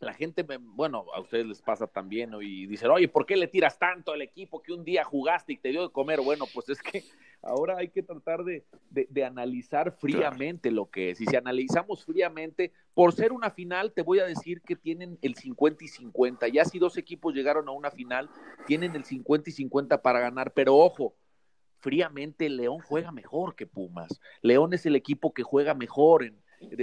la 0.00 0.12
gente, 0.12 0.44
bueno, 0.60 1.06
a 1.14 1.20
ustedes 1.20 1.46
les 1.46 1.62
pasa 1.62 1.86
también, 1.86 2.30
¿no? 2.30 2.42
Y 2.42 2.66
dicen, 2.66 2.90
oye, 2.90 3.08
¿por 3.08 3.24
qué 3.24 3.36
le 3.36 3.48
tiras 3.48 3.78
tanto 3.78 4.12
al 4.12 4.20
equipo 4.20 4.62
que 4.62 4.72
un 4.72 4.84
día 4.84 5.02
jugaste 5.04 5.54
y 5.54 5.56
te 5.56 5.70
dio 5.70 5.82
de 5.82 5.92
comer? 5.92 6.20
Bueno, 6.20 6.44
pues 6.52 6.68
es 6.68 6.82
que 6.82 7.02
ahora 7.46 7.78
hay 7.78 7.88
que 7.88 8.02
tratar 8.02 8.44
de, 8.44 8.64
de, 8.90 9.24
analizar 9.24 9.92
fríamente 9.92 10.70
lo 10.70 10.90
que 10.90 11.10
es. 11.10 11.20
Y 11.20 11.26
si 11.26 11.36
analizamos 11.36 12.04
fríamente, 12.04 12.72
por 12.94 13.12
ser 13.12 13.32
una 13.32 13.50
final, 13.50 13.92
te 13.92 14.02
voy 14.02 14.18
a 14.18 14.26
decir 14.26 14.60
que 14.62 14.76
tienen 14.76 15.18
el 15.22 15.34
50 15.34 15.84
y 15.84 15.88
50. 15.88 16.48
Ya 16.48 16.64
si 16.64 16.78
dos 16.78 16.96
equipos 16.96 17.34
llegaron 17.34 17.68
a 17.68 17.72
una 17.72 17.90
final, 17.90 18.28
tienen 18.66 18.94
el 18.96 19.04
50 19.04 19.50
y 19.50 19.52
50 19.52 20.02
para 20.02 20.20
ganar. 20.20 20.52
Pero 20.52 20.76
ojo, 20.76 21.14
fríamente 21.78 22.48
León 22.48 22.80
juega 22.80 23.12
mejor 23.12 23.54
que 23.54 23.66
Pumas. 23.66 24.20
León 24.42 24.72
es 24.74 24.86
el 24.86 24.96
equipo 24.96 25.32
que 25.32 25.42
juega 25.42 25.74
mejor 25.74 26.24
en, 26.24 26.36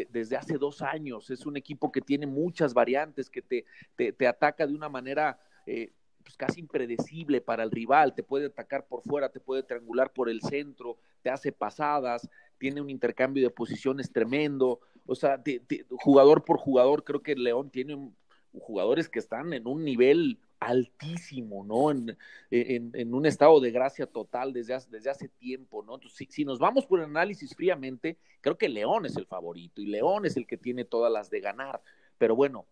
desde 0.10 0.38
hace 0.38 0.58
dos 0.58 0.82
años. 0.82 1.30
Es 1.30 1.46
un 1.46 1.58
equipo 1.58 1.92
que 1.92 2.02
tiene 2.02 2.28
muchas 2.28 2.74
variantes, 2.74 3.30
que 3.30 3.42
te, 3.42 3.66
te, 3.96 4.28
ataca 4.28 4.68
de 4.68 4.74
una 4.74 4.90
manera 4.90 5.40
eh, 5.66 5.92
pues 6.24 6.36
casi 6.38 6.60
impredecible 6.60 7.42
para 7.42 7.64
el 7.64 7.72
rival. 7.72 8.16
Te 8.16 8.24
puede 8.24 8.48
atacar 8.48 8.88
por 8.88 9.02
fuera, 9.04 9.30
te 9.30 9.40
puede 9.40 9.64
triangular 9.64 10.12
por 10.12 10.30
el 10.30 10.42
centro, 10.42 10.98
te 11.22 11.30
hace 11.30 11.52
pasadas, 11.52 12.30
tiene 12.58 12.82
un 12.82 12.90
intercambio 12.90 13.44
de 13.44 13.50
posiciones 13.50 14.12
tremendo. 14.12 14.80
O 15.06 15.16
sea, 15.16 15.42
jugador 15.98 16.46
por 16.46 16.58
jugador, 16.58 17.04
creo 17.04 17.22
que 17.22 17.36
León 17.36 17.70
tiene 17.70 18.12
jugadores 18.60 19.10
que 19.10 19.20
están 19.20 19.54
en 19.54 19.68
un 19.68 19.84
nivel 19.84 20.40
altísimo, 20.60 21.64
¿no? 21.66 21.92
En, 21.92 22.18
en, 22.50 23.14
un 23.14 23.26
estado 23.26 23.60
de 23.60 23.72
gracia 23.72 24.06
total 24.06 24.54
desde 24.54 24.74
hace, 24.74 24.90
desde 24.90 25.10
hace 25.10 25.28
tiempo, 25.28 25.84
¿no? 25.84 25.96
Entonces, 25.96 26.18
si, 26.18 26.26
si, 26.30 26.46
nos 26.46 26.60
vamos 26.60 26.86
por 26.86 27.00
el 27.00 27.06
análisis 27.06 27.54
fríamente, 27.56 28.18
creo 28.40 28.58
que 28.58 28.70
León 28.70 29.06
es 29.06 29.18
el 29.18 29.26
favorito 29.26 29.82
y 29.82 29.88
León 29.88 30.26
es 30.26 30.38
el 30.38 30.48
que 30.48 30.58
tiene 30.58 30.86
todas 30.86 31.12
las 31.12 31.30
de 31.30 31.42
ganar. 31.42 31.82
Pero 32.18 32.36
bueno, 32.36 32.66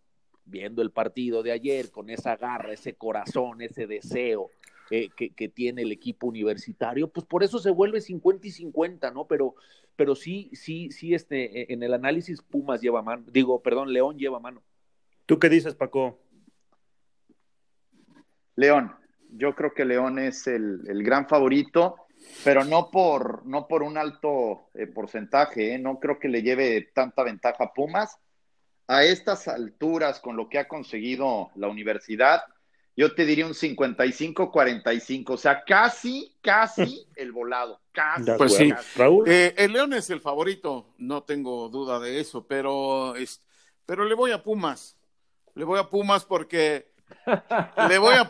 viendo 0.45 0.81
el 0.81 0.91
partido 0.91 1.43
de 1.43 1.51
ayer 1.51 1.91
con 1.91 2.09
esa 2.09 2.35
garra, 2.35 2.73
ese 2.73 2.93
corazón, 2.93 3.61
ese 3.61 3.87
deseo 3.87 4.49
eh, 4.89 5.09
que, 5.15 5.29
que, 5.29 5.47
tiene 5.47 5.83
el 5.83 5.91
equipo 5.91 6.27
universitario, 6.27 7.07
pues 7.07 7.25
por 7.25 7.43
eso 7.43 7.59
se 7.59 7.71
vuelve 7.71 8.01
50 8.01 8.47
y 8.47 8.51
50, 8.51 9.11
¿no? 9.11 9.25
Pero, 9.25 9.55
pero 9.95 10.15
sí, 10.15 10.49
sí, 10.53 10.91
sí, 10.91 11.13
este, 11.13 11.61
e, 11.61 11.73
en 11.73 11.83
el 11.83 11.93
análisis 11.93 12.41
Pumas 12.41 12.81
lleva 12.81 13.01
mano, 13.01 13.23
digo, 13.31 13.61
perdón, 13.61 13.93
León 13.93 14.17
lleva 14.17 14.39
mano. 14.39 14.61
¿Tú 15.25 15.39
qué 15.39 15.47
dices, 15.47 15.75
Paco? 15.75 16.19
León, 18.55 18.93
yo 19.31 19.55
creo 19.55 19.73
que 19.73 19.85
León 19.85 20.19
es 20.19 20.45
el, 20.47 20.81
gran 21.03 21.27
favorito, 21.27 21.95
pero 22.43 22.65
no 22.65 22.91
por, 22.91 23.45
no 23.45 23.67
por 23.67 23.83
un 23.83 23.97
alto 23.97 24.69
eh, 24.73 24.87
porcentaje, 24.87 25.73
¿eh? 25.73 25.79
no 25.79 25.99
creo 25.99 26.19
que 26.19 26.27
le 26.27 26.43
lleve 26.43 26.89
tanta 26.93 27.23
ventaja 27.23 27.63
a 27.63 27.73
Pumas. 27.73 28.17
A 28.91 29.03
estas 29.03 29.47
alturas, 29.47 30.19
con 30.19 30.35
lo 30.35 30.49
que 30.49 30.59
ha 30.59 30.67
conseguido 30.67 31.49
la 31.55 31.69
universidad, 31.69 32.41
yo 32.95 33.15
te 33.15 33.25
diría 33.25 33.45
un 33.45 33.53
55-45, 33.53 35.29
o 35.29 35.37
sea, 35.37 35.63
casi, 35.63 36.35
casi 36.41 37.07
el 37.15 37.31
volado, 37.31 37.79
casi. 37.93 38.31
Pues 38.37 38.55
sí, 38.55 38.73
Raúl. 38.95 39.29
Eh, 39.29 39.53
el 39.57 39.71
León 39.71 39.93
es 39.93 40.09
el 40.09 40.19
favorito, 40.19 40.93
no 40.97 41.23
tengo 41.23 41.69
duda 41.69 41.99
de 41.99 42.19
eso, 42.19 42.45
pero, 42.45 43.15
es, 43.15 43.41
pero 43.85 44.03
le 44.03 44.13
voy 44.13 44.31
a 44.31 44.43
Pumas, 44.43 44.97
le 45.55 45.63
voy 45.63 45.79
a 45.79 45.89
Pumas 45.89 46.25
porque 46.25 46.91
le 47.89 47.97
voy 47.97 48.15
a. 48.15 48.29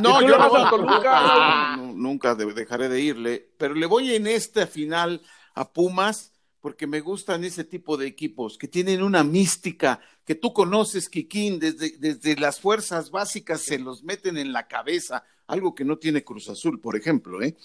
No, 0.00 0.22
yo 0.22 0.38
no, 0.38 1.76
nunca 1.94 2.34
dejaré 2.34 2.88
de 2.88 3.00
irle, 3.00 3.50
pero 3.58 3.74
le 3.74 3.86
voy 3.86 4.14
en 4.14 4.26
esta 4.26 4.66
final 4.66 5.20
a 5.54 5.70
Pumas 5.70 6.32
porque 6.68 6.86
me 6.86 7.00
gustan 7.00 7.44
ese 7.44 7.64
tipo 7.64 7.96
de 7.96 8.06
equipos 8.06 8.58
que 8.58 8.68
tienen 8.68 9.02
una 9.02 9.24
mística 9.24 10.00
que 10.26 10.34
tú 10.34 10.52
conoces, 10.52 11.08
Kikín, 11.08 11.58
desde, 11.58 11.96
desde 11.96 12.36
las 12.36 12.60
fuerzas 12.60 13.10
básicas 13.10 13.62
se 13.62 13.78
los 13.78 14.02
meten 14.02 14.36
en 14.36 14.52
la 14.52 14.68
cabeza, 14.68 15.24
algo 15.46 15.74
que 15.74 15.86
no 15.86 15.96
tiene 15.96 16.22
Cruz 16.22 16.50
Azul, 16.50 16.78
por 16.78 16.94
ejemplo, 16.94 17.42
¿eh? 17.42 17.56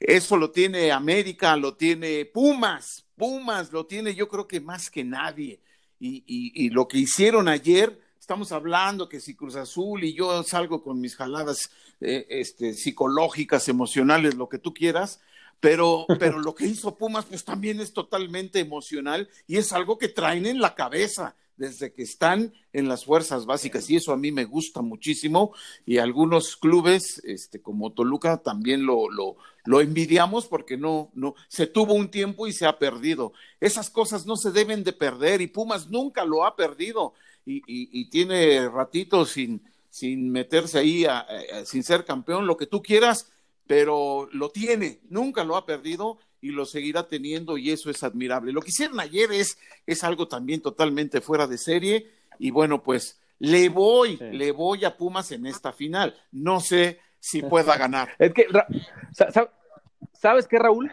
Eso 0.00 0.36
lo 0.36 0.50
tiene 0.50 0.90
América, 0.90 1.56
lo 1.56 1.76
tiene 1.76 2.24
Pumas, 2.24 3.04
Pumas 3.16 3.72
lo 3.72 3.86
tiene 3.86 4.16
yo 4.16 4.28
creo 4.28 4.48
que 4.48 4.60
más 4.60 4.90
que 4.90 5.04
nadie. 5.04 5.60
Y, 6.00 6.24
y, 6.26 6.66
y 6.66 6.70
lo 6.70 6.88
que 6.88 6.98
hicieron 6.98 7.46
ayer, 7.46 8.00
estamos 8.18 8.50
hablando 8.50 9.08
que 9.08 9.20
si 9.20 9.36
Cruz 9.36 9.54
Azul 9.54 10.02
y 10.02 10.12
yo 10.12 10.42
salgo 10.42 10.82
con 10.82 11.00
mis 11.00 11.14
jaladas 11.14 11.70
eh, 12.00 12.26
este, 12.30 12.74
psicológicas, 12.74 13.68
emocionales, 13.68 14.34
lo 14.34 14.48
que 14.48 14.58
tú 14.58 14.74
quieras, 14.74 15.20
pero, 15.64 16.04
pero 16.18 16.38
lo 16.40 16.54
que 16.54 16.66
hizo 16.66 16.98
Pumas 16.98 17.24
pues 17.24 17.42
también 17.42 17.80
es 17.80 17.94
totalmente 17.94 18.60
emocional 18.60 19.30
y 19.46 19.56
es 19.56 19.72
algo 19.72 19.96
que 19.96 20.08
traen 20.08 20.44
en 20.44 20.60
la 20.60 20.74
cabeza 20.74 21.36
desde 21.56 21.94
que 21.94 22.02
están 22.02 22.52
en 22.74 22.86
las 22.86 23.06
fuerzas 23.06 23.46
básicas. 23.46 23.88
Y 23.88 23.96
eso 23.96 24.12
a 24.12 24.18
mí 24.18 24.30
me 24.30 24.44
gusta 24.44 24.82
muchísimo. 24.82 25.54
Y 25.86 25.98
algunos 25.98 26.56
clubes 26.56 27.22
este 27.24 27.62
como 27.62 27.92
Toluca 27.92 28.42
también 28.42 28.84
lo, 28.84 29.08
lo, 29.08 29.36
lo 29.64 29.80
envidiamos 29.80 30.46
porque 30.48 30.76
no 30.76 31.10
no 31.14 31.34
se 31.48 31.66
tuvo 31.66 31.94
un 31.94 32.10
tiempo 32.10 32.46
y 32.46 32.52
se 32.52 32.66
ha 32.66 32.78
perdido. 32.78 33.32
Esas 33.58 33.88
cosas 33.88 34.26
no 34.26 34.36
se 34.36 34.50
deben 34.50 34.84
de 34.84 34.92
perder 34.92 35.40
y 35.40 35.46
Pumas 35.46 35.88
nunca 35.88 36.26
lo 36.26 36.44
ha 36.44 36.56
perdido. 36.56 37.14
Y, 37.46 37.62
y, 37.66 38.08
tiene 38.10 38.68
ratitos 38.68 39.30
sin 39.30 39.62
sin 39.88 40.30
meterse 40.30 40.78
ahí 40.78 41.06
sin 41.64 41.84
ser 41.84 42.04
campeón 42.04 42.46
lo 42.46 42.56
que 42.56 42.66
tú 42.66 42.82
quieras 42.82 43.33
pero 43.66 44.28
lo 44.32 44.50
tiene 44.50 45.00
nunca 45.08 45.44
lo 45.44 45.56
ha 45.56 45.66
perdido 45.66 46.18
y 46.40 46.50
lo 46.50 46.66
seguirá 46.66 47.08
teniendo 47.08 47.56
y 47.56 47.70
eso 47.70 47.90
es 47.90 48.02
admirable. 48.02 48.52
Lo 48.52 48.60
que 48.60 48.68
hicieron 48.68 49.00
ayer 49.00 49.32
es, 49.32 49.56
es 49.86 50.04
algo 50.04 50.28
también 50.28 50.60
totalmente 50.60 51.20
fuera 51.20 51.46
de 51.46 51.56
serie 51.56 52.10
y 52.38 52.50
bueno, 52.50 52.82
pues 52.82 53.20
le 53.38 53.68
voy, 53.68 54.16
le 54.16 54.52
voy 54.52 54.84
a 54.84 54.96
Pumas 54.96 55.32
en 55.32 55.46
esta 55.46 55.72
final. 55.72 56.14
No 56.32 56.60
sé 56.60 57.00
si 57.18 57.42
pueda 57.42 57.76
ganar. 57.76 58.10
Es 58.18 58.32
que, 58.34 58.46
¿Sabes 59.12 59.48
qué, 60.48 60.58
Raúl? 60.58 60.90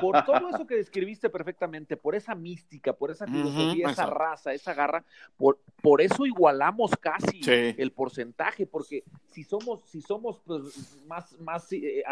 Por, 0.00 0.24
todo 0.26 0.48
eso 0.48 0.66
que 0.66 0.76
describiste 0.76 1.30
perfectamente, 1.30 1.96
por 1.96 2.14
esa 2.14 2.34
mística, 2.34 2.92
por 2.92 3.10
esa 3.10 3.26
filosofía, 3.26 3.90
esa 3.90 4.06
raza, 4.06 4.52
esa 4.52 4.74
garra, 4.74 5.04
por, 5.36 5.58
por 5.80 6.00
eso 6.00 6.26
igualamos 6.26 6.92
casi 7.00 7.40
el 7.46 7.92
porcentaje, 7.92 8.66
porque 8.66 9.04
si 9.30 9.44
somos, 9.44 9.82
si 9.86 10.00
somos 10.02 10.40
pues, 10.46 11.00
más, 11.06 11.38
más, 11.40 11.72
eh, 11.72 12.02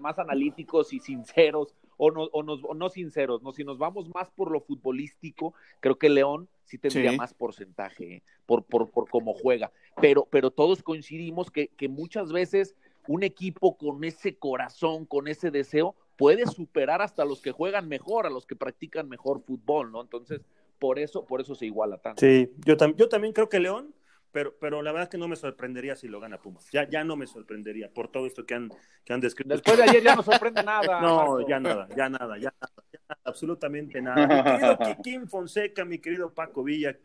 más 0.00 0.18
analíticos 0.18 0.92
y 0.92 1.00
sinceros, 1.00 1.74
o 1.96 2.10
no, 2.10 2.24
o, 2.24 2.42
nos, 2.42 2.60
o 2.62 2.74
no 2.74 2.88
sinceros, 2.88 3.42
no, 3.42 3.52
si 3.52 3.64
nos 3.64 3.78
vamos 3.78 4.08
más 4.14 4.30
por 4.30 4.50
lo 4.50 4.60
futbolístico, 4.60 5.54
creo 5.80 5.98
que 5.98 6.08
León 6.08 6.48
sí 6.64 6.78
tendría 6.78 7.12
más 7.12 7.32
porcentaje 7.32 8.16
¿eh? 8.16 8.22
por, 8.44 8.64
por, 8.64 8.90
por 8.90 9.08
cómo 9.08 9.32
juega. 9.32 9.72
Pero, 10.00 10.26
pero 10.30 10.50
todos 10.50 10.82
coincidimos 10.82 11.50
que, 11.50 11.68
que 11.68 11.88
muchas 11.88 12.32
veces 12.32 12.74
un 13.08 13.22
equipo 13.22 13.76
con 13.76 14.04
ese 14.04 14.36
corazón, 14.36 15.06
con 15.06 15.28
ese 15.28 15.50
deseo, 15.50 15.94
puede 16.16 16.46
superar 16.46 17.02
hasta 17.02 17.24
los 17.24 17.40
que 17.40 17.52
juegan 17.52 17.88
mejor, 17.88 18.26
a 18.26 18.30
los 18.30 18.46
que 18.46 18.56
practican 18.56 19.08
mejor 19.08 19.42
fútbol, 19.42 19.92
¿no? 19.92 20.00
Entonces, 20.00 20.40
por 20.78 20.98
eso, 20.98 21.24
por 21.24 21.40
eso 21.40 21.54
se 21.54 21.66
iguala 21.66 21.98
tanto. 21.98 22.20
Sí, 22.20 22.52
yo, 22.64 22.76
yo 22.96 23.08
también 23.08 23.32
creo 23.32 23.48
que 23.48 23.60
León, 23.60 23.94
pero, 24.32 24.54
pero 24.60 24.82
la 24.82 24.92
verdad 24.92 25.04
es 25.04 25.08
que 25.08 25.18
no 25.18 25.28
me 25.28 25.36
sorprendería 25.36 25.96
si 25.96 26.08
lo 26.08 26.20
gana 26.20 26.38
Pumas. 26.38 26.68
Ya, 26.70 26.88
ya 26.88 27.04
no 27.04 27.16
me 27.16 27.26
sorprendería 27.26 27.90
por 27.92 28.08
todo 28.08 28.26
esto 28.26 28.44
que 28.44 28.54
han, 28.54 28.70
que 29.04 29.14
han 29.14 29.20
descrito. 29.20 29.54
Después 29.54 29.78
de 29.78 29.84
ayer 29.84 30.02
ya 30.02 30.14
no 30.14 30.22
sorprende 30.22 30.62
nada. 30.62 31.00
No, 31.00 31.46
ya 31.48 31.58
nada, 31.58 31.88
ya 31.96 32.08
nada, 32.08 32.36
ya 32.36 32.52
nada, 32.60 32.84
ya 32.92 33.00
nada, 33.08 33.20
absolutamente 33.24 34.02
nada. 34.02 34.26
Mi 34.26 34.42
querido 34.42 34.78
Kikín 34.78 35.28
Fonseca, 35.28 35.84
mi 35.84 35.98
querido 36.00 36.34
Paco 36.34 36.62
Villa, 36.62 36.96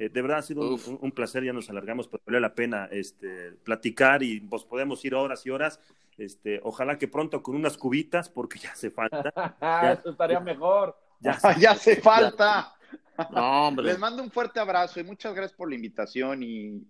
eh, 0.00 0.08
de 0.08 0.22
verdad 0.22 0.38
ha 0.38 0.42
sido 0.42 0.78
un, 1.02 1.12
placer, 1.12 1.44
ya 1.44 1.52
nos 1.52 1.68
alargamos, 1.68 2.08
pero 2.08 2.22
vale 2.24 2.40
la 2.40 2.54
pena 2.54 2.88
este, 2.90 3.52
platicar 3.62 4.22
y 4.22 4.40
pues 4.40 4.64
podemos 4.64 5.04
ir 5.04 5.14
horas 5.14 5.44
y 5.44 5.50
horas. 5.50 5.78
Este, 6.16 6.58
ojalá 6.62 6.96
que 6.96 7.06
pronto 7.06 7.42
con 7.42 7.54
unas 7.54 7.76
cubitas, 7.76 8.30
porque 8.30 8.58
ya 8.58 8.72
hace 8.72 8.90
falta. 8.90 9.20
Eso 10.00 10.10
estaría 10.10 10.40
mejor. 10.40 10.96
Ya, 11.20 11.38
ya 11.60 11.72
hace 11.72 11.96
falta. 11.96 12.74
Les 13.82 13.98
mando 13.98 14.22
un 14.22 14.30
fuerte 14.30 14.58
abrazo 14.58 15.00
y 15.00 15.04
muchas 15.04 15.34
gracias 15.34 15.54
por 15.54 15.68
la 15.68 15.74
invitación 15.74 16.42
y, 16.42 16.82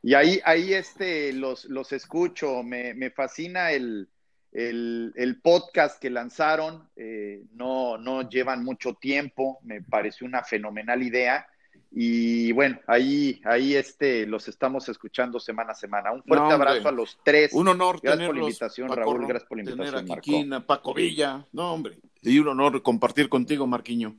y, 0.00 0.14
ahí, 0.14 0.40
ahí 0.44 0.74
este, 0.74 1.32
los, 1.32 1.64
los 1.64 1.92
escucho. 1.92 2.62
Me, 2.62 2.94
me 2.94 3.10
fascina 3.10 3.72
el, 3.72 4.08
el, 4.52 5.12
el, 5.16 5.40
podcast 5.40 6.00
que 6.00 6.10
lanzaron. 6.10 6.88
Eh, 6.94 7.42
no, 7.54 7.98
no 7.98 8.28
llevan 8.28 8.62
mucho 8.62 8.94
tiempo. 8.94 9.58
Me 9.64 9.82
pareció 9.82 10.24
una 10.24 10.44
fenomenal 10.44 11.02
idea. 11.02 11.48
Y 11.90 12.52
bueno, 12.52 12.78
ahí, 12.86 13.40
ahí 13.44 13.74
este, 13.74 14.26
los 14.26 14.48
estamos 14.48 14.88
escuchando 14.88 15.40
semana 15.40 15.72
a 15.72 15.74
semana. 15.74 16.12
Un 16.12 16.22
fuerte 16.22 16.52
abrazo 16.52 16.88
a 16.88 16.92
los 16.92 17.18
tres. 17.24 17.52
Un 17.52 17.68
honor 17.68 18.00
Gracias 18.02 18.26
por 18.26 18.36
la 18.36 18.42
invitación, 18.42 18.88
Raúl. 18.88 19.26
Gracias 19.26 19.48
por 19.48 19.58
la 19.58 19.70
invitación, 19.70 20.48
Marco. 20.48 20.66
Paco 20.66 20.94
Villa. 20.94 21.46
No, 21.52 21.72
hombre. 21.72 21.98
Y 22.22 22.38
un 22.38 22.48
honor 22.48 22.82
compartir 22.82 23.28
contigo, 23.28 23.66
Marquiño. 23.66 24.16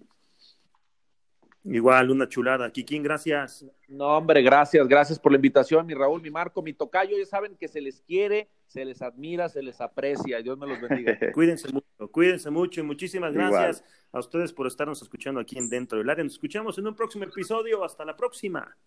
Igual, 1.70 2.12
una 2.12 2.30
chulada. 2.30 2.72
Kikín, 2.72 3.04
gracias. 3.04 3.66
No, 3.90 4.18
hombre, 4.18 4.42
gracias, 4.42 4.88
gracias 4.88 5.20
por 5.20 5.34
la 5.34 5.36
invitación, 5.36 5.86
mi 5.86 5.94
Raúl, 5.94 6.22
mi 6.22 6.30
Marco, 6.30 6.62
mi 6.62 6.74
tocayo. 6.74 7.18
Ya 7.18 7.26
saben 7.26 7.58
que 7.58 7.68
se 7.68 7.82
les 7.82 8.02
quiere, 8.02 8.48
se 8.68 8.86
les 8.86 9.02
admira, 9.02 9.50
se 9.50 9.62
les 9.62 9.82
aprecia. 9.82 10.42
Dios 10.42 10.58
me 10.58 10.68
los 10.68 10.80
bendiga. 10.80 11.18
cuídense 11.34 11.72
mucho, 11.72 12.12
cuídense 12.12 12.50
mucho 12.50 12.82
y 12.82 12.84
muchísimas 12.84 13.34
gracias 13.34 13.84
a 14.12 14.20
ustedes 14.20 14.54
por 14.54 14.68
estarnos 14.68 15.02
escuchando 15.02 15.40
aquí 15.40 15.58
en 15.58 15.70
Dentro 15.70 15.98
del 15.98 16.10
Área. 16.10 16.24
Nos 16.24 16.34
escuchamos 16.34 16.78
en 16.78 16.88
un 16.88 16.96
próximo 16.96 17.24
episodio. 17.24 17.84
Hasta 17.84 18.06
la 18.06 18.16
próxima. 18.16 18.78